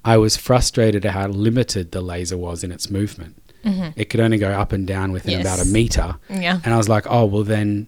I 0.04 0.18
was 0.18 0.38
frustrated 0.38 1.06
at 1.06 1.14
how 1.14 1.28
limited 1.28 1.92
the 1.92 2.02
laser 2.02 2.38
was 2.38 2.64
in 2.64 2.72
its 2.72 2.90
movement. 2.90 3.42
It 3.96 4.12
could 4.12 4.20
only 4.20 4.38
go 4.38 4.52
up 4.52 4.72
and 4.72 4.86
down 4.86 5.12
within 5.12 5.42
about 5.42 5.58
a 5.58 5.64
Mm-hmm. 5.64 5.74
Meter. 5.74 6.16
Yeah. 6.30 6.60
And 6.64 6.72
I 6.72 6.78
was 6.78 6.88
like, 6.88 7.08
oh, 7.10 7.26
well, 7.26 7.44
then 7.44 7.88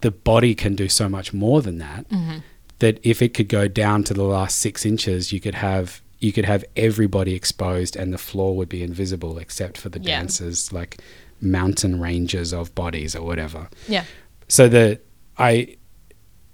the 0.00 0.10
body 0.10 0.54
can 0.54 0.74
do 0.74 0.88
so 0.88 1.06
much 1.06 1.34
more 1.34 1.60
than 1.60 1.76
that. 1.78 2.08
Mm-hmm. 2.08 2.38
That 2.78 2.98
if 3.02 3.20
it 3.20 3.34
could 3.34 3.50
go 3.50 3.68
down 3.68 4.04
to 4.04 4.14
the 4.14 4.22
last 4.22 4.58
six 4.58 4.86
inches, 4.86 5.34
you 5.34 5.38
could 5.40 5.56
have 5.56 6.00
you 6.20 6.32
could 6.32 6.44
have 6.44 6.64
everybody 6.76 7.34
exposed, 7.34 7.96
and 7.96 8.12
the 8.12 8.18
floor 8.18 8.56
would 8.56 8.68
be 8.68 8.82
invisible 8.82 9.38
except 9.38 9.78
for 9.78 9.88
the 9.88 9.98
Yeah. 10.00 10.18
dancers, 10.18 10.72
like 10.72 10.98
mountain 11.40 11.98
ranges 12.00 12.52
of 12.52 12.74
bodies 12.74 13.16
or 13.16 13.22
whatever. 13.24 13.68
Yeah. 13.88 14.04
So 14.48 14.68
that 14.68 15.00
I 15.38 15.76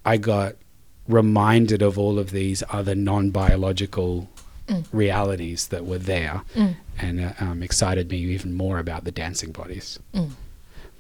I 0.05 0.17
got 0.19 0.55
reminded 1.09 1.83
of 1.83 1.99
all 1.99 2.19
of 2.19 2.31
these 2.31 2.63
other 2.71 2.95
non-biological 2.95 4.29
realities 4.93 5.69
that 5.69 5.85
were 5.87 5.99
there, 5.99 6.43
and 6.99 7.21
uh, 7.21 7.33
um, 7.41 7.63
excited 7.63 8.11
me 8.11 8.19
even 8.19 8.55
more 8.55 8.79
about 8.79 9.05
the 9.05 9.13
dancing 9.13 9.53
bodies. 9.53 9.99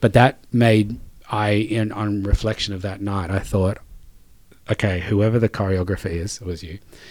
But 0.00 0.12
that 0.12 0.38
made 0.52 0.98
I, 1.30 1.50
in 1.50 1.90
on 1.92 2.22
reflection 2.22 2.74
of 2.74 2.82
that 2.82 3.00
night, 3.00 3.30
I 3.30 3.40
thought, 3.40 3.78
okay, 4.70 5.00
whoever 5.00 5.38
the 5.40 5.48
choreographer 5.48 6.10
is, 6.10 6.40
it 6.40 6.46
was 6.46 6.62
you, 6.62 6.78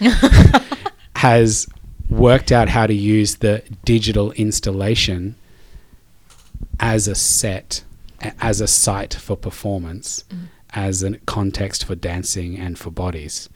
has 1.16 1.66
worked 2.10 2.52
out 2.52 2.68
how 2.68 2.86
to 2.86 2.94
use 2.94 3.36
the 3.36 3.62
digital 3.84 4.32
installation 4.32 5.34
as 6.78 7.08
a 7.08 7.14
set, 7.14 7.84
as 8.40 8.60
a 8.60 8.66
site 8.66 9.14
for 9.14 9.34
performance, 9.34 10.24
as 10.74 11.02
a 11.02 11.16
context 11.20 11.84
for 11.86 11.94
dancing 11.94 12.58
and 12.58 12.78
for 12.78 12.90
bodies, 12.90 13.48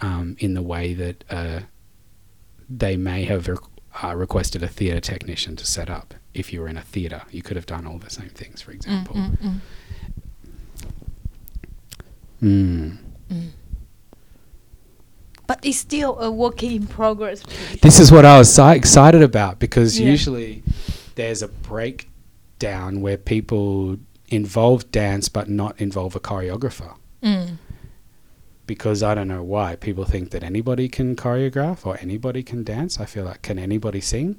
um, 0.00 0.36
in 0.38 0.54
the 0.54 0.62
way 0.62 0.94
that 0.94 1.24
uh, 1.28 1.60
they 2.68 2.96
may 2.96 3.24
have 3.24 3.48
re- 3.48 3.56
uh, 4.04 4.14
requested 4.14 4.62
a 4.62 4.68
theatre 4.68 5.00
technician 5.00 5.56
to 5.56 5.66
set 5.66 5.90
up. 5.90 6.14
If 6.32 6.52
you 6.52 6.60
were 6.60 6.68
in 6.68 6.76
a 6.76 6.82
theatre, 6.82 7.22
you 7.32 7.42
could 7.42 7.56
have 7.56 7.66
done 7.66 7.88
all 7.88 7.98
the 7.98 8.08
same 8.10 8.28
things, 8.28 8.62
for 8.62 8.70
example. 8.70 9.16
Mm. 12.40 12.98
But 15.50 15.66
it's 15.66 15.78
still 15.78 16.16
a 16.20 16.30
work 16.30 16.62
in 16.62 16.86
progress. 16.86 17.42
This 17.82 17.98
is 17.98 18.12
what 18.12 18.24
I 18.24 18.38
was 18.38 18.54
so 18.54 18.68
excited 18.68 19.20
about 19.20 19.58
because 19.58 19.98
Yeah. 19.98 20.06
usually 20.06 20.62
there's 21.16 21.42
a 21.42 21.48
breakdown 21.48 23.00
where 23.00 23.16
people 23.16 23.96
involve 24.28 24.92
dance 24.92 25.28
but 25.28 25.48
not 25.50 25.74
involve 25.80 26.14
a 26.14 26.20
choreographer. 26.20 26.94
Mm. 27.20 27.56
Because 28.68 29.02
I 29.02 29.16
don't 29.16 29.26
know 29.26 29.42
why 29.42 29.74
people 29.74 30.04
think 30.04 30.30
that 30.30 30.44
anybody 30.44 30.88
can 30.88 31.16
choreograph 31.16 31.84
or 31.84 31.98
anybody 32.00 32.44
can 32.44 32.62
dance. 32.62 33.00
I 33.00 33.06
feel 33.06 33.24
like 33.24 33.42
can 33.42 33.58
anybody 33.58 34.00
sing? 34.00 34.36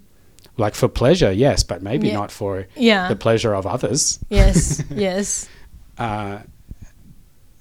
Like 0.55 0.75
for 0.75 0.87
pleasure, 0.87 1.29
yes, 1.33 1.61
but 1.61 1.81
maybe 1.83 2.07
Yeah. 2.07 2.13
not 2.21 2.31
for 2.31 2.67
Yeah. 2.77 3.09
the 3.09 3.17
pleasure 3.17 3.53
of 3.53 3.67
others. 3.67 4.17
yes. 4.29 4.81
Yes. 4.95 5.49
Uh, 5.97 6.37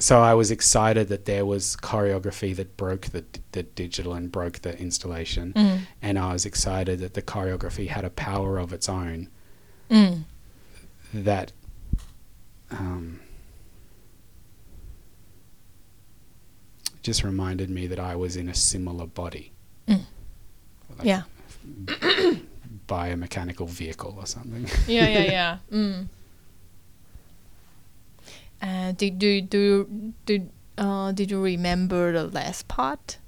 so 0.00 0.20
I 0.20 0.34
was 0.34 0.50
excited 0.50 1.08
that 1.08 1.24
there 1.26 1.44
was 1.46 1.76
choreography 1.76 2.56
that 2.56 2.76
broke 2.76 3.06
the 3.14 3.24
the 3.52 3.62
digital 3.62 4.14
and 4.14 4.32
broke 4.32 4.60
the 4.62 4.76
installation, 4.78 5.52
Mm. 5.52 5.80
and 6.02 6.18
I 6.18 6.32
was 6.32 6.44
excited 6.46 6.98
that 7.00 7.14
the 7.14 7.22
choreography 7.22 7.86
had 7.88 8.04
a 8.04 8.10
power 8.10 8.58
of 8.58 8.72
its 8.72 8.88
own 8.88 9.28
Mm. 9.90 10.24
that 11.14 11.52
um, 12.72 13.20
just 17.02 17.24
reminded 17.24 17.70
me 17.70 17.86
that 17.86 17.98
I 17.98 18.14
was 18.16 18.36
in 18.36 18.48
a 18.48 18.54
similar 18.54 19.06
body. 19.06 19.52
Mm. 19.88 20.04
Like 20.98 21.06
Yeah. 21.06 21.22
biomechanical 22.88 23.68
vehicle 23.68 24.14
or 24.18 24.26
something. 24.26 24.66
Yeah. 24.86 25.08
Yeah. 25.08 25.58
Yeah. 25.70 26.02
Uh, 28.62 28.92
did 28.92 29.18
do 29.18 29.40
do 29.40 30.12
did 30.26 30.50
uh 30.78 31.12
did 31.12 31.30
you 31.30 31.40
remember 31.42 32.12
the 32.12 32.24
last 32.24 32.68
part? 32.68 33.18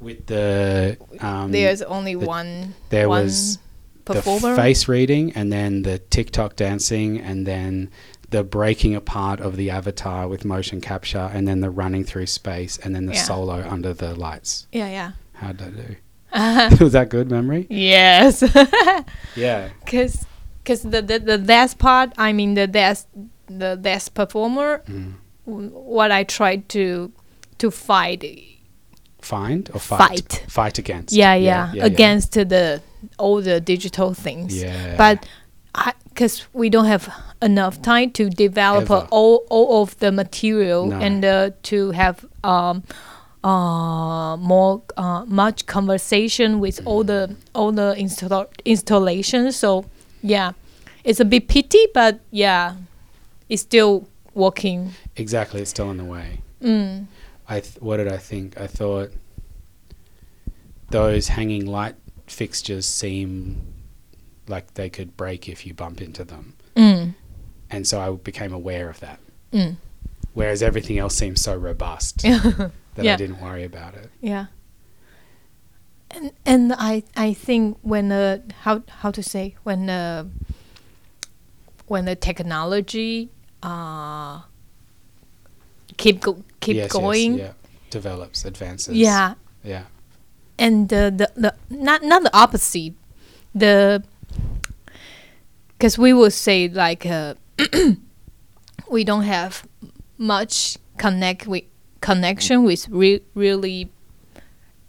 With 0.00 0.26
the 0.26 0.96
um, 1.20 1.52
There's 1.52 1.82
only 1.82 2.14
the- 2.14 2.26
one. 2.26 2.74
there 2.88 3.08
one 3.08 3.24
was 3.24 3.58
performer. 4.04 4.50
the 4.50 4.56
face 4.56 4.88
reading 4.88 5.32
and 5.32 5.52
then 5.52 5.82
the 5.82 5.98
TikTok 5.98 6.56
dancing 6.56 7.18
and 7.20 7.46
then 7.46 7.90
the 8.30 8.42
breaking 8.42 8.94
apart 8.94 9.40
of 9.40 9.56
the 9.56 9.70
avatar 9.70 10.26
with 10.28 10.44
motion 10.44 10.80
capture 10.80 11.30
and 11.34 11.46
then 11.46 11.60
the 11.60 11.68
running 11.70 12.04
through 12.04 12.26
space 12.26 12.78
and 12.78 12.94
then 12.94 13.06
the 13.06 13.14
Yeah. 13.14 13.22
solo 13.22 13.66
under 13.68 13.92
the 13.92 14.14
lights. 14.14 14.66
Yeah. 14.72 14.88
Yeah. 14.88 15.12
How 15.34 15.52
did 15.52 15.66
I 15.66 16.66
do? 16.68 16.76
Was 16.84 16.92
that 16.92 17.08
good 17.10 17.30
memory? 17.30 17.66
Yes. 17.70 18.42
Yeah. 19.36 19.68
Cause, 19.86 20.26
cause 20.64 20.82
the, 20.82 21.02
the 21.02 21.18
the 21.20 21.38
last 21.38 21.78
part, 21.78 22.12
I 22.18 22.32
mean 22.32 22.54
the 22.54 22.66
last 22.66 23.06
the 23.58 23.76
best 23.80 24.14
performer, 24.14 24.82
Mm. 24.88 25.14
what 25.46 26.10
I 26.12 26.24
tried 26.24 26.68
to 26.70 27.10
to 27.58 27.70
fight, 27.70 28.24
Find 29.22 29.68
or 29.74 29.80
fight? 29.80 29.98
Fight. 30.08 30.44
Fight 30.48 30.78
against. 30.78 31.12
yeah, 31.12 31.34
yeah, 31.34 31.72
against 31.84 32.32
the 32.32 32.80
all 33.18 33.42
the 33.42 33.60
digital 33.60 34.14
things. 34.14 34.62
Yeah. 34.62 34.96
But 34.96 35.26
cause 36.14 36.46
we 36.52 36.68
don't 36.70 36.86
have 36.86 37.08
enough 37.42 37.80
time 37.82 38.10
to 38.12 38.28
develop 38.30 38.82
Ever. 38.90 39.06
all 39.10 39.44
all 39.50 39.82
of 39.82 39.96
the 39.98 40.10
material 40.12 40.86
No. 40.86 40.96
and 41.00 41.24
uh, 41.24 41.50
to 41.62 41.90
have 41.92 42.24
um 42.44 42.82
uh 43.44 44.36
more 44.36 44.82
uh 44.96 45.24
much 45.26 45.64
conversation 45.66 46.60
with 46.60 46.80
all 46.86 47.04
the 47.04 47.36
all 47.54 47.72
the 47.72 47.94
install 47.98 48.46
installations. 48.64 49.56
So 49.56 49.84
yeah, 50.22 50.52
it's 51.04 51.20
a 51.20 51.24
bit 51.24 51.48
pity, 51.48 51.86
but 51.94 52.20
yeah, 52.30 52.74
it's 53.50 53.60
still 53.62 54.08
working. 54.32 54.92
Exactly. 55.16 55.60
It's 55.60 55.70
still 55.70 55.90
in 55.90 55.98
the 55.98 56.04
way. 56.04 56.40
Mm. 56.62 57.06
I 57.48 57.60
th- 57.60 57.80
what 57.80 57.98
did 57.98 58.08
I 58.08 58.16
think? 58.16 58.58
I 58.58 58.66
thought 58.66 59.10
those 60.90 61.28
hanging 61.28 61.66
light 61.66 61.96
fixtures 62.26 62.86
seem 62.86 63.74
like 64.48 64.74
they 64.74 64.88
could 64.90 65.16
break 65.16 65.48
if 65.48 65.66
you 65.66 65.74
bump 65.74 66.00
into 66.00 66.24
them, 66.24 66.54
Mm. 66.76 67.14
and 67.70 67.86
so 67.86 68.00
I 68.00 68.10
became 68.16 68.52
aware 68.52 68.88
of 68.90 69.00
that. 69.00 69.20
Mm. 69.52 69.76
Whereas 70.34 70.62
everything 70.62 70.98
else 70.98 71.14
seems 71.16 71.40
so 71.40 71.54
robust 71.56 72.22
that 72.22 72.72
Yeah. 72.96 73.14
I 73.14 73.16
didn't 73.16 73.40
worry 73.40 73.64
about 73.64 73.94
it. 73.94 74.10
Yeah. 74.20 74.46
And 76.10 76.32
and 76.44 76.72
I 76.76 77.02
I 77.16 77.32
think 77.34 77.78
when 77.82 78.10
uh 78.12 78.38
how 78.62 78.82
how 79.00 79.10
to 79.12 79.22
say 79.22 79.54
when 79.62 79.88
uh 79.88 80.24
when 81.86 82.04
the 82.04 82.16
technology 82.16 83.30
uh 83.62 84.40
keep 85.96 86.20
go, 86.20 86.42
keep 86.60 86.76
Yes, 86.76 86.84
yes, 86.84 86.92
going 86.92 87.38
yeah. 87.38 87.52
Develops, 87.90 88.44
advances. 88.44 88.94
yeah 88.96 89.34
Yeah. 89.64 89.84
and 90.58 90.88
the, 90.88 91.10
the 91.16 91.28
the 91.36 91.54
not 91.70 92.02
not 92.02 92.22
the 92.22 92.30
opposite 92.36 92.94
the 93.54 94.02
because 95.76 95.98
we 95.98 96.12
would 96.12 96.32
say 96.32 96.68
like 96.68 97.04
uh, 97.06 97.34
we 98.90 99.04
don't 99.04 99.24
have 99.24 99.66
much 100.18 100.76
connect 100.98 101.46
with 101.46 101.64
connection 102.00 102.64
with 102.64 102.88
re- 102.88 103.22
really 103.34 103.90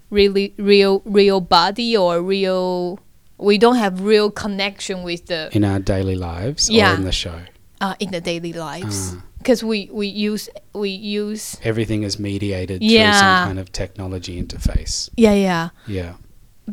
really 0.09 0.53
real 0.57 1.01
real 1.05 1.39
body 1.41 1.95
or 1.97 2.21
real 2.21 2.99
we 3.37 3.57
don't 3.57 3.77
have 3.77 4.01
real 4.01 4.29
connection 4.29 5.01
with 5.03 5.25
the 5.27 5.49
In 5.53 5.63
our 5.63 5.79
daily 5.79 6.15
lives 6.15 6.69
Yeah. 6.69 6.93
or 6.93 6.95
in 6.97 7.03
the 7.05 7.11
show. 7.11 7.39
Uh, 7.81 7.95
in 7.99 8.11
the 8.11 8.21
daily 8.21 8.53
lives 8.53 9.13
Ah. 9.13 9.23
because 9.39 9.63
we 9.65 9.89
we 9.91 10.07
use 10.07 10.49
we 10.73 10.89
use 10.89 11.57
Everything 11.63 12.03
is 12.03 12.19
mediated 12.19 12.79
through 12.81 13.13
some 13.13 13.47
kind 13.47 13.59
of 13.59 13.71
technology 13.71 14.37
interface. 14.41 15.09
yeah 15.17 15.33
yeah 15.33 15.69
Yeah. 15.87 16.13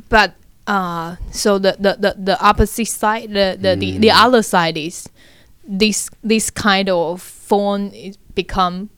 but 0.09 0.35
uh, 0.69 1.17
so 1.33 1.59
the, 1.59 1.73
the, 1.81 1.97
the, 1.99 2.13
the 2.19 2.37
opposite 2.45 2.89
side, 2.89 3.31
the 3.33 3.57
the, 3.59 3.73
the, 3.75 3.99
the 3.99 4.09
Mm. 4.13 4.25
other 4.27 4.43
side 4.43 4.77
is 4.77 5.09
this 5.65 6.11
this 6.23 6.51
kind 6.51 6.89
of 6.91 7.23
phone 7.23 7.89
is 7.97 8.17
become 8.35 8.91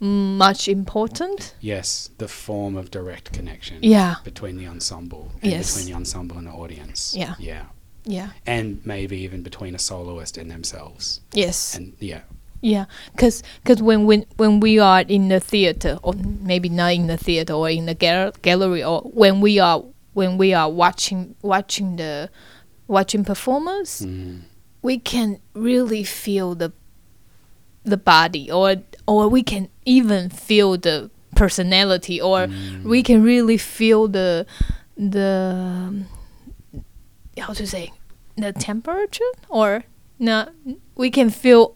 much 0.00 0.68
important. 0.68 1.54
Yes, 1.60 2.10
the 2.18 2.28
form 2.28 2.76
of 2.76 2.90
direct 2.90 3.32
connection. 3.32 3.78
Yeah, 3.82 4.16
Between 4.24 4.56
the 4.56 4.66
ensemble 4.68 5.32
and 5.42 5.52
Yes. 5.52 5.74
between 5.74 5.86
the 5.92 5.96
ensemble 5.96 6.36
and 6.38 6.46
the 6.46 6.52
audience. 6.52 7.14
Yeah. 7.16 7.34
Yeah. 7.38 7.64
Yeah, 8.06 8.30
And 8.46 8.80
maybe 8.86 9.16
even 9.18 9.42
between 9.42 9.74
a 9.74 9.78
soloist 9.78 10.38
and 10.38 10.50
themselves. 10.50 11.20
yes. 11.32 11.76
And 11.76 11.92
yeah. 12.00 12.20
Yeah, 12.62 12.86
because 13.12 13.42
cause 13.64 13.82
when, 13.82 14.06
when 14.06 14.24
when 14.38 14.60
we 14.60 14.78
are 14.80 15.02
in 15.02 15.28
the 15.28 15.38
theater, 15.40 15.98
or 16.02 16.14
maybe 16.14 16.68
not 16.70 16.94
in 16.94 17.06
the 17.06 17.18
theater, 17.18 17.52
or 17.52 17.68
in 17.68 17.84
the 17.86 17.94
gal- 17.94 18.32
gallery, 18.42 18.82
or 18.82 19.02
when 19.02 19.40
we 19.42 19.58
are 19.60 19.84
when 20.14 20.38
we 20.38 20.54
are 20.54 20.70
watching 20.70 21.36
watching 21.42 21.96
the 21.96 22.30
watching 22.88 23.24
performers, 23.24 24.00
Mm. 24.00 24.40
we 24.82 24.98
can 24.98 25.38
really 25.54 26.02
feel 26.02 26.54
the 26.56 26.72
the 27.84 27.98
body, 27.98 28.50
or 28.50 28.76
or 29.06 29.28
we 29.28 29.42
can 29.42 29.68
even 29.84 30.30
feel 30.30 30.78
the 30.78 31.10
personality, 31.36 32.20
or 32.20 32.48
we 32.84 33.02
can 33.02 33.22
really 33.22 33.58
feel 33.58 34.08
the 34.08 34.46
the 34.96 36.04
how 37.38 37.52
to 37.52 37.66
say 37.66 37.92
the 38.36 38.52
temperature, 38.52 39.24
or 39.48 39.84
no, 40.18 40.48
we 40.96 41.10
can 41.10 41.30
feel 41.30 41.74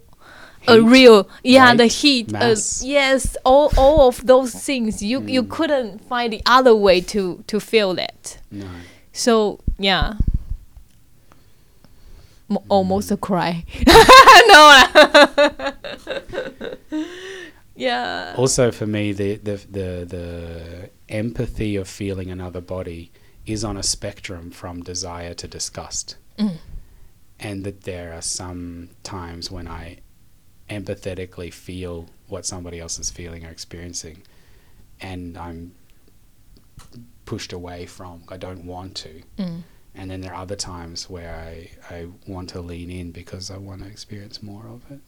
a 0.68 0.78
real 0.80 1.26
yeah 1.42 1.74
the 1.74 1.86
heat 1.86 2.34
uh, 2.34 2.54
yes 2.82 3.34
all 3.44 3.72
all 3.78 4.08
of 4.08 4.26
those 4.26 4.52
things. 4.54 5.02
You 5.02 5.22
you 5.26 5.42
Mm. 5.42 5.48
couldn't 5.50 5.98
find 6.04 6.32
the 6.32 6.42
other 6.44 6.74
way 6.76 7.00
to 7.00 7.42
to 7.46 7.60
feel 7.60 7.94
that 7.94 8.38
No. 8.50 8.66
so 9.12 9.58
yeah. 9.78 10.14
M- 12.50 12.56
Mm. 12.56 12.62
almost 12.68 13.10
a 13.10 13.16
cry. 13.16 13.64
No. 14.48 14.84
Yeah. 17.76 18.34
Also, 18.36 18.70
for 18.72 18.86
me, 18.86 19.12
the, 19.12 19.36
the 19.36 19.56
the 19.70 20.04
the 20.06 20.90
empathy 21.08 21.76
of 21.76 21.88
feeling 21.88 22.30
another 22.30 22.60
body 22.60 23.10
is 23.46 23.64
on 23.64 23.76
a 23.76 23.82
spectrum 23.82 24.50
from 24.50 24.82
desire 24.82 25.34
to 25.34 25.48
disgust, 25.48 26.16
Mm. 26.38 26.58
and 27.38 27.64
that 27.64 27.82
there 27.82 28.12
are 28.12 28.22
some 28.22 28.90
times 29.02 29.50
when 29.50 29.66
I 29.66 29.98
empathetically 30.68 31.52
feel 31.52 32.08
what 32.28 32.46
somebody 32.46 32.78
else 32.80 32.98
is 32.98 33.10
feeling 33.10 33.44
or 33.44 33.50
experiencing, 33.50 34.22
and 35.00 35.36
I'm 35.36 35.72
pushed 37.24 37.52
away 37.52 37.86
from. 37.86 38.24
I 38.28 38.36
don't 38.36 38.64
want 38.64 38.94
to. 38.96 39.22
Mm. 39.38 39.62
And 39.94 40.10
then 40.10 40.20
there 40.20 40.32
are 40.32 40.42
other 40.42 40.56
times 40.56 41.10
where 41.10 41.34
I, 41.34 41.70
I 41.94 42.06
want 42.26 42.48
to 42.50 42.60
lean 42.60 42.90
in 42.90 43.10
because 43.10 43.50
I 43.50 43.56
want 43.58 43.82
to 43.82 43.88
experience 43.88 44.42
more 44.42 44.66
of 44.66 44.88
it. 44.90 45.00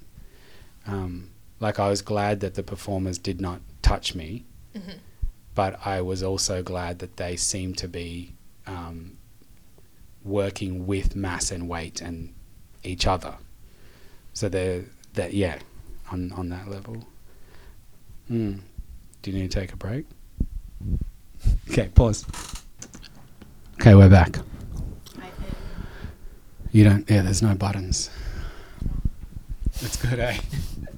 Um, 0.86 1.30
like 1.60 1.78
I 1.78 1.88
was 1.88 2.02
glad 2.02 2.40
that 2.40 2.54
the 2.54 2.62
performers 2.64 3.18
did 3.18 3.40
not 3.40 3.60
touch 3.82 4.14
me, 4.14 4.44
Mhm. 4.74 4.98
But 5.54 5.78
I 5.86 6.00
was 6.00 6.22
also 6.22 6.62
glad 6.62 6.98
that 7.00 7.16
they 7.16 7.36
seemed 7.36 7.78
to 7.78 7.88
be 7.88 8.34
um, 8.66 9.18
working 10.24 10.86
with 10.86 11.14
mass 11.14 11.50
and 11.50 11.68
weight 11.68 12.00
and 12.00 12.34
each 12.82 13.06
other. 13.06 13.34
So 14.32 14.48
they're 14.48 14.84
that 15.14 15.34
yeah, 15.34 15.58
on 16.10 16.32
on 16.32 16.48
that 16.48 16.68
level. 16.68 17.04
Hmm. 18.28 18.54
Do 19.20 19.30
you 19.30 19.38
need 19.38 19.50
to 19.50 19.60
take 19.60 19.72
a 19.72 19.76
break? 19.76 20.06
Okay, 21.70 21.88
pause. 21.88 22.24
Okay, 23.80 23.94
we're 23.94 24.08
back. 24.08 24.38
You 26.70 26.84
don't. 26.84 27.08
Yeah, 27.10 27.22
there's 27.22 27.42
no 27.42 27.54
buttons. 27.54 28.10
That's 29.80 29.96
good, 29.96 30.18
eh? 30.18 30.38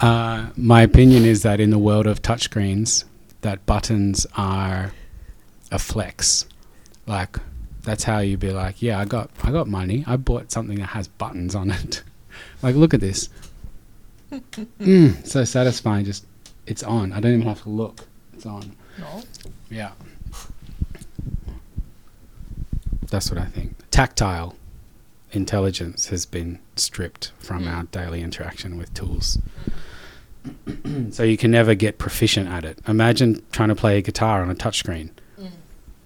Uh, 0.00 0.48
my 0.56 0.82
opinion 0.82 1.24
is 1.24 1.42
that 1.42 1.60
in 1.60 1.70
the 1.70 1.78
world 1.78 2.06
of 2.06 2.22
touchscreens, 2.22 3.04
that 3.40 3.64
buttons 3.66 4.26
are 4.36 4.92
a 5.70 5.78
flex. 5.78 6.46
Like 7.06 7.36
that's 7.82 8.04
how 8.04 8.18
you'd 8.18 8.40
be 8.40 8.52
like, 8.52 8.80
yeah, 8.82 8.98
I 9.00 9.04
got, 9.04 9.30
I 9.42 9.50
got 9.50 9.66
money. 9.66 10.04
I 10.06 10.16
bought 10.16 10.52
something 10.52 10.78
that 10.78 10.86
has 10.86 11.08
buttons 11.08 11.54
on 11.54 11.70
it. 11.70 12.02
like, 12.62 12.76
look 12.76 12.94
at 12.94 13.00
this. 13.00 13.28
mm, 14.32 15.26
so 15.26 15.44
satisfying. 15.44 16.04
Just, 16.04 16.26
it's 16.66 16.82
on. 16.82 17.12
I 17.12 17.20
don't 17.20 17.32
even 17.34 17.46
have 17.48 17.62
to 17.62 17.70
look. 17.70 18.06
It's 18.34 18.46
on. 18.46 18.76
no 18.98 19.22
Yeah. 19.70 19.92
That's 23.10 23.30
what 23.30 23.40
I 23.40 23.46
think. 23.46 23.74
Tactile 23.90 24.54
intelligence 25.32 26.08
has 26.08 26.26
been 26.26 26.58
stripped 26.76 27.32
from 27.38 27.64
Mm. 27.64 27.72
our 27.74 27.82
daily 27.84 28.22
interaction 28.22 28.76
with 28.76 28.92
tools. 28.94 29.38
so 31.10 31.22
you 31.22 31.36
can 31.36 31.50
never 31.50 31.74
get 31.74 31.98
proficient 31.98 32.48
at 32.48 32.64
it. 32.64 32.78
Imagine 32.86 33.42
trying 33.52 33.68
to 33.68 33.74
play 33.74 33.98
a 33.98 34.02
guitar 34.02 34.42
on 34.42 34.50
a 34.50 34.54
touchscreen. 34.54 35.10
Mm. 35.40 35.50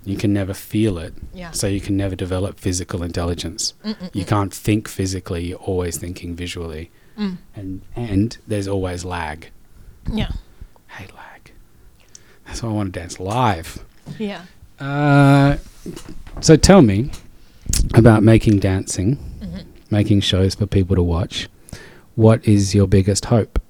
You 0.04 0.16
can 0.16 0.32
never 0.32 0.54
feel 0.54 0.98
it. 0.98 1.14
yeah 1.34 1.50
So 1.52 1.66
you 1.66 1.80
can 1.80 1.96
never 1.96 2.16
develop 2.16 2.58
physical 2.58 3.02
intelligence. 3.02 3.74
Mm-mm-mm. 3.84 4.14
You 4.14 4.24
can't 4.24 4.52
think 4.52 4.88
physically, 4.88 5.46
you're 5.46 5.58
always 5.58 5.96
thinking 5.98 6.34
visually. 6.34 6.90
Mm. 7.18 7.36
And 7.54 7.82
and 7.94 8.38
there's 8.46 8.66
always 8.68 9.04
lag. 9.04 9.50
yeah 10.12 10.30
Hey 10.88 11.06
lag. 11.14 11.52
That's 12.46 12.62
why 12.62 12.70
I 12.70 12.72
want 12.72 12.92
to 12.92 13.00
dance 13.00 13.20
live. 13.20 13.84
yeah 14.18 14.42
Uh, 14.80 15.58
so 16.40 16.56
tell 16.56 16.82
me 16.82 17.10
about 17.94 18.22
making 18.22 18.58
dancing, 18.58 19.16
Mhm. 19.40 19.64
making 19.90 20.20
shows 20.22 20.54
for 20.56 20.66
people 20.66 20.96
to 20.96 21.02
watch. 21.02 21.48
What 22.16 22.46
is 22.46 22.74
your 22.74 22.88
biggest 22.88 23.26
hope 23.26 23.61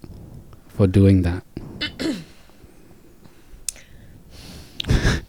for 0.75 0.87
doing 0.87 1.23
that? 1.23 1.43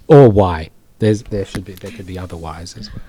or 0.08 0.30
why? 0.30 0.70
There's 1.00 1.24
there 1.24 1.46
should 1.46 1.66
be 1.66 1.74
there 1.74 1.92
could 1.92 2.08
be 2.08 2.18
other 2.18 2.38
whys 2.38 2.78
as 2.78 2.90
well. 2.94 3.02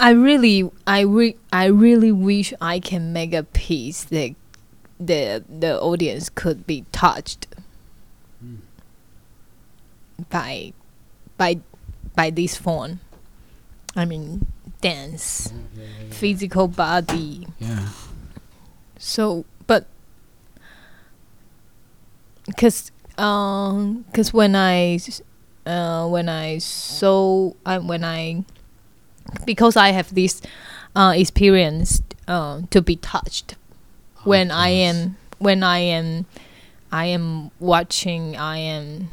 I 0.00 0.10
really, 0.10 0.70
I 0.86 1.00
re- 1.00 1.36
I 1.52 1.64
really 1.66 2.12
wish 2.12 2.54
I 2.60 2.78
can 2.78 3.12
make 3.12 3.34
a 3.34 3.42
piece 3.42 4.04
that 4.04 4.34
the 4.98 5.44
the 5.48 5.80
audience 5.80 6.28
could 6.28 6.66
be 6.66 6.84
touched 6.92 7.46
Mm. 8.44 8.58
by 10.30 10.72
by 11.36 11.58
by 12.14 12.30
this 12.30 12.54
form. 12.56 13.00
I 13.96 14.04
mean, 14.04 14.46
dance, 14.80 15.52
physical 16.10 16.68
body. 16.68 17.48
Yeah. 17.58 17.88
So, 18.98 19.44
but 19.66 19.86
because 22.46 22.90
um, 23.16 24.04
cause 24.12 24.32
when 24.32 24.56
I 24.56 24.98
uh 25.66 26.08
when 26.08 26.28
I 26.28 26.58
saw 26.58 27.52
I 27.64 27.78
when 27.78 28.04
I 28.04 28.44
because 29.44 29.76
I 29.76 29.90
have 29.90 30.14
this 30.14 30.40
uh 30.96 31.14
experience 31.16 32.02
uh, 32.26 32.62
to 32.70 32.82
be 32.82 32.96
touched 32.96 33.54
when 34.24 34.50
I 34.50 34.68
am 34.68 35.16
when 35.38 35.62
I 35.62 35.78
am 35.78 36.26
I 36.90 37.06
am 37.06 37.50
watching 37.60 38.36
I 38.36 38.58
am 38.58 39.08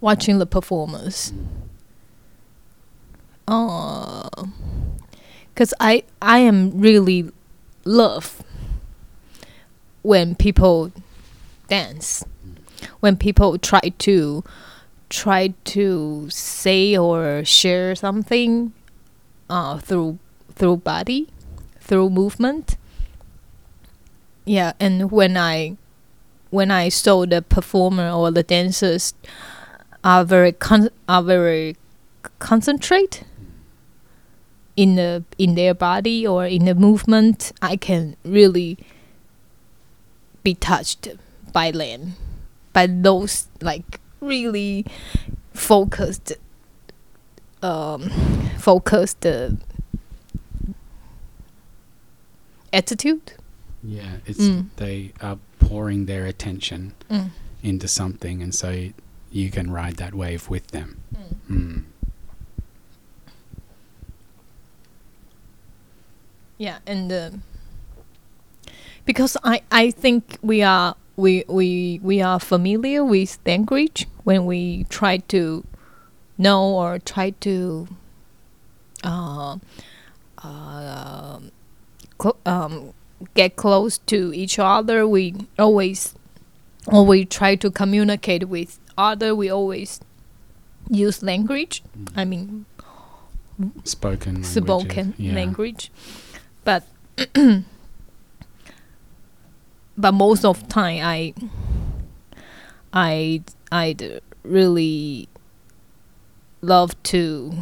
watching 0.00 0.38
the 0.38 0.46
performers. 0.46 1.32
Uh, 3.46 4.28
cause 5.56 5.74
I 5.80 6.04
I 6.22 6.38
am 6.38 6.80
really 6.80 7.30
love 7.90 8.42
when 10.02 10.34
people 10.34 10.92
dance, 11.68 12.24
when 13.00 13.16
people 13.16 13.58
try 13.58 13.80
to 13.98 14.44
try 15.08 15.48
to 15.64 16.28
say 16.30 16.96
or 16.96 17.44
share 17.44 17.94
something 17.96 18.72
uh, 19.48 19.78
through 19.78 20.18
through 20.54 20.76
body, 20.76 21.28
through 21.80 22.10
movement. 22.10 22.76
Yeah, 24.44 24.72
and 24.78 25.10
when 25.10 25.36
I 25.36 25.76
when 26.50 26.70
I 26.70 26.88
saw 26.88 27.26
the 27.26 27.42
performer 27.42 28.10
or 28.10 28.30
the 28.30 28.42
dancers 28.42 29.14
are 30.04 30.24
very 30.24 30.52
con- 30.52 30.90
are 31.08 31.22
very 31.22 31.76
concentrate 32.38 33.24
in 34.82 34.94
the 34.96 35.22
in 35.36 35.54
their 35.56 35.74
body 35.74 36.26
or 36.26 36.46
in 36.46 36.64
the 36.64 36.74
movement, 36.74 37.52
I 37.60 37.76
can 37.76 38.16
really 38.24 38.78
be 40.42 40.54
touched 40.54 41.08
by 41.52 41.70
them, 41.70 42.14
by 42.72 42.86
those 42.86 43.48
like 43.60 44.00
really 44.22 44.86
focused, 45.52 46.32
um, 47.62 48.08
focused 48.58 49.26
uh, 49.26 49.50
attitude. 52.72 53.32
Yeah, 53.82 54.16
it's 54.26 54.40
Mm. 54.40 54.66
they 54.76 55.12
are 55.20 55.38
pouring 55.58 56.06
their 56.06 56.26
attention 56.26 56.92
Mm. 57.10 57.30
into 57.62 57.88
something, 57.88 58.42
and 58.42 58.54
so 58.54 58.88
you 59.32 59.50
can 59.50 59.70
ride 59.70 59.96
that 59.96 60.14
wave 60.14 60.48
with 60.48 60.66
them. 60.68 60.96
Mm. 61.50 61.84
Yeah, 66.60 66.80
and 66.86 67.10
uh, 67.10 67.30
because 69.06 69.34
I 69.42 69.62
I 69.72 69.90
think 69.90 70.36
we 70.42 70.60
are 70.60 70.94
we 71.16 71.42
we 71.48 72.00
we 72.02 72.20
are 72.20 72.38
familiar 72.38 73.02
with 73.02 73.38
language 73.46 74.06
when 74.24 74.44
we 74.44 74.84
try 74.90 75.16
to 75.32 75.64
know 76.36 76.62
or 76.76 76.98
try 76.98 77.30
to 77.40 77.88
uh, 79.02 79.56
uh, 80.44 81.40
cl- 82.20 82.36
um, 82.44 82.92
get 83.32 83.56
close 83.56 83.96
to 84.12 84.30
each 84.34 84.58
other. 84.58 85.08
We 85.08 85.34
always 85.58 86.14
or 86.86 87.06
we 87.06 87.24
try 87.24 87.54
to 87.56 87.70
communicate 87.70 88.48
with 88.50 88.78
other. 88.98 89.34
We 89.34 89.48
always 89.48 89.98
use 90.90 91.22
language. 91.22 91.82
I 92.14 92.26
mean 92.26 92.66
Spoken. 93.84 94.42
languages, 94.42 94.52
spoken 94.52 95.14
yeah. 95.16 95.34
language 95.34 95.90
but 96.70 96.84
but 99.98 100.12
most 100.12 100.44
of 100.44 100.68
time 100.68 101.00
i 101.02 101.34
i 102.92 103.42
i'd 103.72 104.20
really 104.44 105.28
love 106.60 107.00
to 107.02 107.52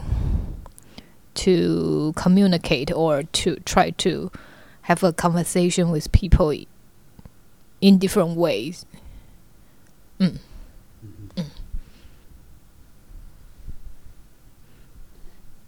to 1.32 2.12
communicate 2.16 2.92
or 2.92 3.22
to 3.22 3.56
try 3.64 3.88
to 3.90 4.30
have 4.82 5.02
a 5.02 5.12
conversation 5.12 5.90
with 5.90 6.12
people 6.12 6.52
in 7.80 7.98
different 7.98 8.36
ways 8.36 8.84
Mm. 10.20 10.36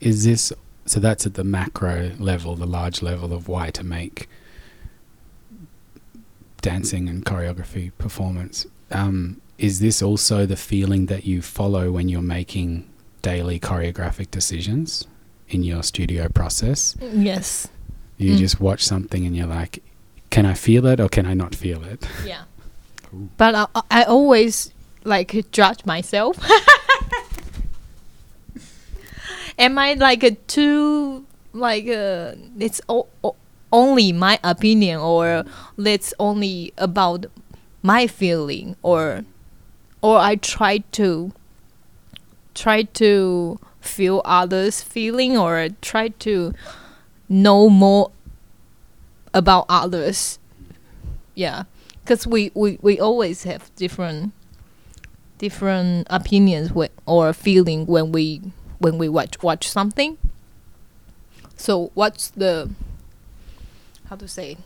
Is 0.01 0.24
this 0.24 0.53
so? 0.87 1.01
That's 1.01 1.26
at 1.26 1.35
the 1.35 1.45
macro 1.45 2.12
level, 2.18 2.57
the 2.57 2.66
large 2.66 3.03
level 3.03 3.33
of 3.33 3.49
why 3.49 3.70
to 3.70 3.85
make 3.85 4.28
dancing 6.62 7.09
and 7.09 7.24
choreography 7.24 7.91
performance. 7.99 8.66
Um, 8.91 9.41
is 9.59 9.81
this 9.81 10.03
also 10.03 10.47
the 10.47 10.57
feeling 10.57 11.07
that 11.07 11.24
you 11.26 11.43
follow 11.43 11.91
when 11.93 12.09
you're 12.09 12.22
making 12.22 12.89
daily 13.22 13.59
choreographic 13.61 14.31
decisions 14.31 15.07
in 15.49 15.62
your 15.62 15.83
studio 15.83 16.28
process? 16.28 16.97
yes 17.12 17.68
You 18.18 18.35
Mm. 18.35 18.39
just 18.39 18.61
watch 18.61 18.85
something 18.85 19.24
and 19.26 19.35
you're 19.37 19.47
like, 19.47 19.83
can 20.31 20.45
I 20.47 20.55
feel 20.55 20.87
it 20.87 21.01
or 21.01 21.09
can 21.09 21.26
I 21.26 21.35
not 21.35 21.55
feel 21.55 21.83
it? 21.85 22.07
Yeah. 22.26 22.43
Cool. 23.11 23.28
But 23.39 23.55
I, 23.57 23.66
I 23.91 24.03
always 24.05 24.72
like 25.03 25.51
judge 25.51 25.85
myself. 25.85 26.39
Am 29.59 29.78
I 29.78 29.94
like 29.94 30.22
a 30.22 30.32
too 30.32 31.26
like 31.53 31.88
uh, 31.88 32.34
it's 32.59 32.80
o- 32.88 33.09
o- 33.24 33.36
only 33.72 34.12
my 34.12 34.38
opinion 34.42 34.98
or 35.01 35.44
it's 35.78 36.14
only 36.18 36.72
about 36.78 37.26
my 37.82 38.07
feeling 38.07 38.76
or 38.82 39.24
or 40.03 40.18
I 40.18 40.36
try 40.36 40.78
to 40.92 41.32
try 42.55 42.82
to 42.82 43.59
feel 43.80 44.22
others 44.24 44.82
feeling 44.82 45.36
or 45.36 45.68
try 45.80 46.09
to 46.09 46.53
know 47.28 47.68
more 47.70 48.11
about 49.32 49.66
others. 49.68 50.38
Yeah 51.34 51.64
because 52.03 52.26
we, 52.26 52.51
we, 52.55 52.78
we 52.82 52.98
always 52.98 53.44
have 53.44 53.70
different 53.76 54.32
different 55.38 56.07
opinions 56.11 56.70
whe- 56.70 56.90
or 57.07 57.32
feeling 57.32 57.86
when 57.86 58.12
we 58.12 58.40
when 58.81 58.99
we 58.99 59.09
watch 59.09 59.41
watch 59.43 59.68
something 59.68 60.18
so 61.57 61.91
what's 61.95 62.28
the 62.31 62.68
how 64.09 64.16
to 64.16 64.26
say 64.26 64.57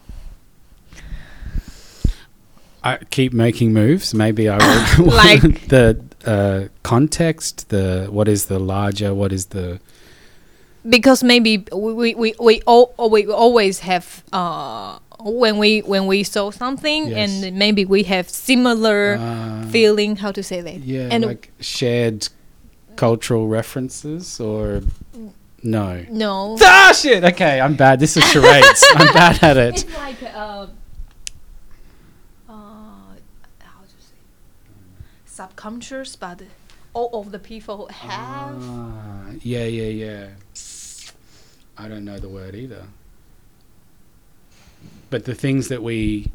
I 2.86 2.98
keep 3.10 3.32
making 3.32 3.72
moves. 3.72 4.12
Maybe 4.14 4.48
I 4.48 4.58
would 4.58 5.06
Like- 5.14 5.68
the 5.68 6.04
uh, 6.26 6.68
context. 6.82 7.70
The 7.70 8.08
what 8.10 8.28
is 8.28 8.46
the 8.46 8.58
larger? 8.58 9.14
What 9.14 9.32
is 9.32 9.46
the 9.46 9.80
because 10.86 11.24
maybe 11.24 11.64
we 11.72 11.92
we 11.94 12.14
we, 12.14 12.34
we, 12.38 12.60
all, 12.66 12.94
we 13.10 13.26
always 13.26 13.78
have 13.80 14.22
uh 14.34 14.98
when 15.20 15.56
we 15.56 15.80
when 15.80 16.06
we 16.06 16.22
saw 16.22 16.50
something 16.50 17.08
Yes. 17.08 17.42
and 17.42 17.56
maybe 17.58 17.86
we 17.86 18.02
have 18.02 18.28
similar 18.28 19.16
uh, 19.18 19.64
feeling 19.68 20.16
how 20.16 20.30
to 20.32 20.42
say 20.42 20.60
that 20.60 20.80
Yeah, 20.80 21.08
and 21.10 21.24
like 21.24 21.50
shared 21.60 22.28
cultural 22.96 23.48
references 23.48 24.40
or 24.40 24.82
no. 25.62 26.04
no 26.10 26.56
Ah, 26.60 26.92
shit. 26.94 27.24
Okay, 27.24 27.60
I'm 27.60 27.74
bad. 27.74 28.00
This 28.00 28.16
is 28.16 28.24
charades. 28.24 28.84
I'm 28.94 29.12
bad 29.12 29.42
at 29.42 29.56
it. 29.56 29.84
It's 29.84 29.96
like 29.96 30.22
uh, 30.22 30.66
uh, 32.48 32.52
how 32.52 33.80
to 33.82 33.88
say 33.98 34.14
subconscious, 35.26 36.16
but 36.16 36.42
all 36.92 37.10
of 37.20 37.32
the 37.32 37.38
people 37.38 37.86
have. 37.88 38.56
Ah, 38.60 39.24
yeah, 39.42 39.64
yeah, 39.64 40.06
yeah. 40.06 40.28
I 41.76 41.88
don't 41.88 42.04
know 42.04 42.18
the 42.18 42.28
word 42.28 42.54
either. 42.54 42.84
But 45.10 45.24
the 45.24 45.34
things 45.34 45.68
that 45.68 45.82
we 45.82 46.30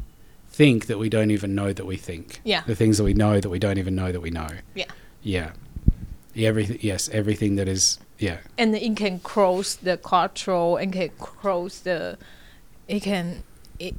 think 0.50 0.86
that 0.86 0.98
we 0.98 1.08
don't 1.08 1.30
even 1.30 1.54
know 1.54 1.72
that 1.72 1.86
we 1.86 1.96
think. 1.96 2.40
Yeah. 2.44 2.62
The 2.66 2.74
things 2.74 2.98
that 2.98 3.04
we 3.04 3.14
know 3.14 3.40
that 3.40 3.48
we 3.48 3.58
don't 3.58 3.78
even 3.78 3.94
know 3.94 4.12
that 4.12 4.20
we 4.20 4.30
know. 4.30 4.48
Yeah. 4.74 4.86
Yeah. 5.22 5.52
Everything. 6.46 6.78
Yes, 6.80 7.08
everything 7.12 7.56
that 7.56 7.68
is. 7.68 7.98
Yeah. 8.18 8.38
and 8.58 8.74
it 8.76 8.96
can 8.96 9.18
cross 9.20 9.76
the 9.76 9.96
cultural 9.96 10.76
and 10.76 10.92
can 10.92 11.08
cross 11.18 11.78
the 11.78 12.18
it 12.86 13.02
can 13.02 13.42
it 13.78 13.94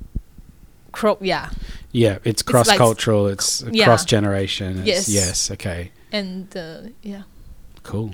cro- 0.92 1.18
yeah 1.22 1.50
Yeah, 1.92 2.20
it's 2.24 2.44
cross 2.44 2.70
cultural. 2.78 3.28
It's 3.28 3.64
yeah. 3.72 3.86
cross 3.86 4.06
generation. 4.06 4.84
Yes. 4.86 5.10
Yes. 5.10 5.50
Okay. 5.52 5.92
and 6.12 6.56
uh, 6.56 6.82
yeah 7.02 7.24
Cool. 7.84 8.14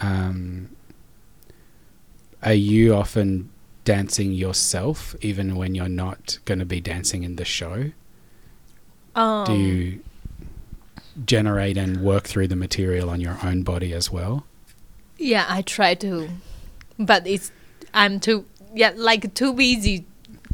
Um, 0.00 0.70
are 2.42 2.54
you 2.54 2.94
often 2.94 3.50
dancing 3.84 4.32
yourself, 4.32 5.14
even 5.20 5.56
when 5.56 5.74
you're 5.74 5.88
not 6.06 6.38
going 6.46 6.60
to 6.60 6.64
be 6.64 6.80
dancing 6.80 7.24
in 7.24 7.36
the 7.36 7.44
show? 7.44 7.90
um, 9.14 9.44
Do 9.46 9.52
you 9.54 10.00
generate 11.24 11.76
and 11.76 12.00
work 12.02 12.24
through 12.24 12.48
the 12.48 12.56
material 12.56 13.08
on 13.10 13.20
your 13.20 13.38
own 13.42 13.62
body 13.62 13.92
as 13.92 14.10
well? 14.12 14.44
yeah 15.20 15.44
i 15.48 15.60
try 15.62 15.94
to 15.94 16.28
but 16.96 17.26
it's 17.26 17.50
i'm 17.92 18.20
too 18.20 18.44
yeah 18.72 18.92
like 18.94 19.34
too 19.34 19.52
busy 19.52 20.04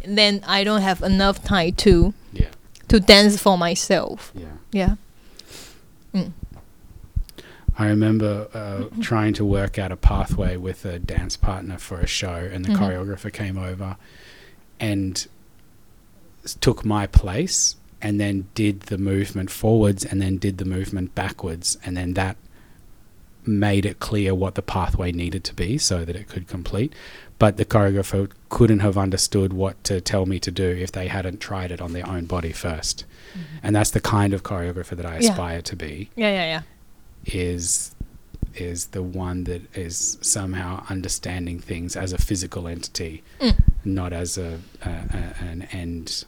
then 0.07 0.43
i 0.47 0.65
don't 0.65 0.81
have 0.81 1.03
enough 1.03 1.45
time 1.45 1.73
to 1.73 2.15
Yeah. 2.33 2.49
to 2.89 2.99
dance 2.99 3.39
for 3.39 3.59
myself 3.59 4.33
Yeah. 4.35 4.57
yeah 4.73 4.95
I 7.77 7.87
remember 7.89 8.49
uh, 8.55 8.85
trying 9.03 9.35
to 9.35 9.45
work 9.45 9.79
out 9.79 9.91
a 9.91 9.97
pathway 9.97 10.57
with 10.57 10.85
a 10.85 10.99
dance 11.01 11.37
partner 11.37 11.77
for 11.77 11.99
a 12.01 12.07
show, 12.07 12.49
and 12.53 12.65
the 12.65 12.71
Mhm. 12.71 12.77
choreographer 12.79 13.33
came 13.33 13.59
over 13.59 13.97
and 14.79 15.27
took 16.61 16.85
my 16.85 17.07
place, 17.09 17.75
and 18.05 18.21
then 18.21 18.47
did 18.55 18.77
the 18.83 18.99
movement 18.99 19.51
forwards, 19.51 20.05
and 20.05 20.21
then 20.23 20.37
did 20.39 20.59
the 20.59 20.65
movement 20.77 21.15
backwards, 21.15 21.77
and 21.85 21.97
then 21.97 22.15
that 22.15 22.37
made 23.47 23.85
it 23.85 23.99
clear 24.01 24.35
what 24.35 24.55
the 24.55 24.63
pathway 24.63 25.13
needed 25.13 25.45
to 25.45 25.55
be 25.55 25.77
so 25.79 26.05
that 26.05 26.17
it 26.17 26.29
could 26.29 26.47
complete. 26.49 26.93
But 27.39 27.57
the 27.57 27.65
choreographer 27.65 28.31
couldn't 28.49 28.79
have 28.81 28.97
understood 28.97 29.53
what 29.53 29.83
to 29.85 30.01
tell 30.01 30.25
me 30.25 30.39
to 30.41 30.51
do 30.51 30.69
if 30.69 30.93
they 30.93 31.09
hadn't 31.09 31.41
tried 31.41 31.71
it 31.73 31.81
on 31.81 31.93
their 31.93 32.09
own 32.09 32.25
body 32.27 32.53
1st 32.53 33.05
And 33.63 33.75
that's 33.77 33.91
the 33.91 34.01
kind 34.01 34.33
of 34.33 34.43
choreographer 34.45 34.97
that 34.97 35.05
I 35.05 35.19
Yeah. 35.19 35.31
aspire 35.31 35.61
to 35.63 35.77
be 35.77 36.09
yeah 36.17 36.31
yeah 36.39 36.47
yeah 36.55 36.63
is 37.27 37.95
is 38.55 38.87
the 38.89 39.03
one 39.03 39.45
that 39.45 39.63
is 39.77 40.17
somehow 40.21 40.85
understanding 40.89 41.59
things 41.59 41.97
as 41.97 42.13
a 42.13 42.19
physical 42.19 42.69
entity, 42.69 43.23
Mm. 43.41 43.57
not 43.85 44.13
as 44.13 44.39
a, 44.39 44.61
a, 44.83 44.91
a 44.91 45.23
an 45.53 45.63
end 45.73 46.25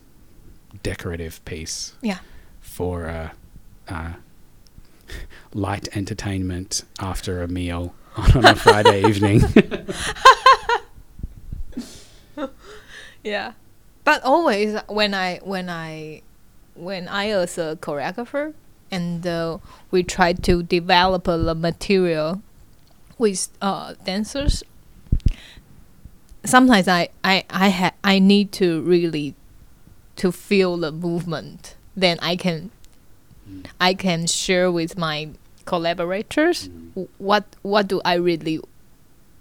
decorative 0.83 1.45
piece 1.45 1.95
yeah 2.03 2.18
for 2.61 3.07
uh, 3.07 3.31
uh, 3.89 4.12
light 5.55 5.89
entertainment 5.97 6.85
after 7.01 7.43
a 7.43 7.49
meal 7.49 7.95
on 8.35 8.45
a 8.45 8.55
Friday 8.57 9.05
evening. 9.09 9.41
Yeah, 13.22 13.53
but 14.05 14.22
always 14.22 14.79
when 14.89 15.12
I 15.12 15.39
when 15.43 15.68
I 15.68 16.22
when 16.74 17.09
I 17.09 17.35
was 17.37 17.59
a 17.59 17.77
choreographer 17.81 18.55
and 18.91 19.27
uh, 19.27 19.59
we 19.91 20.05
tried 20.05 20.45
to 20.45 20.62
develop 20.62 21.24
the 21.24 21.55
material 21.55 22.41
with 23.18 23.49
uh, 23.61 23.95
dancers. 24.05 24.62
Sometimes 26.45 26.87
I 26.87 27.09
I 27.24 27.45
I 27.51 27.70
ha- 27.70 27.95
I 28.05 28.20
need 28.20 28.53
to 28.53 28.81
really 28.83 29.35
to 30.17 30.33
feel 30.33 30.77
the 30.77 30.93
movement. 30.93 31.75
Then 31.97 32.19
I 32.21 32.37
can 32.37 32.71
mm. 33.49 33.67
I 33.81 33.95
can 33.95 34.27
share 34.27 34.71
with 34.71 34.99
my 34.99 35.31
collaborators 35.64 36.69
mm. 36.69 36.89
w- 36.91 37.09
what 37.19 37.45
what 37.62 37.89
do 37.89 38.01
I 38.05 38.14
really 38.14 38.61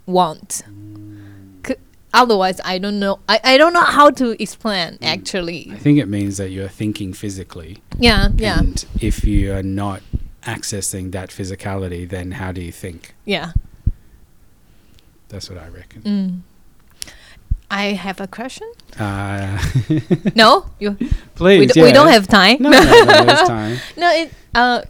want. 0.05 0.63
Mm. 0.69 1.67
C- 1.67 1.75
otherwise, 2.13 2.61
I 2.63 2.77
don't 2.77 2.99
know. 2.99 3.19
I, 3.27 3.39
I 3.43 3.57
don't 3.57 3.73
know 3.73 3.81
how 3.83 4.09
to 4.11 4.41
explain 4.41 4.97
actually. 5.01 5.69
I 5.71 5.77
think 5.77 5.99
it 5.99 6.07
means 6.07 6.37
that 6.37 6.49
you're 6.49 6.69
thinking 6.69 7.13
physically. 7.13 7.81
Yeah, 7.99 8.29
yeah, 8.35 8.59
And 8.59 8.85
if 9.01 9.23
you 9.23 9.53
are 9.53 9.63
not 9.63 10.01
accessing 10.43 11.11
that 11.11 11.29
physicality, 11.29 12.07
then 12.07 12.31
how 12.31 12.51
do 12.51 12.61
you 12.61 12.71
think? 12.71 13.13
yeah. 13.25 13.51
That's 15.27 15.49
what 15.49 15.57
I 15.59 15.67
reckon. 15.67 16.43
I 17.69 17.93
have 17.93 18.21
a 18.21 18.27
question. 18.27 18.71
Uh, 18.99 19.57
No, 20.35 20.65
you. 20.79 20.97
please, 21.35 21.59
we, 21.59 21.65
d- 21.67 21.83
we 21.83 21.91
don't 21.91 22.09
have 22.11 22.27
time. 22.27 22.57
No, 22.59 22.69
no, 22.69 22.79
no, 22.79 23.25
time. 23.47 23.77
No, 23.97 24.09
it 24.11 24.31
uh, 24.53 24.81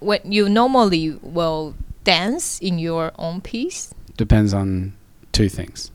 when 0.00 0.20
you 0.24 0.48
normally 0.48 1.16
will 1.22 1.74
dance 2.04 2.58
in 2.60 2.78
your 2.78 3.12
own 3.18 3.40
piece. 3.40 3.94
Depends 4.16 4.52
on 4.52 4.92
two 5.32 5.48
things. 5.48 5.90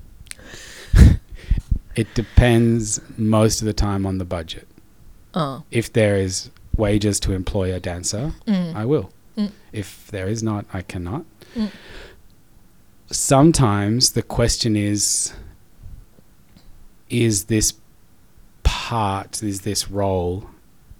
it 1.95 2.07
depends 2.15 2.99
most 3.17 3.61
of 3.61 3.65
the 3.65 3.73
time 3.73 4.05
on 4.05 4.17
the 4.17 4.25
budget. 4.25 4.67
Uh, 5.33 5.59
If 5.69 5.91
there 5.93 6.15
is 6.17 6.49
wages 6.75 7.19
to 7.19 7.33
employ 7.33 7.73
a 7.75 7.79
dancer, 7.79 8.33
mm, 8.47 8.73
I 8.73 8.85
will. 8.85 9.11
Mm. 9.37 9.51
If 9.71 10.07
there 10.11 10.27
is 10.27 10.41
not, 10.41 10.65
I 10.73 10.81
cannot. 10.81 11.23
Mm. 11.55 11.69
Sometimes 13.11 14.11
the 14.13 14.21
question 14.21 14.75
is 14.75 15.33
is 17.09 17.45
this 17.45 17.73
part, 18.63 19.41
is 19.43 19.61
this 19.61 19.89
role 19.89 20.49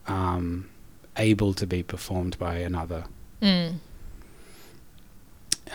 um, 0.08 0.70
able 1.18 1.54
to 1.54 1.68
be 1.68 1.84
performed 1.84 2.38
by 2.40 2.56
another? 2.56 3.06
mm, 3.42 3.76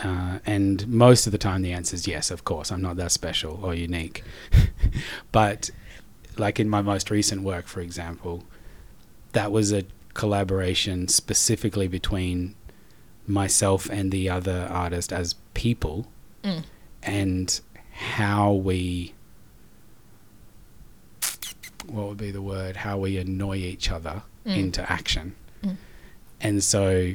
Uh, 0.03 0.39
and 0.45 0.87
most 0.87 1.25
of 1.25 1.31
the 1.31 1.37
time, 1.37 1.61
the 1.61 1.71
answer 1.71 1.95
is 1.95 2.05
yes, 2.05 2.29
of 2.29 2.43
course. 2.43 2.69
I'm 2.71 2.81
not 2.81 2.97
that 2.97 3.11
special 3.13 3.59
or 3.63 3.73
unique. 3.73 4.23
but, 5.31 5.69
like 6.37 6.59
in 6.59 6.67
my 6.69 6.81
most 6.81 7.09
recent 7.09 7.43
work, 7.43 7.65
for 7.67 7.79
example, 7.79 8.43
that 9.31 9.51
was 9.53 9.71
a 9.71 9.83
collaboration 10.13 11.07
specifically 11.07 11.87
between 11.87 12.55
myself 13.27 13.89
and 13.89 14.11
the 14.11 14.29
other 14.29 14.67
artist 14.69 15.11
as 15.13 15.35
people 15.53 16.07
mm, 16.43 16.63
and 17.03 17.61
how 17.91 18.51
we. 18.51 19.13
What 21.87 22.07
would 22.09 22.17
be 22.17 22.31
the 22.31 22.41
word? 22.41 22.77
How 22.77 22.97
we 22.97 23.17
annoy 23.17 23.57
each 23.57 23.91
other 23.91 24.23
Mm. 24.45 24.57
into 24.57 24.91
action. 24.91 25.33
Mm. 25.63 25.77
And 26.41 26.63
so 26.63 27.13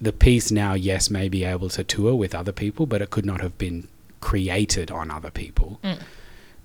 the 0.00 0.12
piece 0.12 0.50
now, 0.52 0.74
yes, 0.74 1.10
may 1.10 1.28
be 1.28 1.42
able 1.44 1.68
to 1.70 1.82
tour 1.82 2.14
with 2.14 2.34
other 2.34 2.52
people, 2.52 2.86
but 2.86 3.02
it 3.02 3.10
could 3.10 3.26
not 3.26 3.40
have 3.40 3.58
been 3.58 3.88
created 4.20 4.90
on 4.90 5.10
other 5.10 5.30
people 5.30 5.80
Mm. 5.82 5.98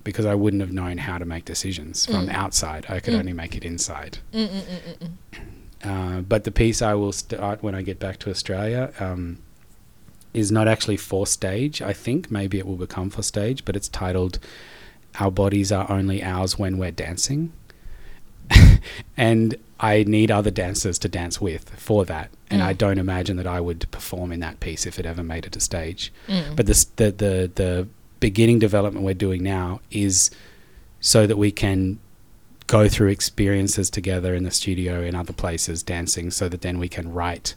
because 0.04 0.24
I 0.26 0.34
wouldn't 0.34 0.60
have 0.60 0.72
known 0.72 0.98
how 0.98 1.18
to 1.18 1.24
make 1.24 1.44
decisions 1.44 2.06
from 2.06 2.28
Mm. 2.28 2.32
outside. 2.34 2.86
I 2.88 3.00
could 3.00 3.14
Mm. 3.14 3.18
only 3.20 3.32
make 3.32 3.56
it 3.56 3.64
inside. 3.64 4.18
mm. 4.32 4.62
Uh, 5.82 6.20
but 6.22 6.44
the 6.44 6.50
piece 6.50 6.80
I 6.80 6.94
will 6.94 7.12
start 7.12 7.62
when 7.62 7.74
I 7.74 7.82
get 7.82 7.98
back 7.98 8.18
to 8.20 8.30
Australia 8.30 8.92
um, 9.00 9.38
is 10.32 10.50
not 10.50 10.66
actually 10.66 10.96
for 10.96 11.26
stage, 11.26 11.82
I 11.82 11.92
think. 11.92 12.30
Maybe 12.30 12.58
it 12.58 12.66
will 12.66 12.76
become 12.76 13.10
for 13.10 13.22
stage, 13.22 13.64
but 13.64 13.76
it's 13.76 13.88
titled 13.88 14.38
Our 15.20 15.30
Bodies 15.30 15.70
Are 15.72 15.90
Only 15.90 16.22
Ours 16.22 16.58
When 16.58 16.78
We're 16.78 16.90
Dancing. 16.90 17.52
and 19.16 19.56
I 19.80 20.04
need 20.04 20.30
other 20.30 20.50
dancers 20.50 20.98
to 21.00 21.08
dance 21.08 21.40
with 21.40 21.70
for 21.78 22.04
that. 22.06 22.30
And 22.50 22.60
Mm. 22.62 22.66
I 22.66 22.72
don't 22.72 22.98
imagine 22.98 23.36
that 23.38 23.46
I 23.46 23.60
would 23.60 23.90
perform 23.90 24.32
in 24.32 24.40
that 24.40 24.60
piece 24.60 24.86
if 24.86 24.98
it 24.98 25.06
ever 25.06 25.22
made 25.22 25.44
it 25.46 25.52
to 25.52 25.60
stage. 25.60 26.12
Mm. 26.28 26.56
But 26.56 26.66
this, 26.66 26.84
the, 26.84 27.10
the, 27.10 27.50
the 27.54 27.88
beginning 28.20 28.58
development 28.58 29.04
we're 29.04 29.14
doing 29.14 29.42
now 29.42 29.80
is 29.90 30.30
so 31.00 31.26
that 31.26 31.36
we 31.36 31.50
can 31.50 31.98
go 32.66 32.88
through 32.88 33.08
experiences 33.08 33.90
together 33.90 34.34
in 34.34 34.44
the 34.44 34.50
studio 34.50 35.02
in 35.02 35.14
other 35.14 35.32
places 35.34 35.82
dancing 35.82 36.30
so 36.30 36.48
that 36.48 36.62
then 36.62 36.78
we 36.78 36.88
can 36.88 37.12
write 37.12 37.54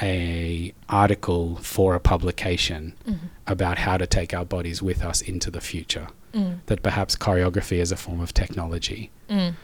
a 0.00 0.72
article 0.88 1.56
for 1.56 1.94
a 1.94 2.00
publication 2.00 2.94
Mhm. 3.08 3.18
about 3.46 3.78
how 3.78 3.96
to 3.96 4.06
take 4.06 4.32
our 4.32 4.44
bodies 4.44 4.80
with 4.82 5.02
us 5.04 5.20
into 5.20 5.50
the 5.50 5.60
future 5.60 6.08
Mm. 6.32 6.58
that 6.66 6.82
perhaps 6.82 7.16
choreography 7.16 7.78
is 7.78 7.90
a 7.92 7.96
form 7.96 8.20
of 8.20 8.32
technology 8.32 9.10
Mm. 9.28 9.54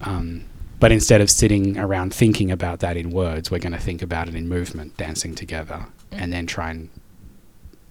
um, 0.00 0.44
but 0.80 0.92
instead 0.92 1.20
of 1.20 1.30
sitting 1.30 1.76
around 1.78 2.12
thinking 2.14 2.50
about 2.50 2.80
that 2.80 2.96
in 2.96 3.10
words 3.10 3.50
we're 3.50 3.58
going 3.58 3.72
to 3.72 3.78
think 3.78 4.00
about 4.02 4.28
it 4.28 4.34
in 4.34 4.48
movement 4.48 4.96
dancing 4.96 5.34
together 5.34 5.86
and 6.12 6.32
then 6.32 6.46
try 6.46 6.70
and 6.70 6.88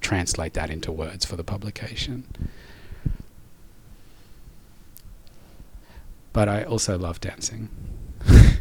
translate 0.01 0.53
that 0.53 0.69
into 0.69 0.91
words 0.91 1.26
for 1.26 1.36
the 1.36 1.43
publication 1.43 2.24
but 6.32 6.47
i 6.49 6.63
also 6.63 6.97
love 6.97 7.19
dancing 7.21 7.69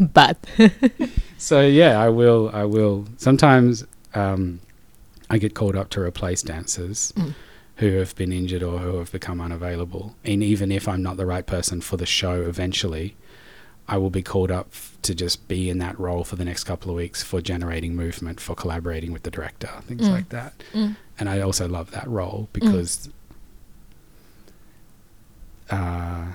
But 0.00 0.38
So 1.36 1.60
yeah, 1.60 2.00
I 2.00 2.08
will. 2.08 2.50
I 2.54 2.64
will. 2.64 3.04
Sometimes 3.18 3.84
um, 4.14 4.60
I 5.28 5.36
get 5.36 5.54
called 5.54 5.76
up 5.76 5.90
to 5.90 6.00
replace 6.00 6.40
dancers 6.42 7.12
Mm. 7.16 7.34
Who 7.82 7.96
have 7.98 8.14
been 8.14 8.32
injured 8.32 8.62
or 8.62 8.78
who 8.78 8.98
have 8.98 9.10
become 9.10 9.40
unavailable. 9.40 10.14
And 10.24 10.40
even 10.40 10.70
if 10.70 10.86
I'm 10.86 11.02
not 11.02 11.16
the 11.16 11.26
right 11.26 11.44
person 11.44 11.80
for 11.80 11.96
the 11.96 12.06
show, 12.06 12.42
eventually, 12.42 13.16
I 13.88 13.98
will 13.98 14.08
be 14.10 14.22
called 14.22 14.52
up 14.52 14.70
to 15.02 15.14
just 15.16 15.48
be 15.48 15.68
in 15.68 15.78
that 15.78 15.98
role 15.98 16.22
for 16.22 16.36
the 16.36 16.44
next 16.44 16.62
couple 16.62 16.90
of 16.92 16.96
weeks 16.96 17.24
for 17.24 17.40
generating 17.40 17.96
movement, 17.96 18.38
for 18.40 18.54
collaborating 18.54 19.12
with 19.12 19.24
the 19.24 19.32
director, 19.32 19.68
things 19.88 20.02
Mm. 20.06 20.12
like 20.12 20.28
that. 20.28 20.52
Mm. 20.72 20.94
And 21.18 21.28
I 21.28 21.40
also 21.40 21.66
love 21.66 21.90
that 21.90 22.06
role 22.08 22.48
because. 22.52 23.08
Uh, 25.70 26.26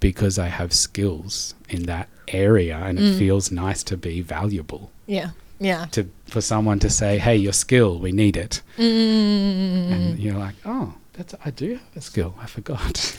because 0.00 0.38
I 0.38 0.48
have 0.48 0.72
skills 0.72 1.54
in 1.68 1.84
that 1.84 2.08
area 2.28 2.76
and 2.76 2.98
it 2.98 3.02
Mm. 3.14 3.18
feels 3.18 3.52
nice 3.52 3.82
to 3.84 3.96
be 3.96 4.20
valuable 4.20 4.90
yeah, 5.06 5.30
yeah. 5.60 5.86
to 5.92 6.08
for 6.32 6.40
someone 6.40 6.78
to 6.80 6.88
say 6.90 7.18
hey 7.18 7.36
your 7.36 7.52
skill 7.52 7.98
we 7.98 8.10
need 8.12 8.36
it 8.36 8.62
Mm. 8.78 9.92
and 9.92 10.18
you're 10.18 10.38
like 10.46 10.54
oh 10.64 10.94
that's 11.12 11.34
I 11.44 11.50
do 11.50 11.72
have 11.72 11.96
a 11.96 12.00
skill 12.00 12.34
I 12.40 12.46
forgot 12.46 13.16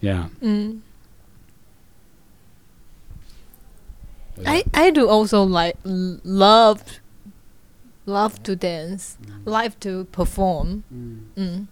yeah 0.00 0.28
Mm. 0.42 0.80
I 4.46 4.64
I 4.74 4.90
do 4.90 5.08
also 5.08 5.42
like 5.44 5.76
love 5.84 6.82
love 8.06 8.42
to 8.42 8.56
dance, 8.56 9.16
love 9.44 9.78
to 9.80 10.04
perform. 10.10 10.82
Mm. 11.38 11.66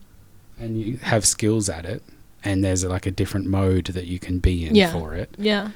and 0.59 0.81
you 0.81 0.97
have 0.99 1.27
skills 1.27 1.69
at 1.69 1.85
it 1.85 2.03
and 2.45 2.63
there's 2.65 2.85
like 2.85 3.07
a 3.07 3.11
different 3.11 3.47
mode 3.47 3.87
that 3.87 4.07
you 4.07 4.19
can 4.19 4.39
be 4.39 4.67
in 4.67 4.75
Yeah. 4.75 4.93
for 4.93 5.15
it 5.15 5.35
Yeah. 5.39 5.71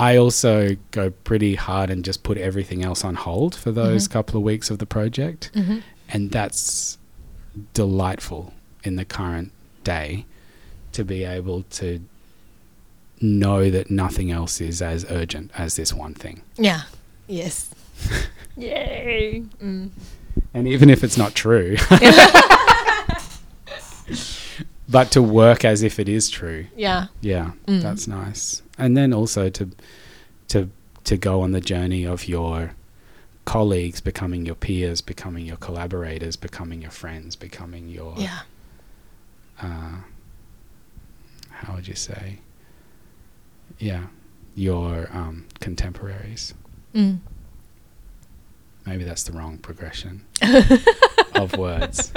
I 0.00 0.16
also 0.16 0.76
go 0.92 1.10
pretty 1.10 1.56
hard 1.56 1.90
and 1.90 2.04
just 2.04 2.22
put 2.22 2.38
everything 2.38 2.84
else 2.84 3.04
on 3.04 3.16
hold 3.16 3.54
for 3.54 3.72
those 3.72 4.06
Mhm. 4.06 4.12
couple 4.12 4.36
of 4.38 4.44
weeks 4.44 4.70
of 4.70 4.78
the 4.78 4.86
project 4.86 5.50
Mm-hmm. 5.54 5.78
and 6.08 6.30
that's 6.30 6.96
delightful 7.74 8.52
in 8.84 8.94
the 8.96 9.04
current 9.04 9.50
day 9.84 10.24
to 10.92 11.04
be 11.04 11.24
able 11.24 11.62
to 11.70 12.00
know 13.20 13.68
that 13.70 13.90
nothing 13.90 14.30
else 14.30 14.60
is 14.60 14.80
as 14.80 15.04
urgent 15.10 15.50
as 15.58 15.74
this 15.76 15.92
one 15.92 16.14
thing 16.14 16.42
Yeah. 16.56 16.82
Yes. 17.26 17.70
Yay. 18.56 19.42
Mm. 19.62 19.90
and 20.54 20.68
even 20.68 20.88
if 20.90 21.02
it's 21.02 21.18
not 21.18 21.34
true 21.34 21.76
but 24.88 25.10
to 25.10 25.20
work 25.20 25.64
as 25.64 25.82
if 25.82 25.98
it 25.98 26.08
is 26.08 26.30
true 26.30 26.66
Yeah. 26.76 27.06
yeah 27.20 27.50
Mm. 27.66 27.82
that's 27.82 28.06
nice 28.06 28.62
and 28.78 28.96
then 28.96 29.12
also 29.12 29.48
to 29.50 29.70
to 30.48 30.70
to 31.04 31.16
go 31.16 31.40
on 31.42 31.52
the 31.52 31.60
journey 31.60 32.06
of 32.06 32.28
your 32.28 32.72
colleagues 33.44 34.00
becoming 34.00 34.44
your 34.46 34.54
peers 34.54 35.00
becoming 35.00 35.46
your 35.46 35.56
collaborators 35.56 36.36
becoming 36.36 36.82
your 36.82 36.90
friends 36.90 37.34
becoming 37.36 37.88
your 37.88 38.14
Yeah. 38.18 38.40
uh, 39.62 39.96
how 41.50 41.74
would 41.74 41.88
you 41.88 41.94
say? 41.96 42.38
Yeah, 43.78 44.04
your 44.54 45.08
um, 45.12 45.46
contemporaries. 45.60 46.54
Mm. 46.94 47.18
Maybe 48.86 49.04
that's 49.04 49.24
the 49.24 49.32
wrong 49.32 49.58
progression 49.58 50.24
of 51.34 51.56
words. 51.56 52.12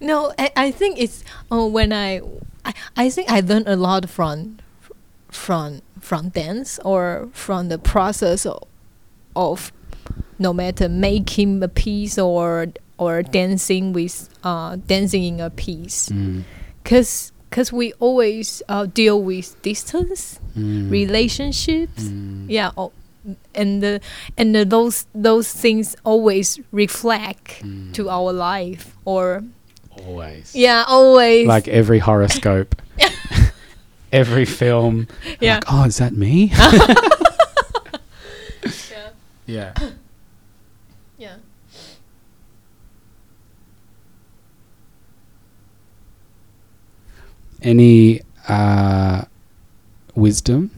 No, 0.00 0.32
I, 0.38 0.50
I 0.56 0.70
think 0.70 0.98
it's 1.00 1.24
oh 1.50 1.66
when 1.66 1.92
I, 1.92 2.20
I 2.64 2.74
I 2.96 3.10
think 3.10 3.30
I 3.30 3.40
learned 3.40 3.68
a 3.68 3.76
lot 3.76 4.08
from 4.08 4.58
from 5.30 5.80
from 6.00 6.28
dance 6.30 6.78
or 6.84 7.28
from 7.32 7.68
the 7.68 7.78
process 7.78 8.46
of, 8.46 8.62
of 9.36 9.72
no 10.38 10.52
matter 10.52 10.88
making 10.88 11.62
a 11.62 11.68
piece 11.68 12.18
or 12.18 12.66
or 12.98 13.22
dancing 13.22 13.92
with 13.92 14.28
uh 14.44 14.76
dancing 14.86 15.22
in 15.24 15.40
a 15.40 15.50
piece 15.50 16.08
Mm. 16.08 16.42
cause 16.84 17.32
cause 17.50 17.72
we 17.72 17.92
always 17.98 18.62
uh, 18.68 18.86
deal 18.86 19.20
with 19.22 19.60
distance, 19.62 20.38
Mm. 20.56 20.90
relationships, 20.90 22.04
Mm. 22.04 22.46
yeah, 22.48 22.70
oh, 22.76 22.92
and 23.54 23.82
the 23.82 24.00
and 24.38 24.54
the, 24.54 24.64
those 24.64 25.06
those 25.14 25.52
things 25.52 25.96
always 26.04 26.58
reflect 26.72 27.62
Mm. 27.62 27.92
to 27.94 28.08
our 28.08 28.32
life 28.32 28.94
or 29.04 29.42
Always. 30.06 30.54
yeah, 30.54 30.84
always 30.88 31.46
Like 31.46 31.66
every 31.68 31.98
horoscope, 31.98 32.74
every 34.12 34.44
film. 34.44 35.08
yeah. 35.40 35.56
Like, 35.56 35.64
oh, 35.68 35.84
is 35.84 35.98
that 35.98 36.12
me? 36.14 36.52
yeah, 38.88 39.10
yeah. 39.46 39.74
yeah. 41.18 41.36
Any 47.62 48.22
uh, 48.48 49.22
wisdom 50.14 50.70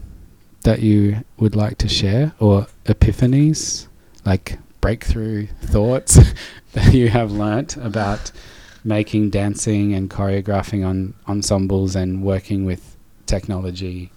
that 0.63 0.81
you 0.81 1.23
would 1.37 1.55
like 1.55 1.77
to 1.77 1.87
share 1.87 2.33
or 2.39 2.67
epiphanies, 2.85 3.87
like 4.25 4.59
breakthrough 4.81 5.47
thoughts 5.61 6.19
that 6.73 6.93
you 6.93 7.07
have 7.09 7.31
learnt 7.31 7.77
about 7.77 8.31
making 8.83 9.29
dancing 9.29 9.93
and 9.93 10.09
choreographing 10.09 10.85
on 10.85 11.13
ensembles 11.27 11.95
and 11.95 12.21
working 12.21 12.65
with 12.65 12.92
technology 13.25 14.11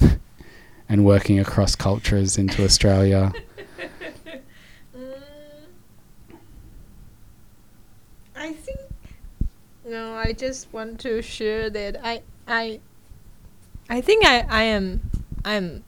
and 0.88 1.04
working 1.04 1.38
across 1.38 1.74
cultures 1.74 2.38
into 2.38 2.64
Australia? 2.64 3.32
I 8.36 8.52
think 8.52 8.78
no. 9.86 10.14
I 10.14 10.32
just 10.32 10.72
want 10.72 11.00
to 11.00 11.22
share 11.22 11.70
that 11.70 11.96
I 12.04 12.22
I 12.46 12.80
I 13.88 14.00
think 14.00 14.26
I 14.26 14.40
I 14.48 14.62
am 14.64 15.00
I'm 15.44 15.84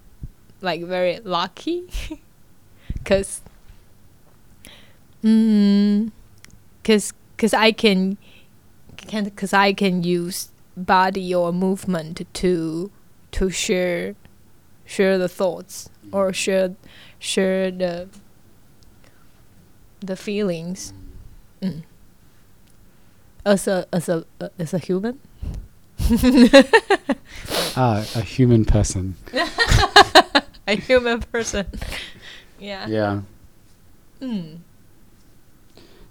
like 0.62 0.82
very 0.82 1.20
lucky 1.20 1.84
because 2.94 3.42
mm, 5.22 6.10
cause, 6.82 7.12
cause 7.36 7.52
I 7.52 7.72
can 7.72 8.16
can 8.96 9.30
cause 9.30 9.52
I 9.52 9.72
can 9.72 10.02
use 10.02 10.50
body 10.76 11.34
or 11.34 11.52
movement 11.52 12.22
to 12.34 12.90
to 13.32 13.50
share 13.50 14.14
share 14.84 15.18
the 15.18 15.28
thoughts 15.28 15.88
or 16.12 16.32
share 16.32 16.74
share 17.18 17.70
the 17.70 18.08
the 20.00 20.16
feelings 20.16 20.92
mm. 21.62 21.82
as 23.44 23.66
a 23.66 23.86
as 23.92 24.08
a 24.08 24.24
uh, 24.40 24.48
as 24.58 24.74
a 24.74 24.78
human 24.78 25.18
Ah, 27.78 28.04
a 28.14 28.20
human 28.20 28.64
person. 28.64 29.16
a 30.66 30.76
human 30.76 31.20
person 31.20 31.66
yeah 32.58 32.86
Yeah. 32.86 33.20
mm. 34.20 34.58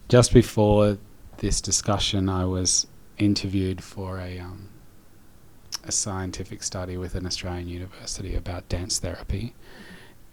Just 0.08 0.34
before 0.34 0.98
this 1.38 1.62
discussion, 1.62 2.30
I 2.30 2.46
was 2.46 2.86
interviewed 3.18 3.84
for 3.84 4.20
a 4.20 4.40
um, 4.40 4.70
a 5.84 5.92
scientific 5.92 6.64
study 6.64 6.98
with 6.98 7.16
an 7.16 7.26
Australian 7.26 7.68
university 7.68 8.36
about 8.36 8.68
dance 8.70 9.00
therapy, 9.00 9.54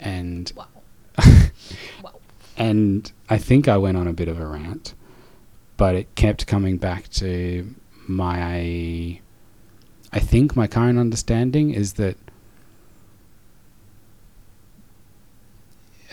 and 0.01 0.53
wow 0.57 0.69
wow 2.03 2.13
and 2.57 3.11
I 3.29 3.39
think 3.39 3.69
I 3.69 3.77
went 3.77 3.97
on 3.97 4.07
a 4.07 4.13
bit 4.13 4.29
of 4.29 4.39
a 4.39 4.47
rant, 4.47 4.95
but 5.77 5.95
it 5.95 6.15
kept 6.15 6.47
coming 6.47 6.77
back 6.77 7.09
to 7.11 7.75
my. 8.07 9.21
I 10.15 10.19
think 10.19 10.55
my 10.55 10.67
current 10.67 10.99
understanding 10.99 11.71
is 11.71 11.95
that 11.95 12.17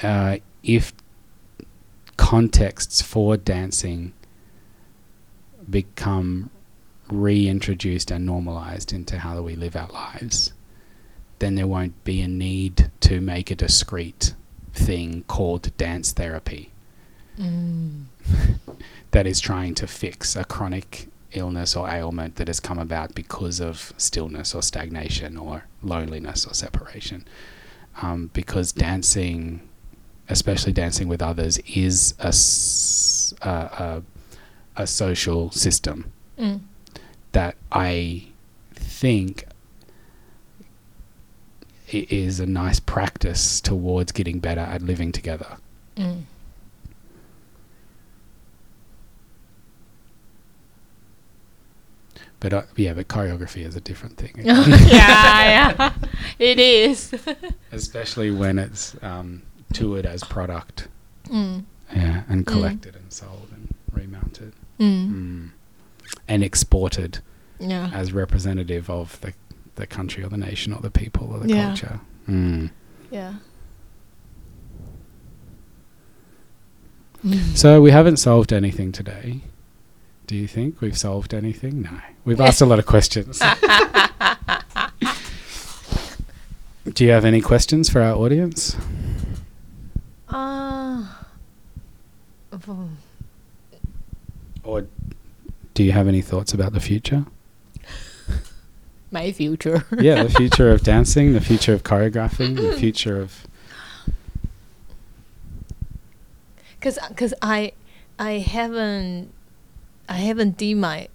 uh, 0.02 0.38
if 0.64 0.94
contexts 2.16 3.02
for 3.02 3.36
dancing 3.36 4.14
become 5.70 6.50
reintroduced 7.12 8.12
and 8.12 8.26
normalized 8.26 8.94
into 8.94 9.20
how 9.20 9.42
we 9.42 9.56
live 9.56 9.76
our 9.76 9.90
lives, 9.90 10.54
then 11.40 11.56
there 11.56 11.68
won't 11.68 12.04
be 12.04 12.22
a 12.22 12.28
need 12.28 12.92
to 13.02 13.22
make 13.22 13.52
a 13.52 13.56
discrete 13.56 14.34
thing 14.74 15.24
called 15.28 15.76
dance 15.78 16.12
therapy 16.12 16.72
mm. 17.40 18.04
that 19.12 19.26
is 19.26 19.40
trying 19.40 19.74
to 19.76 19.88
fix 19.88 20.36
a 20.36 20.46
chronic 20.46 21.08
illness 21.34 21.76
or 21.76 21.90
ailment 21.90 22.36
that 22.36 22.48
has 22.48 22.60
come 22.60 22.80
about 22.80 23.14
because 23.16 23.60
of 23.60 23.94
stillness 23.98 24.56
or 24.56 24.62
stagnation 24.62 25.38
or 25.38 25.66
loneliness 25.82 26.46
or 26.46 26.54
separation. 26.54 27.26
Um, 28.02 28.30
because 28.34 28.72
dancing, 28.72 29.68
especially 30.30 30.72
dancing 30.72 31.08
with 31.08 31.22
others, 31.22 31.58
is 31.60 32.14
a 32.20 34.02
a 34.76 34.88
social 34.88 35.52
system 35.52 36.12
Mm. 36.40 36.62
That 37.32 37.56
I 37.72 38.26
think 38.74 39.46
i- 41.94 42.08
is 42.10 42.40
a 42.40 42.46
nice 42.46 42.80
practice 42.80 43.62
towards 43.62 44.12
getting 44.12 44.40
better 44.40 44.62
at 44.62 44.82
living 44.82 45.12
together. 45.12 45.58
Mm. 45.96 46.24
But 52.40 52.54
uh, 52.54 52.62
yeah, 52.78 52.94
but 52.94 53.08
choreography 53.10 53.66
is 53.66 53.76
a 53.76 53.82
different 53.82 54.18
thing, 54.18 54.32
yeah 54.38 54.70
yeah 55.78 55.94
it 56.40 56.58
is 56.60 57.14
especially 57.74 58.32
when 58.32 58.58
it's 58.58 58.96
um, 59.02 59.42
toured 59.74 60.06
as 60.06 60.24
product, 60.24 60.88
mm. 61.28 61.64
yeah, 61.94 62.24
and 62.30 62.48
collected 62.48 62.96
and 62.96 63.12
sold 63.12 63.50
and 63.52 63.68
remounted 63.92 64.54
Mm. 64.80 65.10
mm. 65.12 65.50
And 66.28 66.44
exported 66.44 67.20
yeah 67.60 67.90
as 67.94 68.12
representative 68.14 68.90
of 68.90 69.20
the 69.22 69.34
the 69.76 69.86
country 69.88 70.24
or 70.24 70.30
the 70.30 70.38
nation 70.38 70.74
or 70.74 70.82
the 70.82 70.90
people 70.92 71.32
or 71.32 71.40
the 71.40 71.50
Yeah. 71.50 71.66
culture. 71.68 72.00
Mm. 72.28 72.72
yeah 73.12 73.34
So 77.54 77.82
we 77.82 77.92
haven't 77.92 78.18
solved 78.18 78.54
anything 78.54 78.92
today. 78.94 79.42
Do 80.26 80.36
you 80.38 80.48
think 80.48 80.80
we've 80.80 80.98
solved 80.98 81.34
anything? 81.34 81.82
No. 81.82 82.00
We've 82.24 82.40
asked 82.40 82.62
a 82.62 82.66
lot 82.66 82.80
of 82.80 82.86
questions. 82.86 83.40
Do 86.94 87.04
you 87.06 87.12
have 87.12 87.26
any 87.26 87.42
questions 87.42 87.90
for 87.90 88.02
our 88.02 88.16
audience? 88.16 88.78
uh, 90.30 91.06
Or 94.64 94.88
do 95.80 95.86
you 95.86 95.94
have 95.94 96.10
any 96.10 96.22
thoughts 96.22 96.54
about 96.54 96.74
the 96.74 96.80
future? 96.82 97.26
my 99.12 99.32
future 99.32 99.86
yeah, 99.98 100.24
the 100.24 100.30
future 100.30 100.72
of 100.72 100.84
dancing, 100.84 101.32
the 101.32 101.40
future 101.40 101.74
of 101.74 101.84
choreographing, 101.84 102.58
the 102.58 102.74
future 102.78 103.22
of 103.22 103.48
Cause, 106.82 107.00
cause 107.16 107.34
I, 107.42 107.72
I 108.20 108.40
haven't, 108.40 109.32
I 110.10 110.16
haven't 110.16 110.58
did 110.58 110.76
my, 110.76 111.08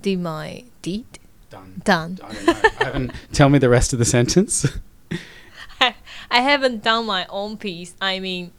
did 0.00 0.18
my 0.20 0.64
deed 0.80 1.04
done. 1.50 1.82
done. 1.84 2.18
I 2.24 2.32
don't 2.32 2.46
know. 2.46 2.52
I 2.80 2.84
haven't. 2.84 3.12
Tell 3.34 3.50
me 3.50 3.58
the 3.58 3.68
rest 3.68 3.92
of 3.92 3.98
the 3.98 4.06
sentence. 4.06 4.66
I 5.80 5.94
haven't 6.40 6.82
done 6.82 7.04
my 7.04 7.26
own 7.28 7.58
piece. 7.58 7.94
I 8.00 8.18
mean, 8.18 8.52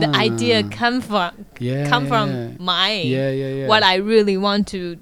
the 0.00 0.08
idea 0.14 0.62
Ah, 0.64 0.68
come 0.70 1.00
from 1.00 1.30
yeah, 1.60 1.88
come 1.88 2.04
yeah, 2.04 2.08
from 2.08 2.56
my 2.58 2.92
yeah, 2.92 3.30
yeah, 3.30 3.48
yeah. 3.60 3.66
what 3.68 3.82
I 3.82 3.96
really 3.96 4.36
want 4.36 4.66
to 4.68 4.96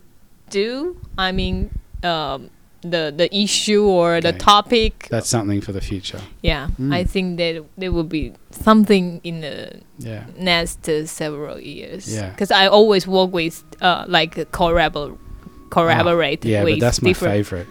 do. 0.51 0.97
I 1.19 1.33
mean, 1.33 1.71
um, 2.03 2.51
the 2.83 3.13
the 3.15 3.29
issue 3.35 3.85
or 3.85 4.21
the 4.21 4.33
topic. 4.33 5.09
That's 5.11 5.29
something 5.29 5.61
for 5.61 5.73
the 5.73 5.81
future. 5.81 6.21
yeah, 6.43 6.69
Mm. 6.81 6.93
I 6.95 7.05
think 7.05 7.37
that 7.39 7.65
there 7.77 7.93
will 7.93 8.09
be 8.09 8.33
something 8.51 9.21
in 9.23 9.41
the 9.41 9.81
Yeah. 9.99 10.25
next 10.39 10.89
uh, 10.89 11.07
several 11.07 11.59
years. 11.61 12.09
Yeah. 12.09 12.31
Because 12.31 12.51
I 12.51 12.67
always 12.69 13.07
work 13.07 13.33
with 13.33 13.63
uh, 13.83 14.05
like 14.09 14.35
collabor- 14.53 15.17
collaborate 15.71 16.41
Ah, 16.45 16.49
Yeah, 16.49 16.65
with 16.65 16.75
but 16.81 16.81
that's 16.87 17.03
my 17.03 17.13
favorite. 17.13 17.67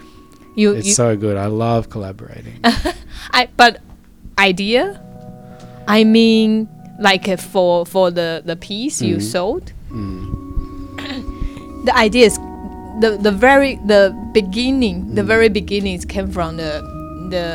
You, 0.56 0.74
It's 0.76 0.88
you 0.88 0.94
so 0.94 1.16
good. 1.18 1.38
I 1.38 1.48
love 1.48 1.90
collaborating. 1.90 2.60
I 3.34 3.48
but 3.58 3.82
idea. 4.38 5.02
I 5.88 6.04
mean, 6.04 6.68
like 7.00 7.28
uh, 7.30 7.38
for 7.38 7.86
for 7.86 8.12
the 8.12 8.42
the 8.46 8.56
piece 8.56 9.02
you 9.02 9.18
Mhm. 9.18 9.22
sold, 9.32 9.74
mm. 9.92 11.86
the 11.86 11.96
idea 11.98 12.26
is 12.28 12.38
the 13.02 13.18
the 13.22 13.32
very 13.32 13.76
the 13.88 14.14
beginning 14.34 15.16
the 15.16 15.22
Mm. 15.24 15.28
very 15.28 15.50
beginnings 15.50 16.06
came 16.06 16.28
from 16.32 16.58
the 16.58 16.82
the 17.30 17.46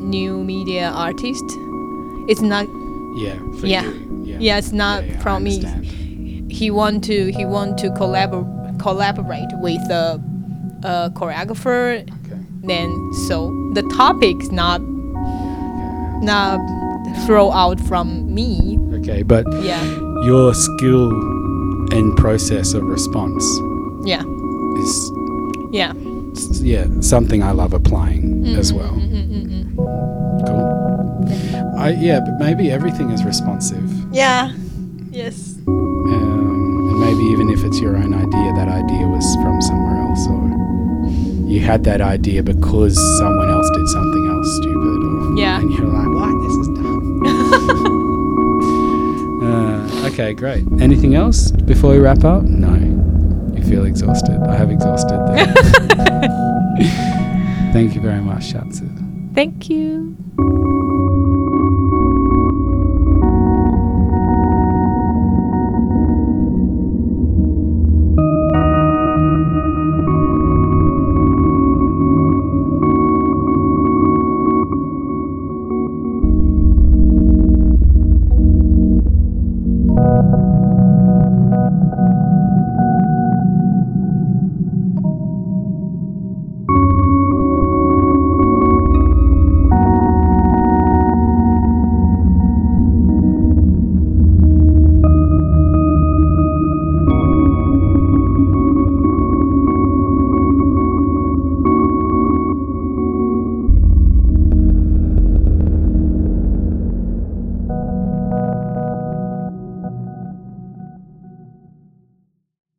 new 0.00 0.42
media 0.44 0.90
artist. 0.94 1.44
It's 2.28 2.40
not 2.42 2.66
Yeah. 3.16 3.36
For 3.60 3.66
Yeah. 3.66 3.84
You. 3.84 4.22
Yeah. 4.24 4.38
yeah, 4.40 4.58
it's 4.58 4.72
not 4.72 5.04
Yeah, 5.04 5.12
yeah, 5.12 5.20
from 5.22 5.42
me. 5.44 5.54
He 6.50 6.70
want 6.70 7.04
to 7.04 7.30
he 7.32 7.44
want 7.44 7.78
to 7.78 7.90
collabor 7.90 8.42
collaborate 8.78 9.52
with 9.62 9.82
a, 9.90 10.20
a 10.82 11.10
choreographer. 11.14 12.02
Okay. 12.02 12.38
Then 12.66 12.88
so 13.28 13.36
the 13.74 13.82
topic's 13.96 14.50
not 14.50 14.80
not 16.22 16.58
throw 17.26 17.50
out 17.52 17.80
from 17.80 18.32
me. 18.34 18.78
Okay, 19.00 19.22
but 19.22 19.44
Yeah, 19.62 19.82
your 20.24 20.54
skill 20.54 21.10
and 21.92 22.16
process 22.16 22.72
of 22.74 22.82
response 22.84 23.44
yeah, 24.04 24.22
is 24.78 25.10
yeah. 25.70 25.92
yeah 26.62 26.86
something 27.00 27.42
I 27.42 27.52
love 27.52 27.72
applying 27.74 28.22
mm-hmm, 28.44 28.56
as 28.58 28.72
well. 28.72 28.92
Mm-mm-mm. 28.92 29.76
Cool. 30.46 31.78
I 31.78 31.90
yeah, 32.00 32.20
but 32.20 32.38
maybe 32.38 32.70
everything 32.70 33.10
is 33.10 33.24
responsive. 33.24 33.84
Yeah. 34.12 34.52
Yes. 35.10 35.54
Um, 35.66 36.88
and 36.90 37.00
maybe 37.00 37.22
even 37.32 37.50
if 37.50 37.62
it's 37.64 37.80
your 37.80 37.96
own 37.96 38.12
idea, 38.14 38.52
that 38.54 38.68
idea 38.68 39.06
was 39.06 39.24
from 39.42 39.60
somewhere 39.62 39.96
else, 40.02 40.26
or 40.28 40.42
you 41.48 41.60
had 41.60 41.84
that 41.84 42.00
idea 42.00 42.42
because 42.42 42.96
someone 43.18 43.48
else 43.50 43.68
did 43.70 43.86
something 43.88 44.26
else 44.34 44.48
stupid, 44.56 44.98
or 45.04 45.36
Yeah. 45.38 45.60
and 45.60 45.70
you're 45.72 45.86
like, 45.86 46.08
what? 46.08 46.34
This. 46.42 46.63
uh, 49.42 50.08
okay, 50.12 50.32
great. 50.34 50.64
Anything 50.80 51.14
else 51.14 51.50
before 51.52 51.92
we 51.92 51.98
wrap 51.98 52.24
up? 52.24 52.42
No. 52.42 52.74
You 53.56 53.62
feel 53.62 53.84
exhausted. 53.84 54.38
I 54.48 54.56
have 54.56 54.70
exhausted. 54.70 55.16
Thank 57.72 57.94
you 57.94 58.00
very 58.00 58.20
much, 58.20 58.52
Shatsu. 58.52 58.88
Thank 59.34 59.68
you. 59.68 60.13